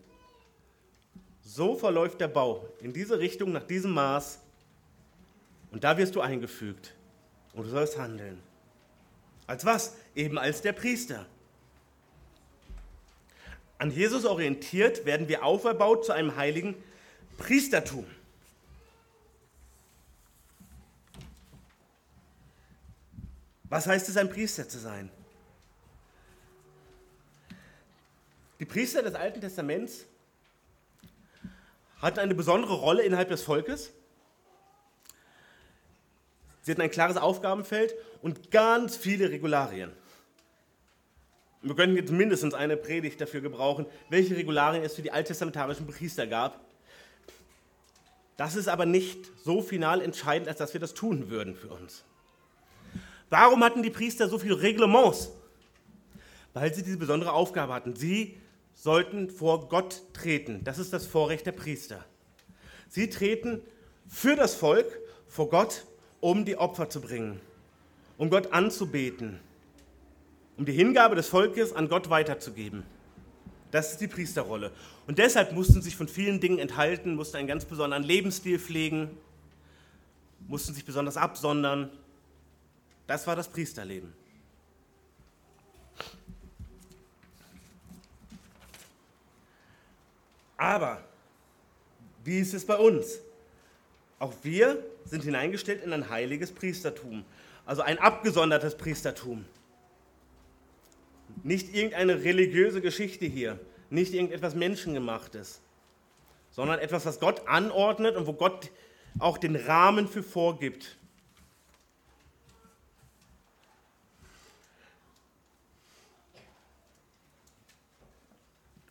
So 1.45 1.77
verläuft 1.77 2.21
der 2.21 2.29
Bau 2.29 2.67
in 2.81 2.93
diese 2.93 3.19
Richtung, 3.19 3.53
nach 3.53 3.65
diesem 3.65 3.93
Maß. 3.93 4.41
Und 5.71 5.85
da 5.85 5.99
wirst 5.99 6.15
du 6.15 6.21
eingefügt. 6.21 6.95
Und 7.53 7.65
du 7.65 7.71
sollst 7.71 7.99
handeln. 7.99 8.41
Als 9.47 9.65
was? 9.65 9.97
Eben 10.15 10.39
als 10.39 10.63
der 10.63 10.73
Priester. 10.73 11.27
An 13.79 13.91
Jesus 13.91 14.25
orientiert 14.25 15.05
werden 15.05 15.29
wir 15.29 15.45
auferbaut 15.45 16.07
zu 16.07 16.13
einem 16.13 16.37
heiligen 16.37 16.75
Priestertum. 17.37 18.07
Was 23.65 23.87
heißt 23.87 24.09
es, 24.09 24.17
ein 24.17 24.31
Priester 24.31 24.69
zu 24.69 24.79
sein? 24.79 25.11
Die 28.63 28.67
Priester 28.67 29.03
des 29.03 29.17
Alten 29.17 29.41
Testaments 29.41 30.05
hatten 32.01 32.21
eine 32.21 32.33
besondere 32.33 32.75
Rolle 32.75 33.03
innerhalb 33.03 33.29
des 33.29 33.43
Volkes. 33.43 33.91
Sie 36.61 36.71
hatten 36.71 36.81
ein 36.81 36.93
klares 36.93 37.17
Aufgabenfeld 37.17 37.93
und 38.21 38.53
ganz 38.53 38.97
viele 38.97 39.31
Regularien. 39.31 39.91
Wir 41.63 41.75
könnten 41.75 41.97
jetzt 41.97 42.13
mindestens 42.13 42.55
eine 42.55 42.77
Predigt 42.77 43.21
dafür 43.21 43.41
gebrauchen, 43.41 43.85
welche 44.11 44.37
Regularien 44.37 44.85
es 44.85 44.95
für 44.95 45.03
die 45.03 45.11
alttestamentarischen 45.11 45.89
Priester 45.89 46.29
gab. 46.29 46.61
Das 48.37 48.55
ist 48.55 48.69
aber 48.69 48.87
nicht 48.87 49.29
so 49.43 49.61
final 49.61 50.01
entscheidend, 50.03 50.47
als 50.47 50.59
dass 50.59 50.73
wir 50.73 50.81
das 50.81 50.95
tun 50.95 51.31
würden 51.31 51.57
für 51.57 51.71
uns. 51.71 52.05
Warum 53.29 53.65
hatten 53.65 53.83
die 53.83 53.91
Priester 53.91 54.29
so 54.29 54.39
viele 54.39 54.63
Reglements? 54.63 55.33
Weil 56.55 56.73
sie 56.73 56.85
diese 56.85 56.99
besondere 56.99 57.33
Aufgabe 57.33 57.75
hatten. 57.75 57.97
Sie 57.97 58.39
sollten 58.75 59.31
vor 59.31 59.69
Gott 59.69 60.03
treten. 60.13 60.65
Das 60.65 60.79
ist 60.79 60.93
das 60.93 61.07
Vorrecht 61.07 61.47
der 61.47 61.53
Priester. 61.53 62.05
Sie 62.89 63.09
treten 63.09 63.63
für 64.09 64.37
das 64.37 64.55
Volk 64.55 64.87
vor 65.29 65.49
Gott, 65.49 65.87
um 66.21 66.45
die 66.45 66.57
Opfer 66.57 66.91
zu 66.91 67.01
bringen, 67.01 67.41
um 68.19 68.31
Gott 68.31 68.53
anzubeten, 68.53 69.41
um 70.57 70.67
die 70.67 70.73
Hingabe 70.73 71.15
des 71.15 71.29
Volkes 71.29 71.73
an 71.73 71.89
Gott 71.89 72.11
weiterzugeben. 72.11 72.85
Das 73.71 73.93
ist 73.93 74.01
die 74.03 74.09
Priesterrolle. 74.09 74.71
Und 75.07 75.19
deshalb 75.19 75.53
mussten 75.53 75.75
sie 75.75 75.83
sich 75.83 75.97
von 75.97 76.07
vielen 76.07 76.41
Dingen 76.41 76.59
enthalten, 76.59 77.15
mussten 77.15 77.39
einen 77.39 77.49
ganz 77.49 77.65
besonderen 77.65 78.03
Lebensstil 78.03 78.59
pflegen, 78.59 79.11
mussten 80.47 80.75
sich 80.75 80.85
besonders 80.85 81.17
absondern. 81.17 81.91
Das 83.07 83.27
war 83.27 83.35
das 83.35 83.49
Priesterleben. 83.49 84.13
Aber 90.63 91.03
wie 92.23 92.39
ist 92.39 92.55
es 92.55 92.65
bei 92.65 92.77
uns? 92.77 93.19
Auch 94.21 94.33
wir 94.45 94.81
sind 95.05 95.25
hineingestellt 95.25 95.83
in 95.83 95.93
ein 95.93 96.09
heiliges 96.09 96.53
Priestertum, 96.53 97.25
also 97.67 97.83
ein 97.83 97.99
abgesondertes 97.99 98.77
Priestertum. 98.77 99.45
Nicht 101.43 101.75
irgendeine 101.75 102.23
religiöse 102.23 102.81
Geschichte 102.81 103.27
hier, 103.27 103.59
nicht 103.91 104.15
irgendetwas 104.15 104.55
Menschengemachtes, 104.55 105.61
sondern 106.53 106.79
etwas, 106.79 107.07
was 107.07 107.19
Gott 107.19 107.49
anordnet 107.49 108.15
und 108.15 108.29
wo 108.29 108.33
Gott 108.33 108.71
auch 109.19 109.39
den 109.39 109.57
Rahmen 109.57 110.07
für 110.07 110.23
vorgibt. 110.23 110.97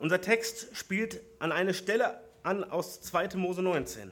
Unser 0.02 0.20
Text 0.20 0.66
spielt 0.76 1.20
an 1.38 1.52
eine 1.52 1.72
Stelle 1.72 2.20
an 2.42 2.64
aus 2.64 3.02
2. 3.02 3.36
Mose 3.36 3.62
19. 3.62 4.10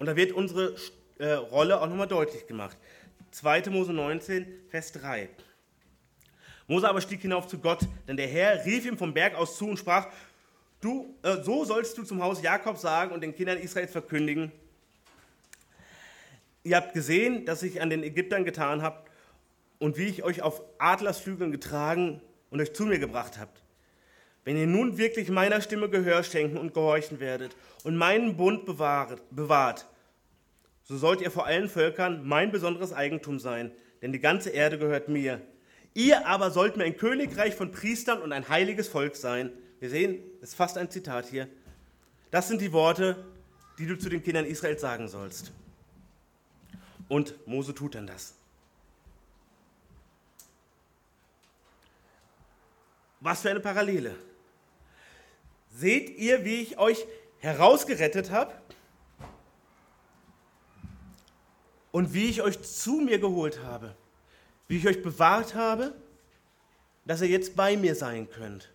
Und 0.00 0.06
da 0.06 0.16
wird 0.16 0.32
unsere 0.32 0.74
äh, 1.18 1.34
Rolle 1.34 1.80
auch 1.80 1.86
nochmal 1.86 2.08
deutlich 2.08 2.48
gemacht. 2.48 2.76
2. 3.30 3.70
Mose 3.70 3.92
19, 3.92 4.44
Vers 4.70 4.90
3. 4.90 5.28
Mose 6.66 6.88
aber 6.88 7.00
stieg 7.00 7.20
hinauf 7.20 7.46
zu 7.46 7.60
Gott, 7.60 7.86
denn 8.08 8.16
der 8.16 8.26
Herr 8.26 8.64
rief 8.64 8.84
ihm 8.84 8.98
vom 8.98 9.14
Berg 9.14 9.36
aus 9.36 9.56
zu 9.56 9.68
und 9.68 9.78
sprach, 9.78 10.08
du, 10.80 11.14
äh, 11.22 11.40
so 11.40 11.64
sollst 11.64 11.96
du 11.96 12.02
zum 12.02 12.20
Haus 12.20 12.42
Jakob 12.42 12.76
sagen 12.76 13.12
und 13.12 13.20
den 13.20 13.36
Kindern 13.36 13.58
Israels 13.58 13.92
verkündigen, 13.92 14.50
ihr 16.64 16.74
habt 16.74 16.92
gesehen, 16.92 17.46
dass 17.46 17.62
ich 17.62 17.80
an 17.80 17.88
den 17.88 18.02
Ägyptern 18.02 18.44
getan 18.44 18.82
habe 18.82 19.04
und 19.78 19.96
wie 19.96 20.06
ich 20.06 20.24
euch 20.24 20.42
auf 20.42 20.60
Adlersflügeln 20.78 21.52
getragen 21.52 22.20
und 22.50 22.60
euch 22.60 22.72
zu 22.72 22.86
mir 22.86 22.98
gebracht 22.98 23.38
habt. 23.38 23.62
Wenn 24.44 24.56
ihr 24.56 24.66
nun 24.66 24.96
wirklich 24.96 25.28
meiner 25.28 25.60
Stimme 25.60 25.90
Gehör 25.90 26.22
schenken 26.22 26.56
und 26.56 26.72
gehorchen 26.72 27.20
werdet 27.20 27.54
und 27.84 27.96
meinen 27.96 28.36
Bund 28.36 28.64
bewahrt, 28.64 29.20
bewahrt, 29.30 29.86
so 30.84 30.96
sollt 30.96 31.20
ihr 31.20 31.30
vor 31.30 31.44
allen 31.44 31.68
Völkern 31.68 32.26
mein 32.26 32.50
besonderes 32.50 32.94
Eigentum 32.94 33.38
sein, 33.38 33.72
denn 34.00 34.12
die 34.12 34.20
ganze 34.20 34.48
Erde 34.48 34.78
gehört 34.78 35.08
mir. 35.08 35.42
Ihr 35.92 36.26
aber 36.26 36.50
sollt 36.50 36.78
mir 36.78 36.84
ein 36.84 36.96
Königreich 36.96 37.54
von 37.54 37.72
Priestern 37.72 38.22
und 38.22 38.32
ein 38.32 38.48
heiliges 38.48 38.88
Volk 38.88 39.16
sein. 39.16 39.52
Wir 39.80 39.90
sehen, 39.90 40.18
das 40.40 40.50
ist 40.50 40.54
fast 40.54 40.78
ein 40.78 40.90
Zitat 40.90 41.26
hier. 41.26 41.46
Das 42.30 42.48
sind 42.48 42.62
die 42.62 42.72
Worte, 42.72 43.22
die 43.78 43.86
du 43.86 43.98
zu 43.98 44.08
den 44.08 44.22
Kindern 44.22 44.46
Israels 44.46 44.80
sagen 44.80 45.08
sollst. 45.08 45.52
Und 47.08 47.34
Mose 47.46 47.74
tut 47.74 47.94
dann 47.94 48.06
das. 48.06 48.37
Was 53.20 53.42
für 53.42 53.50
eine 53.50 53.60
Parallele. 53.60 54.14
Seht 55.70 56.10
ihr, 56.18 56.44
wie 56.44 56.62
ich 56.62 56.78
euch 56.78 57.04
herausgerettet 57.38 58.30
habe 58.30 58.54
und 61.92 62.14
wie 62.14 62.26
ich 62.26 62.42
euch 62.42 62.60
zu 62.62 63.00
mir 63.00 63.18
geholt 63.18 63.62
habe, 63.62 63.94
wie 64.66 64.78
ich 64.78 64.86
euch 64.86 65.02
bewahrt 65.02 65.54
habe, 65.54 65.94
dass 67.04 67.20
ihr 67.22 67.28
jetzt 67.28 67.56
bei 67.56 67.76
mir 67.76 67.94
sein 67.94 68.28
könnt. 68.28 68.70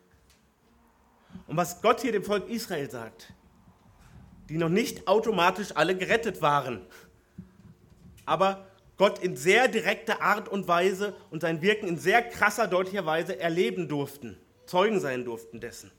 Und 1.48 1.58
was 1.58 1.82
Gott 1.82 2.02
hier 2.02 2.12
dem 2.12 2.24
Volk 2.24 2.50
Israel 2.50 2.89
sagt, 2.89 3.34
die 4.50 4.58
noch 4.58 4.70
nicht 4.70 5.08
automatisch 5.08 5.76
alle 5.76 5.96
gerettet 5.96 6.41
waren, 6.41 6.86
aber 8.26 8.66
Gott 8.98 9.20
in 9.20 9.36
sehr 9.36 9.68
direkter 9.68 10.22
Art 10.22 10.48
und 10.48 10.68
Weise 10.68 11.16
und 11.32 11.41
sein 11.41 11.62
Wirken 11.62 11.88
in 11.88 11.98
sehr 11.98 12.22
krasser, 12.22 12.68
deutlicher 12.68 13.06
Weise 13.06 13.39
erleben 13.39 13.88
durften, 13.88 14.38
Zeugen 14.66 15.00
sein 15.00 15.26
durften 15.26 15.60
dessen. 15.60 15.91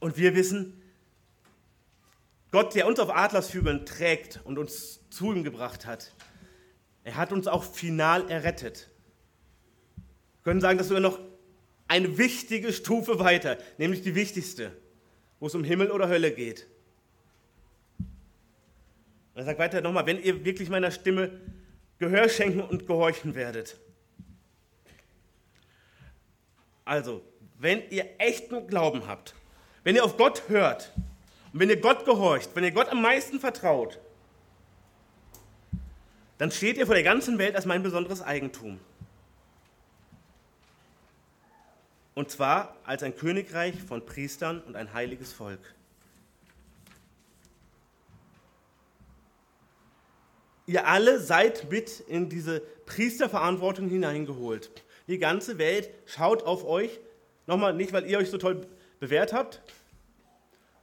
Und 0.00 0.16
wir 0.16 0.34
wissen, 0.34 0.80
Gott, 2.50 2.74
der 2.74 2.86
uns 2.86 2.98
auf 2.98 3.10
Adlersflügeln 3.10 3.86
trägt 3.86 4.40
und 4.44 4.58
uns 4.58 5.00
zu 5.10 5.32
ihm 5.32 5.44
gebracht 5.44 5.86
hat, 5.86 6.12
er 7.04 7.16
hat 7.16 7.32
uns 7.32 7.46
auch 7.46 7.64
final 7.64 8.28
errettet. 8.30 8.90
Wir 9.96 10.52
können 10.52 10.60
sagen, 10.60 10.78
dass 10.78 10.90
wir 10.90 11.00
noch 11.00 11.18
eine 11.88 12.18
wichtige 12.18 12.72
Stufe 12.72 13.18
weiter, 13.18 13.58
nämlich 13.78 14.02
die 14.02 14.14
wichtigste, 14.14 14.72
wo 15.38 15.46
es 15.46 15.54
um 15.54 15.64
Himmel 15.64 15.90
oder 15.90 16.08
Hölle 16.08 16.32
geht. 16.32 16.66
Er 19.34 19.44
sagt 19.44 19.58
weiter 19.58 19.80
nochmal, 19.80 20.06
wenn 20.06 20.22
ihr 20.22 20.44
wirklich 20.44 20.68
meiner 20.68 20.90
Stimme 20.90 21.30
Gehör 21.98 22.28
schenken 22.28 22.62
und 22.62 22.86
gehorchen 22.86 23.34
werdet. 23.34 23.78
Also, 26.84 27.22
wenn 27.58 27.88
ihr 27.90 28.06
echten 28.18 28.66
Glauben 28.66 29.06
habt, 29.06 29.34
wenn 29.84 29.94
ihr 29.94 30.04
auf 30.04 30.16
Gott 30.16 30.48
hört 30.48 30.92
und 31.52 31.60
wenn 31.60 31.68
ihr 31.68 31.80
Gott 31.80 32.06
gehorcht, 32.06 32.50
wenn 32.54 32.64
ihr 32.64 32.72
Gott 32.72 32.88
am 32.88 33.02
meisten 33.02 33.38
vertraut, 33.38 33.98
dann 36.38 36.50
steht 36.50 36.78
ihr 36.78 36.86
vor 36.86 36.94
der 36.94 37.04
ganzen 37.04 37.36
Welt 37.36 37.54
als 37.54 37.66
mein 37.66 37.82
besonderes 37.82 38.22
Eigentum. 38.22 38.80
Und 42.14 42.30
zwar 42.30 42.76
als 42.84 43.02
ein 43.02 43.14
Königreich 43.14 43.74
von 43.82 44.04
Priestern 44.04 44.62
und 44.62 44.74
ein 44.74 44.94
heiliges 44.94 45.34
Volk. 45.34 45.60
Ihr 50.70 50.86
alle 50.86 51.18
seid 51.18 51.70
mit 51.70 52.00
in 52.00 52.28
diese 52.28 52.60
Priesterverantwortung 52.86 53.88
hineingeholt. 53.88 54.70
Die 55.08 55.18
ganze 55.18 55.58
Welt 55.58 55.90
schaut 56.06 56.44
auf 56.44 56.64
euch, 56.64 57.00
nochmal 57.46 57.74
nicht, 57.74 57.92
weil 57.92 58.06
ihr 58.06 58.18
euch 58.18 58.30
so 58.30 58.38
toll 58.38 58.66
bewährt 59.00 59.32
habt, 59.32 59.60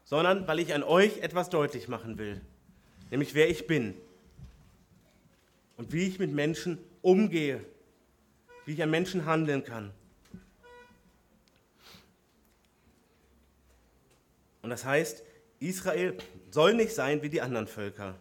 sondern 0.03 0.45
weil 0.47 0.59
ich 0.59 0.73
an 0.73 0.83
euch 0.83 1.19
etwas 1.19 1.49
deutlich 1.49 1.87
machen 1.87 2.17
will, 2.17 2.41
nämlich 3.11 3.33
wer 3.33 3.49
ich 3.49 3.65
bin 3.67 3.93
und 5.77 5.93
wie 5.93 6.05
ich 6.07 6.19
mit 6.19 6.33
Menschen 6.33 6.79
umgehe, 7.01 7.63
wie 8.65 8.73
ich 8.73 8.83
an 8.83 8.89
Menschen 8.89 9.25
handeln 9.25 9.63
kann. 9.63 9.91
Und 14.61 14.69
das 14.69 14.83
heißt, 14.83 15.23
Israel 15.61 16.17
soll 16.51 16.73
nicht 16.73 16.93
sein 16.93 17.21
wie 17.21 17.29
die 17.29 17.41
anderen 17.41 17.67
Völker. 17.67 18.15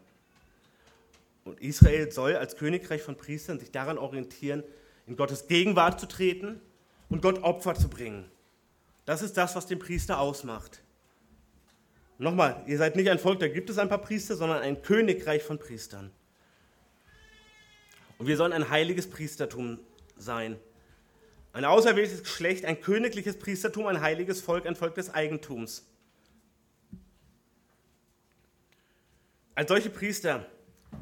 Und 1.46 1.60
Israel 1.60 2.10
soll 2.10 2.34
als 2.34 2.56
Königreich 2.56 3.02
von 3.02 3.16
Priestern 3.16 3.60
sich 3.60 3.70
daran 3.70 3.98
orientieren, 3.98 4.64
in 5.06 5.16
Gottes 5.16 5.46
Gegenwart 5.46 6.00
zu 6.00 6.06
treten 6.06 6.60
und 7.08 7.22
Gott 7.22 7.44
Opfer 7.44 7.76
zu 7.76 7.88
bringen. 7.88 8.28
Das 9.04 9.22
ist 9.22 9.36
das, 9.36 9.54
was 9.54 9.66
den 9.66 9.78
Priester 9.78 10.18
ausmacht. 10.18 10.82
Nochmal, 12.18 12.64
ihr 12.66 12.78
seid 12.78 12.96
nicht 12.96 13.08
ein 13.10 13.20
Volk, 13.20 13.38
da 13.38 13.46
gibt 13.46 13.70
es 13.70 13.78
ein 13.78 13.88
paar 13.88 14.00
Priester, 14.00 14.34
sondern 14.34 14.60
ein 14.60 14.82
Königreich 14.82 15.44
von 15.44 15.58
Priestern. 15.58 16.10
Und 18.18 18.26
wir 18.26 18.36
sollen 18.36 18.52
ein 18.52 18.68
heiliges 18.68 19.08
Priestertum 19.08 19.78
sein. 20.16 20.58
Ein 21.52 21.64
auserwähltes 21.64 22.24
Geschlecht, 22.24 22.64
ein 22.64 22.80
königliches 22.80 23.38
Priestertum, 23.38 23.86
ein 23.86 24.00
heiliges 24.00 24.40
Volk, 24.40 24.66
ein 24.66 24.74
Volk 24.74 24.96
des 24.96 25.14
Eigentums. 25.14 25.86
Als 29.54 29.68
solche 29.68 29.90
Priester 29.90 30.44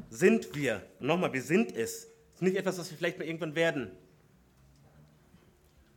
sind 0.09 0.55
wir. 0.55 0.85
Nochmal, 0.99 1.33
wir 1.33 1.41
sind 1.41 1.75
es. 1.75 2.07
Das 2.31 2.35
ist 2.35 2.41
nicht 2.41 2.57
etwas, 2.57 2.77
was 2.77 2.89
wir 2.89 2.97
vielleicht 2.97 3.17
mal 3.17 3.25
irgendwann 3.25 3.55
werden. 3.55 3.91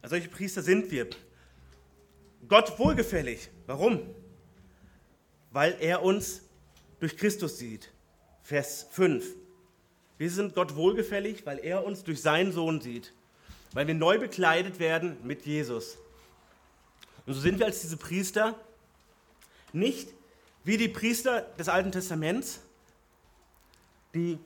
Als 0.03 0.11
solche 0.11 0.29
Priester 0.29 0.63
sind 0.63 0.91
wir. 0.91 1.09
Gott 2.49 2.79
wohlgefällig. 2.79 3.51
Warum? 3.67 4.03
Weil 5.51 5.77
er 5.81 6.03
uns 6.03 6.43
durch 7.01 7.17
Christus 7.17 7.59
sieht. 7.59 7.91
Vers 8.43 8.87
5. 8.91 9.25
Wir 10.17 10.31
sind 10.31 10.55
Gott 10.55 10.75
wohlgefällig, 10.75 11.47
weil 11.47 11.59
er 11.59 11.85
uns 11.85 12.05
durch 12.05 12.21
seinen 12.21 12.53
Sohn 12.53 12.81
sieht. 12.81 13.13
Weil 13.73 13.87
wir 13.87 13.95
neu 13.95 14.19
bekleidet 14.19 14.79
werden 14.79 15.17
mit 15.23 15.47
Jesus. 15.47 15.99
Und 17.27 17.35
so 17.35 17.41
sind 17.41 17.59
wir 17.59 17.67
als 17.67 17.83
diese 17.83 17.97
Priester 17.97 18.59
nicht 19.73 20.15
wie 20.65 20.77
die 20.77 20.89
Priester 20.89 21.43
des 21.59 21.69
Alten 21.69 21.93
Testaments, 21.93 22.61
die 24.19 24.39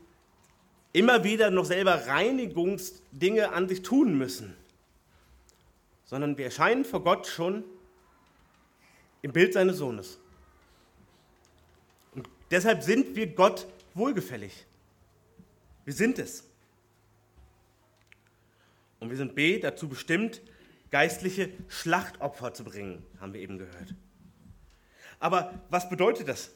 immer 0.93 1.25
wieder 1.25 1.51
noch 1.51 1.65
selber 1.65 2.07
Reinigungsdinge 2.07 3.53
an 3.53 3.69
sich 3.69 3.83
tun 3.83 4.19
müssen, 4.19 4.55
sondern 6.05 6.37
wir 6.37 6.47
erscheinen 6.47 6.85
vor 6.85 7.03
Gott 7.03 7.27
schon 7.27 7.65
im 9.23 9.33
Bild 9.33 9.55
seines 9.55 9.79
Sohnes. 9.79 10.19
Und 12.15 12.29
deshalb 12.51 12.83
sind 12.83 13.17
wir 13.17 13.29
Gott 13.29 13.67
wohlgefällig. 13.95 14.67
Wir 15.85 15.95
sind 15.95 16.19
es. 16.19 16.45
Und 19.01 19.09
wir 19.11 19.17
sind 19.17 19.35
B 19.35 19.59
dazu 19.59 19.89
bestimmt, 19.89 20.43
geistliche 20.91 21.49
Schlachtopfer 21.69 22.53
zu 22.53 22.65
bringen, 22.65 23.05
haben 23.21 23.33
wir 23.33 23.41
eben 23.41 23.59
gehört. 23.59 23.95
Aber 25.19 25.55
was 25.71 25.89
bedeutet 25.89 26.29
das? 26.29 26.51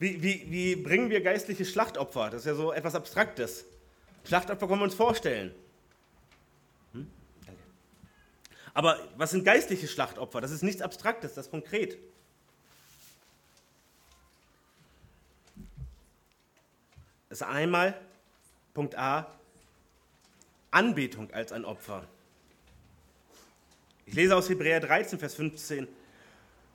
Wie, 0.00 0.22
wie, 0.22 0.50
wie 0.50 0.76
bringen 0.76 1.10
wir 1.10 1.20
geistliche 1.20 1.66
Schlachtopfer? 1.66 2.30
Das 2.30 2.40
ist 2.40 2.46
ja 2.46 2.54
so 2.54 2.72
etwas 2.72 2.94
Abstraktes. 2.94 3.66
Schlachtopfer 4.24 4.66
können 4.66 4.80
wir 4.80 4.84
uns 4.84 4.94
vorstellen. 4.94 5.54
Hm? 6.94 7.10
Aber 8.72 8.98
was 9.18 9.32
sind 9.32 9.44
geistliche 9.44 9.86
Schlachtopfer? 9.86 10.40
Das 10.40 10.52
ist 10.52 10.62
nichts 10.62 10.80
Abstraktes, 10.80 11.34
das 11.34 11.46
ist 11.46 11.50
konkret. 11.50 11.98
Das 17.28 17.42
ist 17.42 17.46
einmal, 17.46 17.94
Punkt 18.72 18.96
A, 18.96 19.30
Anbetung 20.70 21.30
als 21.32 21.52
ein 21.52 21.66
Opfer. 21.66 22.08
Ich 24.06 24.14
lese 24.14 24.34
aus 24.34 24.48
Hebräer 24.48 24.80
13, 24.80 25.18
Vers 25.18 25.34
15. 25.34 25.86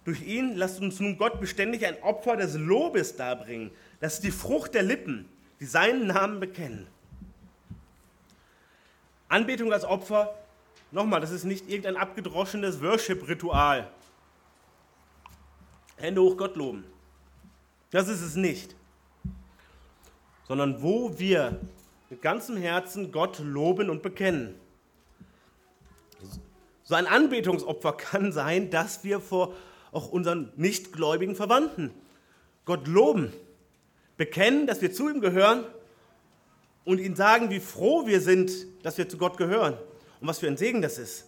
Durch 0.05 0.21
ihn 0.21 0.55
lasst 0.55 0.79
uns 0.79 0.99
nun 0.99 1.17
Gott 1.17 1.41
beständig 1.41 1.85
ein 1.85 2.01
Opfer 2.03 2.37
des 2.37 2.53
Lobes 2.55 3.15
darbringen. 3.15 3.71
Das 3.99 4.15
ist 4.15 4.23
die 4.23 4.31
Frucht 4.31 4.75
der 4.75 4.83
Lippen, 4.83 5.27
die 5.59 5.65
seinen 5.65 6.07
Namen 6.07 6.39
bekennen. 6.39 6.87
Anbetung 9.27 9.73
als 9.73 9.83
Opfer, 9.83 10.35
nochmal, 10.91 11.21
das 11.21 11.31
ist 11.31 11.43
nicht 11.43 11.67
irgendein 11.67 11.97
abgedroschenes 11.97 12.81
Worship-Ritual. 12.81 13.89
Hände 15.97 16.21
hoch 16.21 16.37
Gott 16.37 16.55
loben. 16.55 16.85
Das 17.89 18.07
ist 18.07 18.21
es 18.21 18.35
nicht. 18.35 18.75
Sondern 20.47 20.83
wo 20.83 21.17
wir 21.17 21.59
mit 22.11 22.21
ganzem 22.21 22.57
Herzen 22.57 23.11
Gott 23.11 23.39
loben 23.39 23.89
und 23.89 24.03
bekennen. 24.03 24.53
So 26.83 26.93
ein 26.93 27.07
Anbetungsopfer 27.07 27.93
kann 27.97 28.31
sein, 28.31 28.69
dass 28.69 29.03
wir 29.03 29.19
vor 29.19 29.53
auch 29.91 30.09
unseren 30.09 30.51
nichtgläubigen 30.55 31.35
Verwandten. 31.35 31.91
Gott 32.65 32.87
loben, 32.87 33.31
bekennen, 34.17 34.67
dass 34.67 34.81
wir 34.81 34.91
zu 34.91 35.09
ihm 35.09 35.21
gehören 35.21 35.65
und 36.83 36.99
ihnen 36.99 37.15
sagen, 37.15 37.49
wie 37.49 37.59
froh 37.59 38.07
wir 38.07 38.21
sind, 38.21 38.51
dass 38.83 38.97
wir 38.97 39.09
zu 39.09 39.17
Gott 39.17 39.37
gehören 39.37 39.77
und 40.21 40.27
was 40.27 40.39
für 40.39 40.47
ein 40.47 40.57
Segen 40.57 40.81
das 40.81 40.97
ist, 40.97 41.25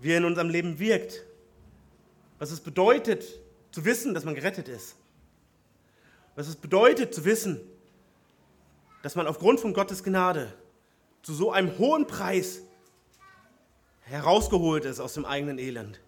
wie 0.00 0.10
er 0.10 0.18
in 0.18 0.24
unserem 0.24 0.48
Leben 0.48 0.78
wirkt, 0.78 1.24
was 2.38 2.50
es 2.50 2.60
bedeutet 2.60 3.24
zu 3.70 3.84
wissen, 3.84 4.14
dass 4.14 4.24
man 4.24 4.34
gerettet 4.34 4.68
ist, 4.68 4.96
was 6.34 6.48
es 6.48 6.56
bedeutet 6.56 7.14
zu 7.14 7.24
wissen, 7.24 7.60
dass 9.02 9.14
man 9.14 9.26
aufgrund 9.26 9.60
von 9.60 9.72
Gottes 9.72 10.02
Gnade 10.02 10.52
zu 11.22 11.34
so 11.34 11.50
einem 11.50 11.76
hohen 11.78 12.06
Preis 12.06 12.60
herausgeholt 14.02 14.84
ist 14.84 15.00
aus 15.00 15.14
dem 15.14 15.24
eigenen 15.24 15.58
Elend. 15.58 16.00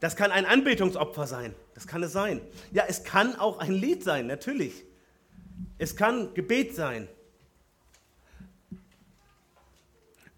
Das 0.00 0.14
kann 0.14 0.30
ein 0.30 0.46
Anbetungsopfer 0.46 1.26
sein. 1.26 1.54
Das 1.74 1.86
kann 1.86 2.02
es 2.02 2.12
sein. 2.12 2.40
Ja, 2.70 2.84
es 2.86 3.02
kann 3.02 3.36
auch 3.36 3.58
ein 3.58 3.72
Lied 3.72 4.04
sein, 4.04 4.26
natürlich. 4.26 4.84
Es 5.76 5.96
kann 5.96 6.34
Gebet 6.34 6.74
sein. 6.74 7.08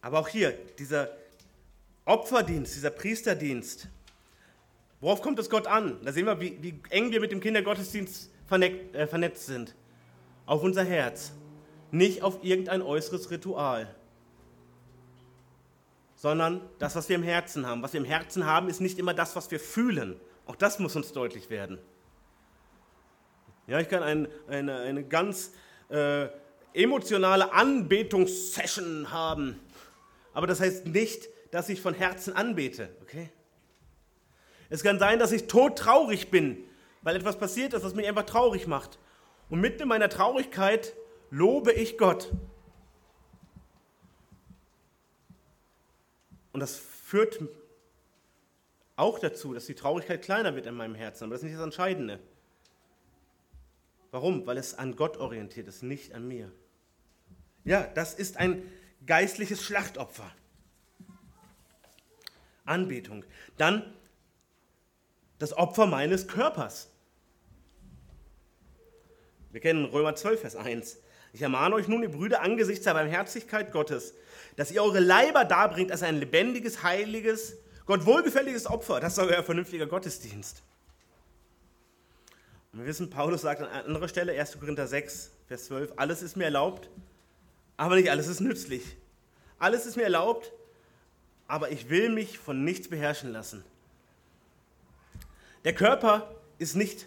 Aber 0.00 0.20
auch 0.20 0.28
hier, 0.28 0.52
dieser 0.78 1.10
Opferdienst, 2.06 2.74
dieser 2.74 2.90
Priesterdienst, 2.90 3.88
worauf 5.00 5.20
kommt 5.20 5.38
es 5.38 5.50
Gott 5.50 5.66
an? 5.66 5.98
Da 6.04 6.12
sehen 6.12 6.24
wir, 6.24 6.40
wie, 6.40 6.56
wie 6.62 6.80
eng 6.88 7.10
wir 7.10 7.20
mit 7.20 7.32
dem 7.32 7.40
Kindergottesdienst 7.40 8.30
äh, 8.50 9.06
vernetzt 9.06 9.46
sind. 9.46 9.74
Auf 10.46 10.62
unser 10.62 10.84
Herz, 10.84 11.32
nicht 11.90 12.22
auf 12.22 12.42
irgendein 12.42 12.80
äußeres 12.80 13.30
Ritual 13.30 13.94
sondern 16.20 16.60
das, 16.78 16.96
was 16.96 17.08
wir 17.08 17.16
im 17.16 17.22
Herzen 17.22 17.66
haben. 17.66 17.82
Was 17.82 17.94
wir 17.94 18.00
im 18.00 18.04
Herzen 18.04 18.44
haben, 18.44 18.68
ist 18.68 18.82
nicht 18.82 18.98
immer 18.98 19.14
das, 19.14 19.36
was 19.36 19.50
wir 19.50 19.58
fühlen. 19.58 20.20
Auch 20.44 20.54
das 20.54 20.78
muss 20.78 20.94
uns 20.94 21.12
deutlich 21.14 21.48
werden. 21.48 21.78
Ja, 23.66 23.80
ich 23.80 23.88
kann 23.88 24.02
ein, 24.02 24.28
eine, 24.46 24.80
eine 24.80 25.02
ganz 25.02 25.52
äh, 25.88 26.28
emotionale 26.74 27.54
Anbetungssession 27.54 29.10
haben, 29.10 29.60
aber 30.34 30.46
das 30.46 30.60
heißt 30.60 30.88
nicht, 30.88 31.26
dass 31.52 31.70
ich 31.70 31.80
von 31.80 31.94
Herzen 31.94 32.36
anbete. 32.36 32.90
Okay? 33.00 33.30
Es 34.68 34.82
kann 34.82 34.98
sein, 34.98 35.18
dass 35.18 35.32
ich 35.32 35.46
todtraurig 35.46 36.30
bin, 36.30 36.58
weil 37.00 37.16
etwas 37.16 37.38
passiert 37.38 37.72
ist, 37.72 37.82
was 37.82 37.94
mich 37.94 38.06
einfach 38.06 38.26
traurig 38.26 38.66
macht. 38.66 38.98
Und 39.48 39.62
mitten 39.62 39.84
in 39.84 39.88
meiner 39.88 40.10
Traurigkeit 40.10 40.92
lobe 41.30 41.72
ich 41.72 41.96
Gott. 41.96 42.30
Und 46.52 46.60
das 46.60 46.76
führt 46.76 47.40
auch 48.96 49.18
dazu, 49.18 49.54
dass 49.54 49.66
die 49.66 49.74
Traurigkeit 49.74 50.22
kleiner 50.22 50.54
wird 50.54 50.66
in 50.66 50.74
meinem 50.74 50.94
Herzen. 50.94 51.24
Aber 51.24 51.34
das 51.34 51.42
ist 51.42 51.44
nicht 51.44 51.56
das 51.56 51.64
Entscheidende. 51.64 52.20
Warum? 54.10 54.46
Weil 54.46 54.58
es 54.58 54.74
an 54.74 54.96
Gott 54.96 55.16
orientiert 55.16 55.68
ist, 55.68 55.82
nicht 55.82 56.14
an 56.14 56.26
mir. 56.26 56.50
Ja, 57.64 57.86
das 57.94 58.14
ist 58.14 58.36
ein 58.36 58.62
geistliches 59.06 59.62
Schlachtopfer. 59.62 60.30
Anbetung. 62.64 63.24
Dann 63.56 63.94
das 65.38 65.52
Opfer 65.52 65.86
meines 65.86 66.28
Körpers. 66.28 66.90
Wir 69.50 69.60
kennen 69.60 69.84
Römer 69.86 70.14
12, 70.14 70.40
Vers 70.40 70.56
1. 70.56 70.98
Ich 71.32 71.42
ermahne 71.42 71.74
euch 71.74 71.88
nun, 71.88 72.02
ihr 72.02 72.10
Brüder, 72.10 72.42
angesichts 72.42 72.84
der 72.84 72.94
Barmherzigkeit 72.94 73.72
Gottes, 73.72 74.14
dass 74.56 74.70
ihr 74.70 74.82
eure 74.82 75.00
Leiber 75.00 75.44
darbringt 75.44 75.92
als 75.92 76.02
ein 76.02 76.18
lebendiges, 76.18 76.82
heiliges, 76.82 77.56
Gott 77.86 78.06
wohlgefälliges 78.06 78.66
Opfer. 78.66 79.00
Das 79.00 79.14
ist 79.14 79.18
euer 79.18 79.42
vernünftiger 79.42 79.86
Gottesdienst. 79.86 80.62
Und 82.72 82.80
wir 82.80 82.86
wissen, 82.86 83.10
Paulus 83.10 83.42
sagt 83.42 83.62
an 83.62 83.68
anderer 83.68 84.08
Stelle, 84.08 84.38
1. 84.38 84.58
Korinther 84.60 84.86
6, 84.86 85.32
Vers 85.48 85.64
12, 85.66 85.92
alles 85.96 86.22
ist 86.22 86.36
mir 86.36 86.44
erlaubt, 86.44 86.88
aber 87.76 87.96
nicht 87.96 88.10
alles 88.10 88.28
ist 88.28 88.40
nützlich. 88.40 88.82
Alles 89.58 89.86
ist 89.86 89.96
mir 89.96 90.04
erlaubt, 90.04 90.52
aber 91.48 91.70
ich 91.70 91.90
will 91.90 92.10
mich 92.10 92.38
von 92.38 92.64
nichts 92.64 92.88
beherrschen 92.88 93.32
lassen. 93.32 93.64
Der 95.64 95.74
Körper 95.74 96.34
ist 96.58 96.76
nicht 96.76 97.06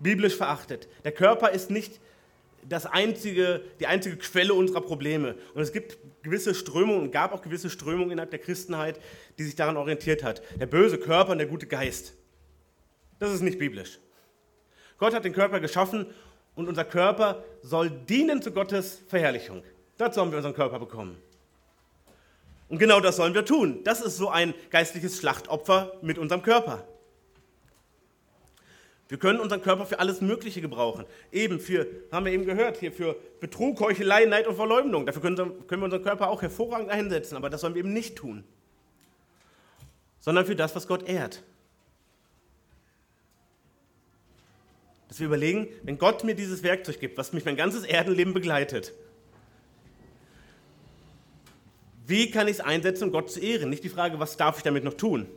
biblisch 0.00 0.36
verachtet. 0.36 0.88
Der 1.04 1.12
Körper 1.12 1.50
ist 1.50 1.70
nicht 1.70 2.00
das 2.68 2.86
einzige, 2.86 3.62
die 3.80 3.86
einzige 3.86 4.16
Quelle 4.16 4.54
unserer 4.54 4.80
Probleme. 4.80 5.36
Und 5.54 5.62
es 5.62 5.72
gibt 5.72 5.98
gewisse 6.22 6.54
Strömungen 6.54 7.02
und 7.02 7.12
gab 7.12 7.32
auch 7.32 7.42
gewisse 7.42 7.70
Strömungen 7.70 8.12
innerhalb 8.12 8.30
der 8.30 8.38
Christenheit, 8.38 9.00
die 9.38 9.44
sich 9.44 9.56
daran 9.56 9.76
orientiert 9.76 10.22
hat. 10.22 10.42
Der 10.58 10.66
böse 10.66 10.98
Körper 10.98 11.32
und 11.32 11.38
der 11.38 11.46
gute 11.46 11.66
Geist. 11.66 12.14
Das 13.18 13.32
ist 13.32 13.40
nicht 13.40 13.58
biblisch. 13.58 13.98
Gott 14.98 15.14
hat 15.14 15.24
den 15.24 15.32
Körper 15.32 15.60
geschaffen 15.60 16.06
und 16.54 16.68
unser 16.68 16.84
Körper 16.84 17.42
soll 17.62 17.90
dienen 17.90 18.42
zu 18.42 18.52
Gottes 18.52 19.02
Verherrlichung. 19.08 19.62
Dazu 19.96 20.20
haben 20.20 20.30
wir 20.30 20.36
unseren 20.36 20.54
Körper 20.54 20.78
bekommen. 20.78 21.16
Und 22.68 22.78
genau 22.78 23.00
das 23.00 23.16
sollen 23.16 23.34
wir 23.34 23.44
tun. 23.44 23.80
Das 23.84 24.00
ist 24.00 24.16
so 24.16 24.28
ein 24.28 24.54
geistliches 24.70 25.18
Schlachtopfer 25.18 25.92
mit 26.02 26.18
unserem 26.18 26.42
Körper. 26.42 26.86
Wir 29.10 29.18
können 29.18 29.40
unseren 29.40 29.60
Körper 29.60 29.86
für 29.86 29.98
alles 29.98 30.20
Mögliche 30.20 30.60
gebrauchen. 30.60 31.04
Eben 31.32 31.58
für, 31.58 31.86
haben 32.12 32.24
wir 32.24 32.32
eben 32.32 32.46
gehört, 32.46 32.78
hier 32.78 32.92
für 32.92 33.16
Betrug, 33.40 33.80
Heuchelei, 33.80 34.24
Neid 34.24 34.46
und 34.46 34.54
Verleumdung. 34.54 35.04
Dafür 35.04 35.20
können, 35.20 35.36
können 35.66 35.82
wir 35.82 35.86
unseren 35.86 36.04
Körper 36.04 36.28
auch 36.28 36.42
hervorragend 36.42 36.90
einsetzen, 36.90 37.36
aber 37.36 37.50
das 37.50 37.60
sollen 37.60 37.74
wir 37.74 37.80
eben 37.80 37.92
nicht 37.92 38.16
tun. 38.16 38.44
Sondern 40.20 40.46
für 40.46 40.54
das, 40.54 40.76
was 40.76 40.86
Gott 40.86 41.08
ehrt. 41.08 41.42
Dass 45.08 45.18
wir 45.18 45.26
überlegen, 45.26 45.66
wenn 45.82 45.98
Gott 45.98 46.22
mir 46.22 46.36
dieses 46.36 46.62
Werkzeug 46.62 47.00
gibt, 47.00 47.18
was 47.18 47.32
mich 47.32 47.44
mein 47.44 47.56
ganzes 47.56 47.82
Erdenleben 47.82 48.32
begleitet, 48.32 48.92
Wie 52.10 52.28
kann 52.28 52.48
ich 52.48 52.54
es 52.54 52.60
einsetzen, 52.60 53.04
um 53.04 53.12
Gott 53.12 53.30
zu 53.30 53.38
ehren? 53.38 53.70
Nicht 53.70 53.84
die 53.84 53.88
Frage, 53.88 54.18
was 54.18 54.36
darf 54.36 54.56
ich 54.56 54.64
damit 54.64 54.82
noch 54.82 54.94
tun? 54.94 55.28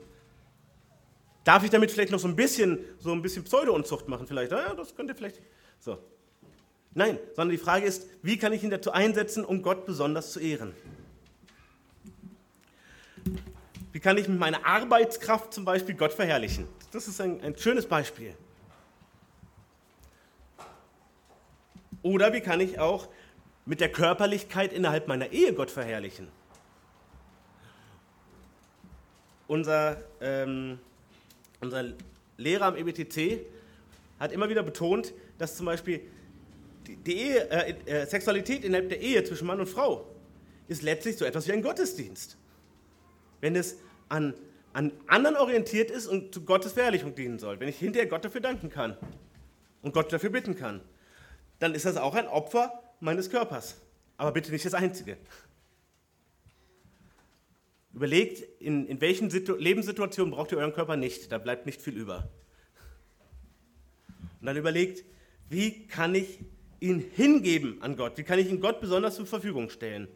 Darf 1.43 1.63
ich 1.63 1.69
damit 1.69 1.91
vielleicht 1.91 2.11
noch 2.11 2.19
so 2.19 2.27
ein 2.27 2.35
bisschen, 2.35 2.79
so 2.99 3.11
ein 3.11 3.21
bisschen 3.21 3.43
Pseudo-Unzucht 3.43 4.07
machen 4.07 4.27
vielleicht? 4.27 4.51
Ja, 4.51 4.73
das 4.73 4.95
könnte 4.95 5.13
vielleicht. 5.13 5.41
So. 5.79 5.97
Nein, 6.93 7.17
sondern 7.35 7.49
die 7.49 7.57
Frage 7.57 7.85
ist, 7.85 8.07
wie 8.21 8.37
kann 8.37 8.53
ich 8.53 8.63
ihn 8.63 8.69
dazu 8.69 8.91
einsetzen, 8.91 9.43
um 9.43 9.61
Gott 9.61 9.85
besonders 9.85 10.31
zu 10.31 10.39
ehren? 10.39 10.73
Wie 13.91 13.99
kann 13.99 14.17
ich 14.17 14.27
mit 14.27 14.39
meiner 14.39 14.65
Arbeitskraft 14.65 15.53
zum 15.53 15.65
Beispiel 15.65 15.95
Gott 15.95 16.13
verherrlichen? 16.13 16.67
Das 16.91 17.07
ist 17.07 17.19
ein, 17.19 17.41
ein 17.41 17.57
schönes 17.57 17.87
Beispiel. 17.87 18.35
Oder 22.03 22.33
wie 22.33 22.41
kann 22.41 22.59
ich 22.59 22.79
auch 22.79 23.07
mit 23.65 23.81
der 23.81 23.91
Körperlichkeit 23.91 24.73
innerhalb 24.73 25.07
meiner 25.07 25.31
Ehe 25.31 25.53
Gott 25.53 25.71
verherrlichen? 25.71 26.27
Unser, 29.47 30.03
ähm, 30.21 30.79
unser 31.63 31.93
Lehrer 32.37 32.65
am 32.65 32.75
EBTC 32.75 33.45
hat 34.19 34.31
immer 34.31 34.49
wieder 34.49 34.63
betont, 34.63 35.13
dass 35.37 35.57
zum 35.57 35.65
Beispiel 35.65 36.01
die, 36.87 37.17
Ehe, 37.17 37.49
äh, 37.49 37.75
äh, 37.85 38.05
Sexualität 38.05 38.63
innerhalb 38.63 38.89
der 38.89 39.01
Ehe 39.01 39.23
zwischen 39.23 39.47
Mann 39.47 39.59
und 39.59 39.67
Frau 39.67 40.07
ist 40.67 40.81
letztlich 40.81 41.17
so 41.17 41.25
etwas 41.25 41.47
wie 41.47 41.53
ein 41.53 41.61
Gottesdienst. 41.61 42.37
Wenn 43.41 43.55
es 43.55 43.77
an, 44.09 44.33
an 44.73 44.91
anderen 45.07 45.37
orientiert 45.37 45.91
ist 45.91 46.07
und 46.07 46.33
zu 46.33 46.43
Gottes 46.45 46.73
Verherrlichung 46.73 47.15
dienen 47.15 47.39
soll, 47.39 47.59
wenn 47.59 47.67
ich 47.67 47.77
hinterher 47.77 48.07
Gott 48.07 48.25
dafür 48.25 48.41
danken 48.41 48.69
kann 48.69 48.97
und 49.81 49.93
Gott 49.93 50.11
dafür 50.11 50.29
bitten 50.29 50.55
kann, 50.55 50.81
dann 51.59 51.75
ist 51.75 51.85
das 51.85 51.97
auch 51.97 52.15
ein 52.15 52.27
Opfer 52.27 52.83
meines 52.99 53.29
Körpers. 53.29 53.77
Aber 54.17 54.31
bitte 54.31 54.51
nicht 54.51 54.65
das 54.65 54.73
einzige. 54.73 55.17
Überlegt, 57.93 58.39
in, 58.59 58.87
in 58.87 59.01
welchen 59.01 59.29
Situ 59.29 59.53
Lebenssituationen 59.55 60.33
braucht 60.33 60.51
ihr 60.51 60.57
euren 60.57 60.73
Körper 60.73 60.97
nicht. 60.97 61.31
Da 61.31 61.37
bleibt 61.37 61.65
nicht 61.65 61.81
viel 61.81 61.95
über. 61.95 62.29
Und 64.39 64.47
dann 64.47 64.57
überlegt, 64.57 65.05
wie 65.49 65.87
kann 65.87 66.15
ich 66.15 66.39
ihn 66.79 66.99
hingeben 66.99 67.81
an 67.81 67.95
Gott? 67.95 68.17
Wie 68.17 68.23
kann 68.23 68.39
ich 68.39 68.49
ihn 68.49 68.59
Gott 68.59 68.81
besonders 68.81 69.15
zur 69.15 69.27
Verfügung 69.27 69.69
stellen? 69.69 70.07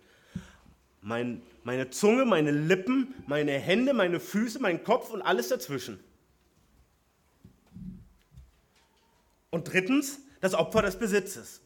Mein, 1.02 1.42
meine 1.64 1.90
Zunge, 1.92 2.26
meine 2.26 2.52
Lippen, 2.52 3.14
meine 3.28 3.54
Hände, 3.54 3.94
meine 3.94 4.20
Füße, 4.20 4.60
mein 4.60 4.84
Kopf 4.84 5.12
und 5.12 5.22
alles 5.22 5.50
dazwischen. 5.50 6.00
Und 9.52 9.72
drittens, 9.72 10.20
das 10.42 10.56
Opfer 10.56 10.82
des 10.82 10.98
Besitzes. 10.98 11.62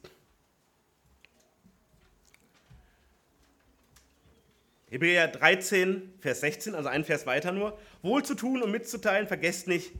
Hebräer 4.91 5.29
13, 5.29 6.13
Vers 6.19 6.41
16, 6.41 6.75
also 6.75 6.89
ein 6.89 7.05
Vers 7.05 7.25
weiter 7.25 7.53
nur. 7.53 7.79
Wohl 8.01 8.23
zu 8.23 8.35
tun 8.35 8.61
und 8.61 8.71
mitzuteilen, 8.71 9.25
vergesst 9.25 9.67
nicht, 9.67 9.93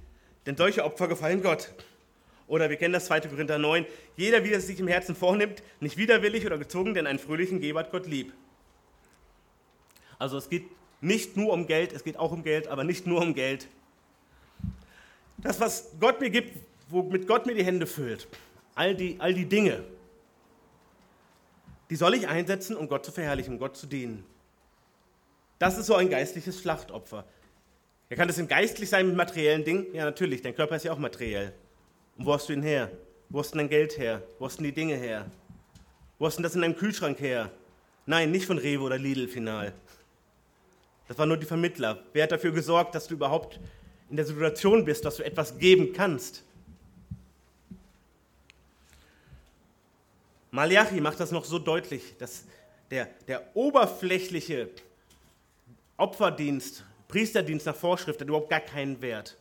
denn 0.45 0.57
solche 0.57 0.83
Opfer 0.83 1.07
gefallen 1.07 1.41
Gott. 1.41 1.73
Oder 2.45 2.69
wir 2.69 2.75
kennen 2.75 2.93
das 2.93 3.05
2. 3.05 3.21
Korinther 3.21 3.57
9. 3.57 3.85
Jeder, 4.17 4.43
wie 4.43 4.51
er 4.51 4.57
es 4.57 4.67
sich 4.67 4.81
im 4.81 4.89
Herzen 4.89 5.15
vornimmt, 5.15 5.63
nicht 5.79 5.95
widerwillig 5.95 6.45
oder 6.45 6.57
gezwungen, 6.57 6.93
denn 6.93 7.07
einen 7.07 7.19
fröhlichen 7.19 7.61
Geber 7.61 7.79
hat 7.79 7.91
Gott 7.91 8.05
lieb. 8.05 8.33
Also 10.19 10.37
es 10.37 10.49
geht 10.49 10.65
nicht 10.99 11.37
nur 11.37 11.53
um 11.53 11.67
Geld, 11.67 11.93
es 11.93 12.03
geht 12.03 12.17
auch 12.17 12.33
um 12.33 12.43
Geld, 12.43 12.67
aber 12.67 12.83
nicht 12.83 13.07
nur 13.07 13.21
um 13.21 13.33
Geld. 13.33 13.69
Das, 15.37 15.61
was 15.61 15.93
Gott 16.01 16.19
mir 16.19 16.29
gibt, 16.29 16.57
womit 16.89 17.27
Gott 17.27 17.45
mir 17.45 17.55
die 17.55 17.63
Hände 17.63 17.87
füllt, 17.87 18.27
all 18.75 18.93
die, 18.93 19.15
all 19.19 19.33
die 19.33 19.45
Dinge, 19.45 19.85
die 21.89 21.95
soll 21.95 22.13
ich 22.13 22.27
einsetzen, 22.27 22.75
um 22.75 22.89
Gott 22.89 23.05
zu 23.05 23.13
verherrlichen, 23.13 23.53
um 23.53 23.59
Gott 23.59 23.77
zu 23.77 23.87
dienen. 23.87 24.25
Das 25.61 25.77
ist 25.77 25.85
so 25.85 25.93
ein 25.93 26.09
geistliches 26.09 26.59
Schlachtopfer. 26.59 27.23
Ja, 28.09 28.15
kann 28.15 28.27
das 28.27 28.37
denn 28.37 28.47
geistlich 28.47 28.89
sein 28.89 29.05
mit 29.05 29.15
materiellen 29.15 29.63
Dingen? 29.63 29.93
Ja, 29.93 30.05
natürlich, 30.05 30.41
dein 30.41 30.55
Körper 30.55 30.75
ist 30.75 30.85
ja 30.85 30.91
auch 30.91 30.97
materiell. 30.97 31.53
Und 32.17 32.25
wo 32.25 32.33
hast 32.33 32.49
du 32.49 32.53
ihn 32.53 32.63
her? 32.63 32.89
Wo 33.29 33.37
hast 33.37 33.53
du 33.53 33.59
dein 33.59 33.69
Geld 33.69 33.95
her? 33.99 34.23
Wo 34.39 34.47
hast 34.47 34.57
du 34.57 34.63
die 34.63 34.71
Dinge 34.71 34.95
her? 34.95 35.29
Wo 36.17 36.25
hast 36.25 36.39
du 36.39 36.41
das 36.41 36.55
in 36.55 36.61
deinem 36.61 36.75
Kühlschrank 36.75 37.19
her? 37.19 37.51
Nein, 38.07 38.31
nicht 38.31 38.47
von 38.47 38.57
Rewe 38.57 38.81
oder 38.81 38.97
Lidl 38.97 39.27
final. 39.27 39.71
Das 41.07 41.19
waren 41.19 41.29
nur 41.29 41.37
die 41.37 41.45
Vermittler. 41.45 41.99
Wer 42.11 42.23
hat 42.23 42.31
dafür 42.31 42.53
gesorgt, 42.53 42.95
dass 42.95 43.05
du 43.05 43.13
überhaupt 43.13 43.59
in 44.09 44.15
der 44.15 44.25
Situation 44.25 44.83
bist, 44.83 45.05
dass 45.05 45.17
du 45.17 45.23
etwas 45.23 45.59
geben 45.59 45.93
kannst? 45.93 46.43
Malachi 50.49 50.99
macht 51.01 51.19
das 51.19 51.29
noch 51.29 51.45
so 51.45 51.59
deutlich, 51.59 52.17
dass 52.17 52.45
der, 52.89 53.09
der 53.27 53.55
oberflächliche 53.55 54.71
Opferdienst, 56.01 56.83
Priesterdienst 57.07 57.67
nach 57.67 57.75
Vorschrift 57.75 58.19
hat 58.19 58.27
überhaupt 58.27 58.49
gar 58.49 58.59
keinen 58.59 59.01
Wert. 59.01 59.37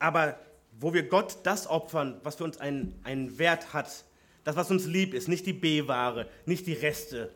Aber 0.00 0.38
wo 0.80 0.92
wir 0.92 1.08
Gott 1.08 1.38
das 1.44 1.66
opfern, 1.66 2.20
was 2.24 2.36
für 2.36 2.44
uns 2.44 2.58
einen, 2.58 2.98
einen 3.04 3.38
Wert 3.38 3.72
hat, 3.72 4.04
das, 4.44 4.56
was 4.56 4.70
uns 4.70 4.86
lieb 4.86 5.14
ist, 5.14 5.28
nicht 5.28 5.46
die 5.46 5.52
B-Ware, 5.52 6.28
nicht 6.46 6.66
die 6.66 6.72
Reste, 6.72 7.30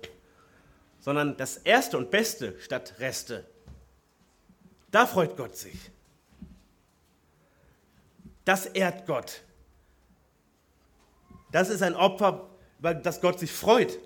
sondern 0.98 1.36
das 1.36 1.56
Erste 1.58 1.98
und 1.98 2.10
Beste 2.10 2.58
statt 2.60 2.94
Reste, 2.98 3.44
da 4.90 5.06
freut 5.06 5.36
Gott 5.36 5.56
sich. 5.56 5.90
Das 8.44 8.66
ehrt 8.66 9.06
Gott. 9.06 9.42
Das 11.52 11.68
ist 11.68 11.82
ein 11.82 11.94
Opfer, 11.94 12.48
über 12.78 12.92
das 12.94 13.20
Gott 13.20 13.38
sich 13.38 13.52
freut. 13.52 13.98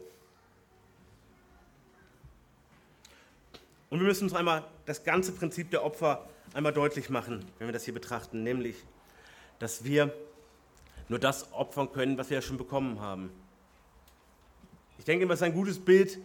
Und 3.91 4.01
wir 4.01 4.07
müssen 4.07 4.25
uns 4.25 4.35
einmal 4.35 4.65
das 4.85 5.05
ganze 5.05 5.33
Prinzip 5.33 5.71
der 5.71 5.85
Opfer 5.85 6.29
einmal 6.55 6.73
deutlich 6.73 7.11
machen, 7.11 7.45
wenn 7.59 7.69
wir 7.69 7.73
das 7.73 7.85
hier 7.85 7.95
betrachten, 7.95 8.43
nämlich, 8.43 8.77
dass 9.59 9.85
wir 9.85 10.13
nur 11.09 11.19
das 11.19 11.53
opfern 11.53 11.93
können, 11.93 12.19
was 12.19 12.31
wir 12.31 12.37
ja 12.37 12.43
schon 12.43 12.57
bekommen 12.57 13.01
haben. 13.01 13.31
Ich 14.99 15.05
denke, 15.05 15.25
es 15.27 15.33
ist 15.35 15.43
ein 15.43 15.55
gutes 15.55 15.79
Bild, 15.79 16.19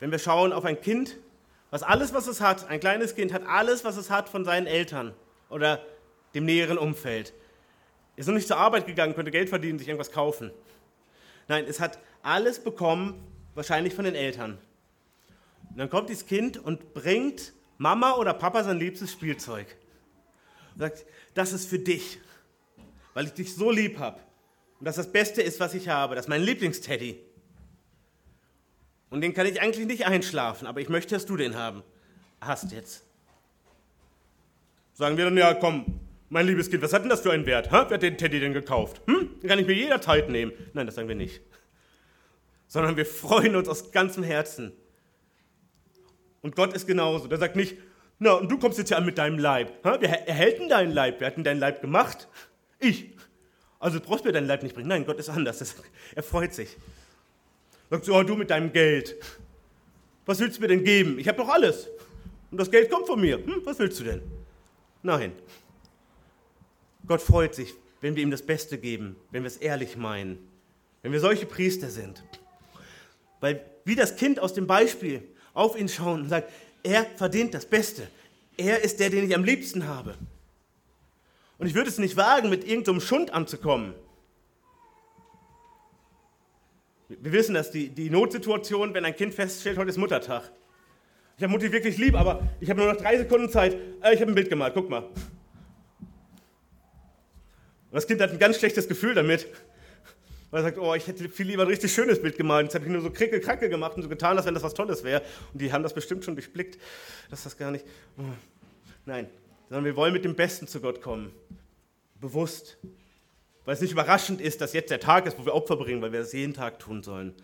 wenn 0.00 0.10
wir 0.10 0.18
schauen 0.18 0.52
auf 0.52 0.64
ein 0.64 0.80
Kind, 0.80 1.16
was 1.70 1.82
alles, 1.82 2.12
was 2.12 2.26
es 2.26 2.40
hat, 2.40 2.68
ein 2.68 2.80
kleines 2.80 3.14
Kind 3.14 3.32
hat 3.32 3.46
alles, 3.46 3.84
was 3.84 3.96
es 3.96 4.10
hat 4.10 4.28
von 4.28 4.44
seinen 4.44 4.66
Eltern 4.66 5.14
oder 5.48 5.84
dem 6.34 6.44
näheren 6.44 6.78
Umfeld. 6.78 7.32
Ist 8.16 8.26
noch 8.26 8.34
nicht 8.34 8.48
zur 8.48 8.56
Arbeit 8.56 8.86
gegangen, 8.86 9.14
könnte 9.14 9.30
Geld 9.30 9.48
verdienen, 9.48 9.78
sich 9.78 9.88
irgendwas 9.88 10.10
kaufen. 10.10 10.50
Nein, 11.48 11.66
es 11.68 11.80
hat 11.80 11.98
alles 12.22 12.58
bekommen, 12.58 13.22
wahrscheinlich 13.54 13.94
von 13.94 14.04
den 14.04 14.14
Eltern. 14.14 14.58
Und 15.76 15.80
dann 15.80 15.90
kommt 15.90 16.08
dieses 16.08 16.24
Kind 16.24 16.56
und 16.56 16.94
bringt 16.94 17.52
Mama 17.76 18.14
oder 18.14 18.32
Papa 18.32 18.64
sein 18.64 18.78
liebstes 18.78 19.12
Spielzeug. 19.12 19.66
Und 20.72 20.80
sagt, 20.80 21.04
das 21.34 21.52
ist 21.52 21.68
für 21.68 21.78
dich, 21.78 22.18
weil 23.12 23.26
ich 23.26 23.34
dich 23.34 23.54
so 23.54 23.70
lieb 23.70 23.98
habe. 23.98 24.18
Und 24.80 24.86
das 24.86 24.96
das 24.96 25.12
Beste 25.12 25.42
ist, 25.42 25.60
was 25.60 25.74
ich 25.74 25.90
habe. 25.90 26.14
Das 26.14 26.24
ist 26.24 26.28
mein 26.30 26.40
Lieblingsteddy. 26.40 27.20
Und 29.10 29.20
den 29.20 29.34
kann 29.34 29.44
ich 29.44 29.60
eigentlich 29.60 29.86
nicht 29.86 30.06
einschlafen, 30.06 30.66
aber 30.66 30.80
ich 30.80 30.88
möchte, 30.88 31.14
dass 31.14 31.26
du 31.26 31.36
den 31.36 31.54
haben. 31.56 31.82
Hast 32.40 32.72
jetzt. 32.72 33.04
Sagen 34.94 35.18
wir 35.18 35.26
dann, 35.26 35.36
ja, 35.36 35.52
komm, 35.52 36.00
mein 36.30 36.46
liebes 36.46 36.70
Kind, 36.70 36.82
was 36.82 36.94
hat 36.94 37.02
denn 37.02 37.10
das 37.10 37.20
für 37.20 37.32
einen 37.32 37.44
Wert? 37.44 37.70
Ha? 37.70 37.84
Wer 37.90 37.96
hat 37.96 38.02
den 38.02 38.16
Teddy 38.16 38.40
denn 38.40 38.54
gekauft? 38.54 39.02
Hm? 39.06 39.40
Den 39.42 39.46
kann 39.50 39.58
ich 39.58 39.66
mir 39.66 39.74
jederzeit 39.74 40.30
nehmen. 40.30 40.52
Nein, 40.72 40.86
das 40.86 40.94
sagen 40.94 41.08
wir 41.08 41.16
nicht. 41.16 41.42
Sondern 42.66 42.96
wir 42.96 43.04
freuen 43.04 43.56
uns 43.56 43.68
aus 43.68 43.92
ganzem 43.92 44.22
Herzen. 44.22 44.72
Und 46.46 46.54
Gott 46.54 46.72
ist 46.74 46.86
genauso. 46.86 47.26
Der 47.26 47.38
sagt 47.38 47.56
nicht, 47.56 47.76
na, 48.20 48.34
und 48.34 48.48
du 48.48 48.56
kommst 48.56 48.78
jetzt 48.78 48.86
hier 48.86 48.96
an 48.96 49.04
mit 49.04 49.18
deinem 49.18 49.36
Leib. 49.36 49.84
Ha? 49.84 49.96
Wer 49.98 50.28
erhält 50.28 50.60
denn 50.60 50.68
deinen 50.68 50.92
Leib? 50.92 51.16
Wer 51.18 51.26
hat 51.26 51.36
denn 51.36 51.42
deinen 51.42 51.58
Leib 51.58 51.80
gemacht? 51.80 52.28
Ich. 52.78 53.16
Also 53.80 53.98
du 53.98 54.06
brauchst 54.06 54.24
mir 54.24 54.30
deinen 54.30 54.46
Leib 54.46 54.62
nicht 54.62 54.76
bringen. 54.76 54.86
Nein, 54.86 55.04
Gott 55.04 55.18
ist 55.18 55.28
anders. 55.28 55.58
Das, 55.58 55.74
er 56.14 56.22
freut 56.22 56.54
sich. 56.54 56.76
Sagt 57.90 58.04
so, 58.04 58.14
oh, 58.14 58.22
du 58.22 58.36
mit 58.36 58.50
deinem 58.50 58.72
Geld. 58.72 59.16
Was 60.24 60.38
willst 60.38 60.58
du 60.58 60.60
mir 60.60 60.68
denn 60.68 60.84
geben? 60.84 61.18
Ich 61.18 61.26
habe 61.26 61.36
doch 61.36 61.48
alles. 61.48 61.88
Und 62.52 62.58
das 62.58 62.70
Geld 62.70 62.92
kommt 62.92 63.08
von 63.08 63.20
mir. 63.20 63.38
Hm, 63.38 63.62
was 63.64 63.80
willst 63.80 63.98
du 63.98 64.04
denn? 64.04 64.22
Nein. 65.02 65.32
Gott 67.08 67.22
freut 67.22 67.56
sich, 67.56 67.74
wenn 68.00 68.14
wir 68.14 68.22
ihm 68.22 68.30
das 68.30 68.42
Beste 68.42 68.78
geben, 68.78 69.16
wenn 69.32 69.42
wir 69.42 69.48
es 69.48 69.56
ehrlich 69.56 69.96
meinen, 69.96 70.38
wenn 71.02 71.10
wir 71.10 71.18
solche 71.18 71.46
Priester 71.46 71.90
sind. 71.90 72.22
Weil 73.40 73.64
wie 73.84 73.96
das 73.96 74.14
Kind 74.14 74.38
aus 74.38 74.54
dem 74.54 74.68
Beispiel 74.68 75.24
auf 75.56 75.78
ihn 75.78 75.88
schauen 75.88 76.22
und 76.22 76.28
sagt, 76.28 76.52
er 76.82 77.04
verdient 77.16 77.54
das 77.54 77.66
Beste. 77.66 78.06
Er 78.56 78.82
ist 78.82 79.00
der, 79.00 79.10
den 79.10 79.24
ich 79.26 79.34
am 79.34 79.42
liebsten 79.42 79.88
habe. 79.88 80.14
Und 81.58 81.66
ich 81.66 81.74
würde 81.74 81.88
es 81.88 81.98
nicht 81.98 82.16
wagen, 82.16 82.50
mit 82.50 82.66
irgendeinem 82.66 83.00
Schund 83.00 83.32
anzukommen. 83.32 83.94
Wir 87.08 87.32
wissen 87.32 87.54
das, 87.54 87.70
die, 87.70 87.88
die 87.88 88.10
Notsituation, 88.10 88.92
wenn 88.92 89.04
ein 89.04 89.16
Kind 89.16 89.32
feststellt, 89.32 89.78
heute 89.78 89.90
ist 89.90 89.96
Muttertag. 89.96 90.50
Ich 91.36 91.42
habe 91.42 91.52
Mutti 91.52 91.70
wirklich 91.70 91.98
lieb, 91.98 92.14
aber 92.14 92.48
ich 92.60 92.68
habe 92.68 92.80
nur 92.80 92.92
noch 92.92 93.00
drei 93.00 93.16
Sekunden 93.16 93.50
Zeit. 93.50 93.74
Äh, 94.02 94.14
ich 94.14 94.20
habe 94.20 94.32
ein 94.32 94.34
Bild 94.34 94.48
gemalt, 94.48 94.74
guck 94.74 94.88
mal. 94.88 95.02
Und 97.90 97.92
das 97.92 98.06
Kind 98.06 98.20
hat 98.20 98.30
ein 98.30 98.38
ganz 98.38 98.58
schlechtes 98.58 98.88
Gefühl 98.88 99.14
damit. 99.14 99.46
Weil 100.50 100.60
er 100.60 100.64
sagt, 100.64 100.78
oh, 100.78 100.94
ich 100.94 101.06
hätte 101.06 101.28
viel 101.28 101.46
lieber 101.46 101.62
ein 101.62 101.68
richtig 101.68 101.92
schönes 101.92 102.22
Bild 102.22 102.36
gemalt. 102.36 102.66
Jetzt 102.66 102.74
habe 102.74 102.84
ich 102.84 102.90
nur 102.90 103.00
so 103.00 103.10
krickel 103.10 103.40
kracke 103.40 103.68
gemacht 103.68 103.96
und 103.96 104.02
so 104.02 104.08
getan, 104.08 104.36
als 104.36 104.46
wenn 104.46 104.54
das 104.54 104.62
was 104.62 104.74
Tolles 104.74 105.02
wäre. 105.02 105.22
Und 105.52 105.60
die 105.60 105.72
haben 105.72 105.82
das 105.82 105.92
bestimmt 105.92 106.24
schon 106.24 106.36
durchblickt, 106.36 106.78
dass 107.30 107.42
das 107.42 107.56
gar 107.56 107.70
nicht. 107.70 107.84
Oh. 108.16 108.22
Nein, 109.04 109.28
sondern 109.68 109.84
wir 109.84 109.96
wollen 109.96 110.12
mit 110.12 110.24
dem 110.24 110.34
Besten 110.34 110.66
zu 110.66 110.80
Gott 110.80 111.00
kommen. 111.00 111.32
Bewusst. 112.20 112.78
Weil 113.64 113.74
es 113.74 113.80
nicht 113.80 113.92
überraschend 113.92 114.40
ist, 114.40 114.60
dass 114.60 114.72
jetzt 114.72 114.90
der 114.90 115.00
Tag 115.00 115.26
ist, 115.26 115.38
wo 115.38 115.44
wir 115.44 115.54
Opfer 115.54 115.76
bringen, 115.76 116.00
weil 116.00 116.12
wir 116.12 116.20
das 116.20 116.32
jeden 116.32 116.54
Tag 116.54 116.78
tun 116.78 117.02
sollen. 117.02 117.34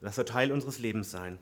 Das 0.00 0.16
soll 0.16 0.24
Teil 0.24 0.50
unseres 0.50 0.80
Lebens 0.80 1.10
sein. 1.12 1.38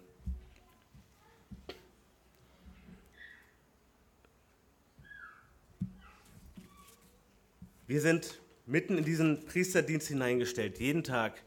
Wir 7.87 8.01
sind 8.01 8.39
mitten 8.71 8.97
in 8.97 9.05
diesen 9.05 9.45
Priesterdienst 9.45 10.09
hineingestellt. 10.09 10.79
Jeden 10.79 11.03
Tag 11.03 11.43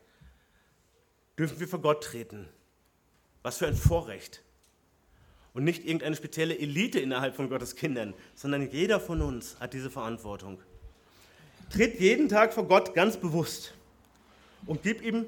dürfen 1.38 1.60
wir 1.60 1.68
vor 1.68 1.82
Gott 1.82 2.04
treten. 2.04 2.48
Was 3.42 3.58
für 3.58 3.68
ein 3.68 3.76
Vorrecht. 3.76 4.42
Und 5.54 5.64
nicht 5.64 5.86
irgendeine 5.86 6.16
spezielle 6.16 6.58
Elite 6.58 7.00
innerhalb 7.00 7.36
von 7.36 7.50
Gottes 7.50 7.76
Kindern, 7.76 8.14
sondern 8.36 8.70
jeder 8.70 9.00
von 9.00 9.22
uns 9.22 9.60
hat 9.60 9.74
diese 9.74 9.90
Verantwortung. 9.90 10.60
Tritt 11.70 12.00
jeden 12.00 12.28
Tag 12.28 12.54
vor 12.54 12.68
Gott 12.68 12.94
ganz 12.94 13.18
bewusst 13.18 13.74
und 14.66 14.84
gib 14.84 15.02
ihm 15.02 15.26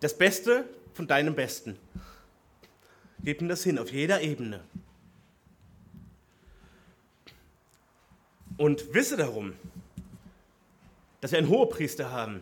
das 0.00 0.16
Beste 0.16 0.64
von 0.94 1.06
deinem 1.06 1.34
Besten. 1.34 1.76
Gib 3.22 3.40
ihm 3.40 3.48
das 3.48 3.64
hin 3.64 3.78
auf 3.78 3.90
jeder 3.90 4.20
Ebene. 4.20 4.60
Und 8.56 8.94
wisse 8.94 9.16
darum, 9.16 9.54
dass 11.20 11.32
wir 11.32 11.38
einen 11.38 11.48
Hohepriester 11.48 12.10
haben, 12.10 12.40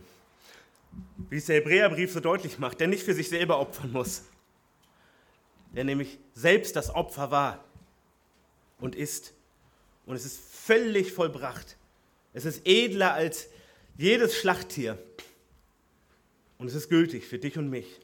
wie 1.30 1.36
es 1.36 1.46
der 1.46 1.56
Hebräerbrief 1.56 2.12
so 2.12 2.20
deutlich 2.20 2.58
macht, 2.58 2.80
der 2.80 2.88
nicht 2.88 3.02
für 3.02 3.14
sich 3.14 3.28
selber 3.28 3.58
opfern 3.58 3.92
muss, 3.92 4.22
der 5.74 5.84
nämlich 5.84 6.18
selbst 6.34 6.76
das 6.76 6.94
Opfer 6.94 7.30
war 7.30 7.64
und 8.78 8.94
ist. 8.94 9.32
Und 10.04 10.16
es 10.16 10.24
ist 10.24 10.38
völlig 10.38 11.12
vollbracht. 11.12 11.76
Es 12.32 12.44
ist 12.44 12.62
edler 12.64 13.14
als 13.14 13.48
jedes 13.96 14.36
Schlachttier. 14.36 14.98
Und 16.58 16.68
es 16.68 16.74
ist 16.74 16.88
gültig 16.88 17.26
für 17.26 17.38
dich 17.38 17.58
und 17.58 17.68
mich. 17.68 18.00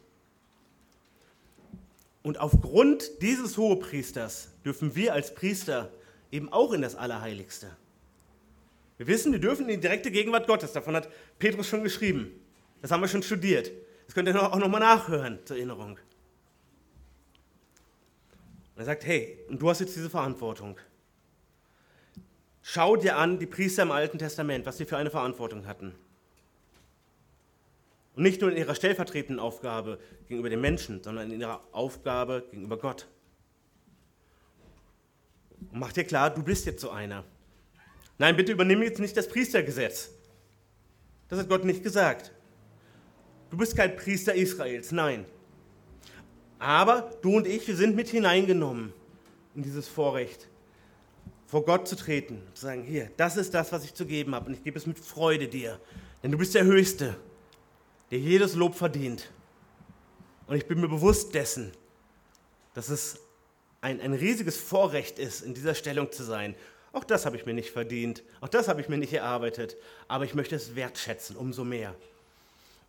Und 2.22 2.38
aufgrund 2.38 3.22
dieses 3.22 3.56
Hohepriesters 3.56 4.48
dürfen 4.64 4.94
wir 4.94 5.12
als 5.12 5.34
Priester 5.34 5.90
eben 6.30 6.52
auch 6.52 6.72
in 6.72 6.82
das 6.82 6.94
Allerheiligste. 6.94 7.76
Wir 9.02 9.08
wissen, 9.08 9.32
wir 9.32 9.40
dürfen 9.40 9.68
in 9.68 9.80
die 9.80 9.80
direkte 9.80 10.12
Gegenwart 10.12 10.46
Gottes. 10.46 10.72
Davon 10.72 10.94
hat 10.94 11.08
Petrus 11.40 11.66
schon 11.66 11.82
geschrieben. 11.82 12.30
Das 12.82 12.92
haben 12.92 13.00
wir 13.00 13.08
schon 13.08 13.24
studiert. 13.24 13.72
Das 14.06 14.14
könnt 14.14 14.28
ihr 14.28 14.40
auch 14.40 14.56
nochmal 14.56 14.78
nachhören 14.78 15.40
zur 15.44 15.56
Erinnerung. 15.56 15.98
Und 18.74 18.76
er 18.76 18.84
sagt, 18.84 19.04
hey, 19.04 19.40
und 19.48 19.60
du 19.60 19.68
hast 19.68 19.80
jetzt 19.80 19.96
diese 19.96 20.08
Verantwortung. 20.08 20.78
Schau 22.62 22.94
dir 22.94 23.16
an 23.16 23.40
die 23.40 23.46
Priester 23.46 23.82
im 23.82 23.90
Alten 23.90 24.18
Testament, 24.18 24.66
was 24.66 24.78
sie 24.78 24.84
für 24.84 24.98
eine 24.98 25.10
Verantwortung 25.10 25.66
hatten. 25.66 25.96
Und 28.14 28.22
nicht 28.22 28.40
nur 28.40 28.52
in 28.52 28.56
ihrer 28.56 28.76
stellvertretenden 28.76 29.40
Aufgabe 29.40 29.98
gegenüber 30.28 30.48
den 30.48 30.60
Menschen, 30.60 31.02
sondern 31.02 31.28
in 31.32 31.40
ihrer 31.40 31.60
Aufgabe 31.72 32.44
gegenüber 32.52 32.78
Gott. 32.78 33.08
Und 35.72 35.80
mach 35.80 35.92
dir 35.92 36.04
klar, 36.04 36.30
du 36.30 36.44
bist 36.44 36.66
jetzt 36.66 36.80
so 36.80 36.90
einer. 36.90 37.24
Nein, 38.18 38.36
bitte 38.36 38.52
übernimm 38.52 38.82
jetzt 38.82 39.00
nicht 39.00 39.16
das 39.16 39.28
Priestergesetz. 39.28 40.10
Das 41.28 41.38
hat 41.38 41.48
Gott 41.48 41.64
nicht 41.64 41.82
gesagt. 41.82 42.32
Du 43.50 43.56
bist 43.56 43.76
kein 43.76 43.96
Priester 43.96 44.34
Israels, 44.34 44.92
nein. 44.92 45.26
Aber 46.58 47.10
du 47.22 47.36
und 47.36 47.46
ich, 47.46 47.66
wir 47.66 47.76
sind 47.76 47.96
mit 47.96 48.08
hineingenommen 48.08 48.92
in 49.54 49.62
dieses 49.62 49.88
Vorrecht, 49.88 50.48
vor 51.46 51.64
Gott 51.64 51.88
zu 51.88 51.96
treten, 51.96 52.40
zu 52.54 52.62
sagen, 52.62 52.82
hier, 52.82 53.10
das 53.16 53.36
ist 53.36 53.52
das, 53.52 53.72
was 53.72 53.84
ich 53.84 53.94
zu 53.94 54.06
geben 54.06 54.34
habe 54.34 54.46
und 54.46 54.54
ich 54.54 54.62
gebe 54.62 54.78
es 54.78 54.86
mit 54.86 54.98
Freude 54.98 55.48
dir, 55.48 55.80
denn 56.22 56.30
du 56.30 56.38
bist 56.38 56.54
der 56.54 56.64
Höchste, 56.64 57.16
der 58.10 58.20
jedes 58.20 58.54
Lob 58.54 58.74
verdient. 58.74 59.30
Und 60.46 60.56
ich 60.56 60.66
bin 60.66 60.80
mir 60.80 60.88
bewusst 60.88 61.34
dessen, 61.34 61.72
dass 62.74 62.88
es 62.88 63.18
ein, 63.80 64.00
ein 64.00 64.14
riesiges 64.14 64.56
Vorrecht 64.56 65.18
ist, 65.18 65.42
in 65.42 65.54
dieser 65.54 65.74
Stellung 65.74 66.12
zu 66.12 66.22
sein. 66.22 66.54
Auch 66.92 67.04
das 67.04 67.24
habe 67.24 67.36
ich 67.36 67.46
mir 67.46 67.54
nicht 67.54 67.70
verdient, 67.70 68.22
auch 68.40 68.48
das 68.48 68.68
habe 68.68 68.80
ich 68.82 68.88
mir 68.88 68.98
nicht 68.98 69.14
erarbeitet, 69.14 69.76
aber 70.08 70.24
ich 70.24 70.34
möchte 70.34 70.54
es 70.54 70.76
wertschätzen, 70.76 71.36
umso 71.36 71.64
mehr. 71.64 71.94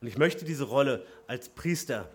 Und 0.01 0.07
ich 0.07 0.17
möchte 0.17 0.43
diese 0.43 0.65
Rolle 0.65 1.05
als 1.25 1.47
Priester 1.47 2.09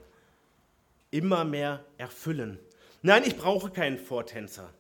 immer 1.11 1.45
mehr 1.45 1.83
erfüllen. 1.97 2.59
Nein, 3.01 3.23
ich 3.25 3.39
brauche 3.39 3.71
keinen 3.71 3.99
Vortänzer. 3.99 4.71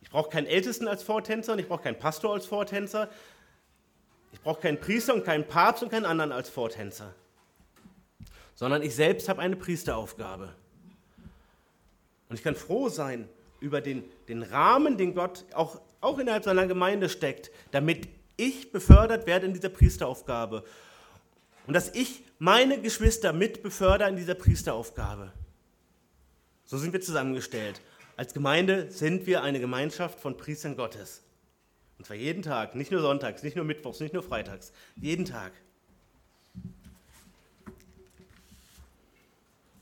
Ich 0.00 0.08
brauche 0.08 0.30
keinen 0.30 0.46
Ältesten 0.46 0.88
als 0.88 1.02
Vortänzer 1.02 1.52
und 1.52 1.58
ich 1.58 1.68
brauche 1.68 1.82
keinen 1.82 1.98
Pastor 1.98 2.32
als 2.32 2.46
Vortänzer. 2.46 3.10
Ich 4.32 4.40
brauche 4.40 4.62
keinen 4.62 4.80
Priester 4.80 5.12
und 5.12 5.26
keinen 5.26 5.46
Papst 5.46 5.82
und 5.82 5.90
keinen 5.90 6.06
anderen 6.06 6.32
als 6.32 6.48
Vortänzer. 6.48 7.14
Sondern 8.54 8.80
ich 8.80 8.94
selbst 8.94 9.28
habe 9.28 9.42
eine 9.42 9.56
Priesteraufgabe. 9.56 10.54
Und 12.30 12.36
ich 12.36 12.42
kann 12.42 12.56
froh 12.56 12.88
sein 12.88 13.28
über 13.60 13.80
den, 13.80 14.04
den 14.28 14.42
Rahmen, 14.42 14.96
den 14.96 15.14
Gott 15.14 15.44
auch, 15.54 15.80
auch 16.00 16.18
innerhalb 16.18 16.44
seiner 16.44 16.66
Gemeinde 16.66 17.08
steckt, 17.08 17.50
damit 17.70 18.08
ich 18.36 18.72
befördert 18.72 19.26
werde 19.26 19.46
in 19.46 19.52
dieser 19.52 19.68
Priesteraufgabe 19.68 20.64
und 21.66 21.74
dass 21.74 21.94
ich 21.94 22.22
meine 22.38 22.80
Geschwister 22.80 23.32
mit 23.32 23.62
befördere 23.62 24.08
in 24.08 24.16
dieser 24.16 24.34
Priesteraufgabe. 24.34 25.32
So 26.64 26.78
sind 26.78 26.92
wir 26.92 27.00
zusammengestellt. 27.00 27.80
Als 28.16 28.32
Gemeinde 28.32 28.90
sind 28.90 29.26
wir 29.26 29.42
eine 29.42 29.60
Gemeinschaft 29.60 30.18
von 30.18 30.36
Priestern 30.36 30.76
Gottes. 30.76 31.22
Und 31.98 32.06
zwar 32.06 32.16
jeden 32.16 32.42
Tag, 32.42 32.74
nicht 32.74 32.90
nur 32.90 33.00
sonntags, 33.00 33.42
nicht 33.42 33.56
nur 33.56 33.64
mittwochs, 33.64 34.00
nicht 34.00 34.14
nur 34.14 34.22
freitags, 34.22 34.72
jeden 34.96 35.24
Tag. 35.24 35.52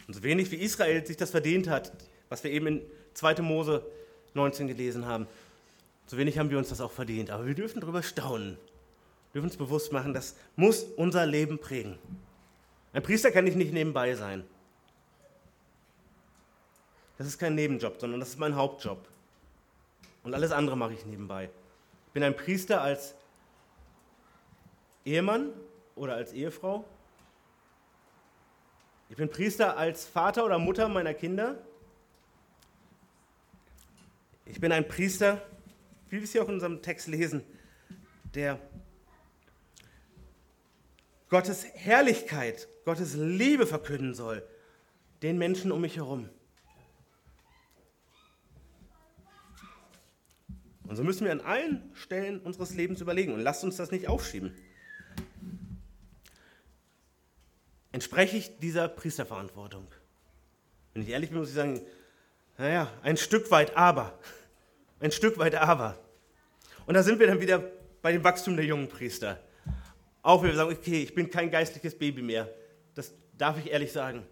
Und 0.06 0.14
so 0.14 0.22
wenig 0.22 0.50
wie 0.50 0.56
Israel 0.56 1.04
sich 1.06 1.16
das 1.16 1.30
verdient 1.30 1.68
hat, 1.68 1.92
was 2.28 2.42
wir 2.42 2.50
eben 2.50 2.66
in 2.66 2.82
2. 3.16 3.42
Mose 3.42 3.82
19 4.34 4.68
gelesen 4.68 5.06
haben, 5.06 5.26
so 6.06 6.16
wenig 6.18 6.38
haben 6.38 6.50
wir 6.50 6.58
uns 6.58 6.68
das 6.68 6.80
auch 6.80 6.92
verdient. 6.92 7.30
Aber 7.30 7.46
wir 7.46 7.54
dürfen 7.54 7.80
darüber 7.80 8.02
staunen, 8.02 8.58
dürfen 9.34 9.46
uns 9.46 9.56
bewusst 9.56 9.92
machen, 9.92 10.14
das 10.14 10.36
muss 10.54 10.82
unser 10.82 11.26
Leben 11.26 11.58
prägen. 11.58 11.98
Ein 12.92 13.02
Priester 13.02 13.30
kann 13.30 13.44
nicht 13.44 13.56
nebenbei 13.56 14.14
sein. 14.14 14.44
Das 17.18 17.26
ist 17.26 17.38
kein 17.38 17.54
Nebenjob, 17.54 17.98
sondern 17.98 18.20
das 18.20 18.30
ist 18.30 18.38
mein 18.38 18.54
Hauptjob. 18.54 19.08
Und 20.22 20.34
alles 20.34 20.52
andere 20.52 20.76
mache 20.76 20.92
ich 20.92 21.06
nebenbei. 21.06 21.50
Ich 22.08 22.12
bin 22.12 22.22
ein 22.22 22.36
Priester 22.36 22.82
als 22.82 23.14
Ehemann 25.04 25.50
oder 25.94 26.14
als 26.14 26.32
Ehefrau. 26.32 26.84
Ich 29.08 29.16
bin 29.16 29.30
Priester 29.30 29.76
als 29.76 30.04
Vater 30.04 30.44
oder 30.44 30.58
Mutter 30.58 30.88
meiner 30.88 31.14
Kinder. 31.14 31.56
Ich 34.46 34.60
bin 34.60 34.72
ein 34.72 34.86
Priester, 34.86 35.42
wie 36.08 36.16
wir 36.16 36.22
es 36.22 36.32
hier 36.32 36.42
auch 36.42 36.48
in 36.48 36.54
unserem 36.54 36.80
Text 36.80 37.08
lesen, 37.08 37.42
der 38.34 38.60
Gottes 41.28 41.64
Herrlichkeit, 41.74 42.68
Gottes 42.84 43.14
Liebe 43.14 43.66
verkünden 43.66 44.14
soll, 44.14 44.46
den 45.22 45.36
Menschen 45.38 45.72
um 45.72 45.80
mich 45.80 45.96
herum. 45.96 46.28
Und 50.84 50.94
so 50.94 51.02
müssen 51.02 51.24
wir 51.24 51.32
an 51.32 51.40
allen 51.40 51.90
Stellen 51.94 52.40
unseres 52.40 52.72
Lebens 52.74 53.00
überlegen 53.00 53.34
und 53.34 53.40
lasst 53.40 53.64
uns 53.64 53.76
das 53.76 53.90
nicht 53.90 54.06
aufschieben. 54.06 54.54
Entspreche 57.90 58.36
ich 58.36 58.58
dieser 58.58 58.86
Priesterverantwortung? 58.88 59.88
Wenn 60.94 61.02
ich 61.02 61.08
ehrlich 61.08 61.30
bin, 61.30 61.40
muss 61.40 61.48
ich 61.48 61.54
sagen, 61.54 61.80
naja, 62.58 62.90
ein 63.02 63.16
Stück 63.16 63.50
weit 63.50 63.76
aber. 63.76 64.18
Ein 65.00 65.12
Stück 65.12 65.38
weit 65.38 65.54
aber. 65.54 65.98
Und 66.86 66.94
da 66.94 67.02
sind 67.02 67.18
wir 67.18 67.26
dann 67.26 67.40
wieder 67.40 67.62
bei 68.02 68.12
dem 68.12 68.24
Wachstum 68.24 68.56
der 68.56 68.64
jungen 68.64 68.88
Priester. 68.88 69.40
Auch 70.22 70.42
wenn 70.42 70.50
wir 70.50 70.56
sagen, 70.56 70.72
okay, 70.72 71.02
ich 71.02 71.14
bin 71.14 71.30
kein 71.30 71.50
geistliches 71.50 71.96
Baby 71.96 72.22
mehr. 72.22 72.48
Das 72.94 73.12
darf 73.36 73.58
ich 73.58 73.70
ehrlich 73.70 73.92
sagen. 73.92 74.24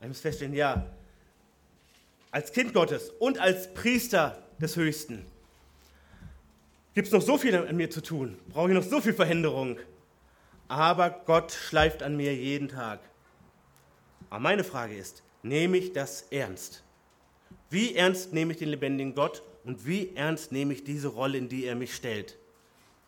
Ich 0.00 0.08
muss 0.08 0.20
feststellen, 0.20 0.54
ja, 0.54 0.86
als 2.30 2.52
Kind 2.52 2.72
Gottes 2.72 3.10
und 3.18 3.38
als 3.38 3.74
Priester 3.74 4.42
des 4.60 4.76
Höchsten 4.76 5.26
gibt 6.94 7.08
es 7.08 7.12
noch 7.12 7.22
so 7.22 7.38
viel 7.38 7.54
an 7.54 7.76
mir 7.76 7.90
zu 7.90 8.02
tun, 8.02 8.38
brauche 8.48 8.68
ich 8.68 8.74
noch 8.74 8.82
so 8.82 9.00
viel 9.00 9.12
Veränderung. 9.12 9.78
Aber 10.68 11.10
Gott 11.10 11.52
schleift 11.52 12.02
an 12.02 12.16
mir 12.16 12.34
jeden 12.34 12.68
Tag. 12.68 13.00
Aber 14.28 14.40
meine 14.40 14.62
Frage 14.62 14.96
ist, 14.96 15.22
nehme 15.42 15.76
ich 15.76 15.92
das 15.92 16.22
ernst? 16.30 16.84
Wie 17.70 17.94
ernst 17.94 18.32
nehme 18.32 18.52
ich 18.52 18.58
den 18.58 18.68
lebendigen 18.68 19.14
Gott 19.14 19.42
und 19.64 19.86
wie 19.86 20.14
ernst 20.14 20.52
nehme 20.52 20.72
ich 20.72 20.84
diese 20.84 21.08
Rolle, 21.08 21.38
in 21.38 21.48
die 21.48 21.64
er 21.64 21.74
mich 21.74 21.94
stellt? 21.94 22.36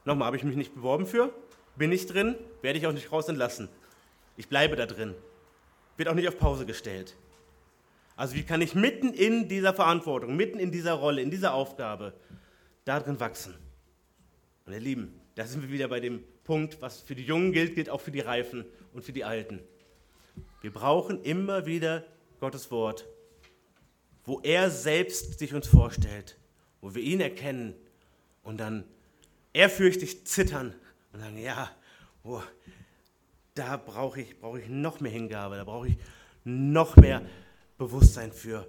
Nochmal, 0.04 0.26
habe 0.26 0.36
ich 0.36 0.44
mich 0.44 0.56
nicht 0.56 0.74
beworben 0.74 1.06
für? 1.06 1.32
Bin 1.76 1.92
ich 1.92 2.06
drin, 2.06 2.36
werde 2.60 2.78
ich 2.78 2.86
auch 2.86 2.92
nicht 2.92 3.10
raus 3.12 3.28
entlassen. 3.28 3.68
Ich 4.36 4.48
bleibe 4.48 4.76
da 4.76 4.86
drin. 4.86 5.14
Wird 5.96 6.08
auch 6.08 6.14
nicht 6.14 6.28
auf 6.28 6.38
Pause 6.38 6.66
gestellt. 6.66 7.16
Also 8.16 8.34
wie 8.34 8.42
kann 8.42 8.60
ich 8.60 8.74
mitten 8.74 9.12
in 9.12 9.48
dieser 9.48 9.74
Verantwortung, 9.74 10.36
mitten 10.36 10.58
in 10.58 10.70
dieser 10.70 10.94
Rolle, 10.94 11.22
in 11.22 11.30
dieser 11.30 11.54
Aufgabe 11.54 12.12
darin 12.84 13.18
wachsen? 13.20 13.54
Und 14.66 14.72
ihr 14.72 14.80
Lieben, 14.80 15.20
da 15.34 15.46
sind 15.46 15.62
wir 15.62 15.70
wieder 15.70 15.88
bei 15.88 16.00
dem 16.00 16.22
Punkt, 16.44 16.80
was 16.80 17.00
für 17.00 17.14
die 17.14 17.24
Jungen 17.24 17.52
gilt, 17.52 17.74
gilt 17.74 17.88
auch 17.88 18.00
für 18.00 18.10
die 18.10 18.20
Reifen 18.20 18.64
und 18.92 19.04
für 19.04 19.12
die 19.12 19.24
Alten. 19.24 19.60
Wir 20.60 20.72
brauchen 20.72 21.22
immer 21.22 21.66
wieder 21.66 22.04
Gottes 22.38 22.70
Wort, 22.70 23.06
wo 24.24 24.40
er 24.40 24.70
selbst 24.70 25.38
sich 25.38 25.54
uns 25.54 25.66
vorstellt, 25.66 26.36
wo 26.80 26.94
wir 26.94 27.02
ihn 27.02 27.20
erkennen 27.20 27.74
und 28.42 28.58
dann 28.58 28.84
ehrfürchtig 29.52 30.26
zittern 30.26 30.74
und 31.12 31.20
sagen, 31.20 31.38
ja, 31.38 31.70
oh, 32.24 32.42
da 33.54 33.76
brauche 33.76 34.20
ich, 34.20 34.38
brauch 34.38 34.56
ich 34.56 34.68
noch 34.68 35.00
mehr 35.00 35.12
Hingabe, 35.12 35.56
da 35.56 35.64
brauche 35.64 35.88
ich 35.88 35.96
noch 36.44 36.96
mehr 36.96 37.22
Bewusstsein 37.78 38.32
für. 38.32 38.66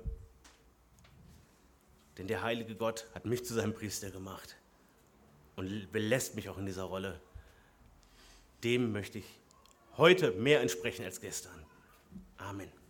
Denn 2.17 2.27
der 2.27 2.43
heilige 2.43 2.75
Gott 2.75 3.07
hat 3.15 3.25
mich 3.25 3.43
zu 3.45 3.53
seinem 3.53 3.73
Priester 3.73 4.11
gemacht 4.11 4.55
und 5.55 5.91
belässt 5.91 6.35
mich 6.35 6.49
auch 6.49 6.57
in 6.57 6.65
dieser 6.65 6.83
Rolle. 6.83 7.19
Dem 8.63 8.91
möchte 8.91 9.19
ich 9.19 9.25
heute 9.97 10.31
mehr 10.31 10.61
entsprechen 10.61 11.05
als 11.05 11.21
gestern. 11.21 11.65
Amen. 12.37 12.82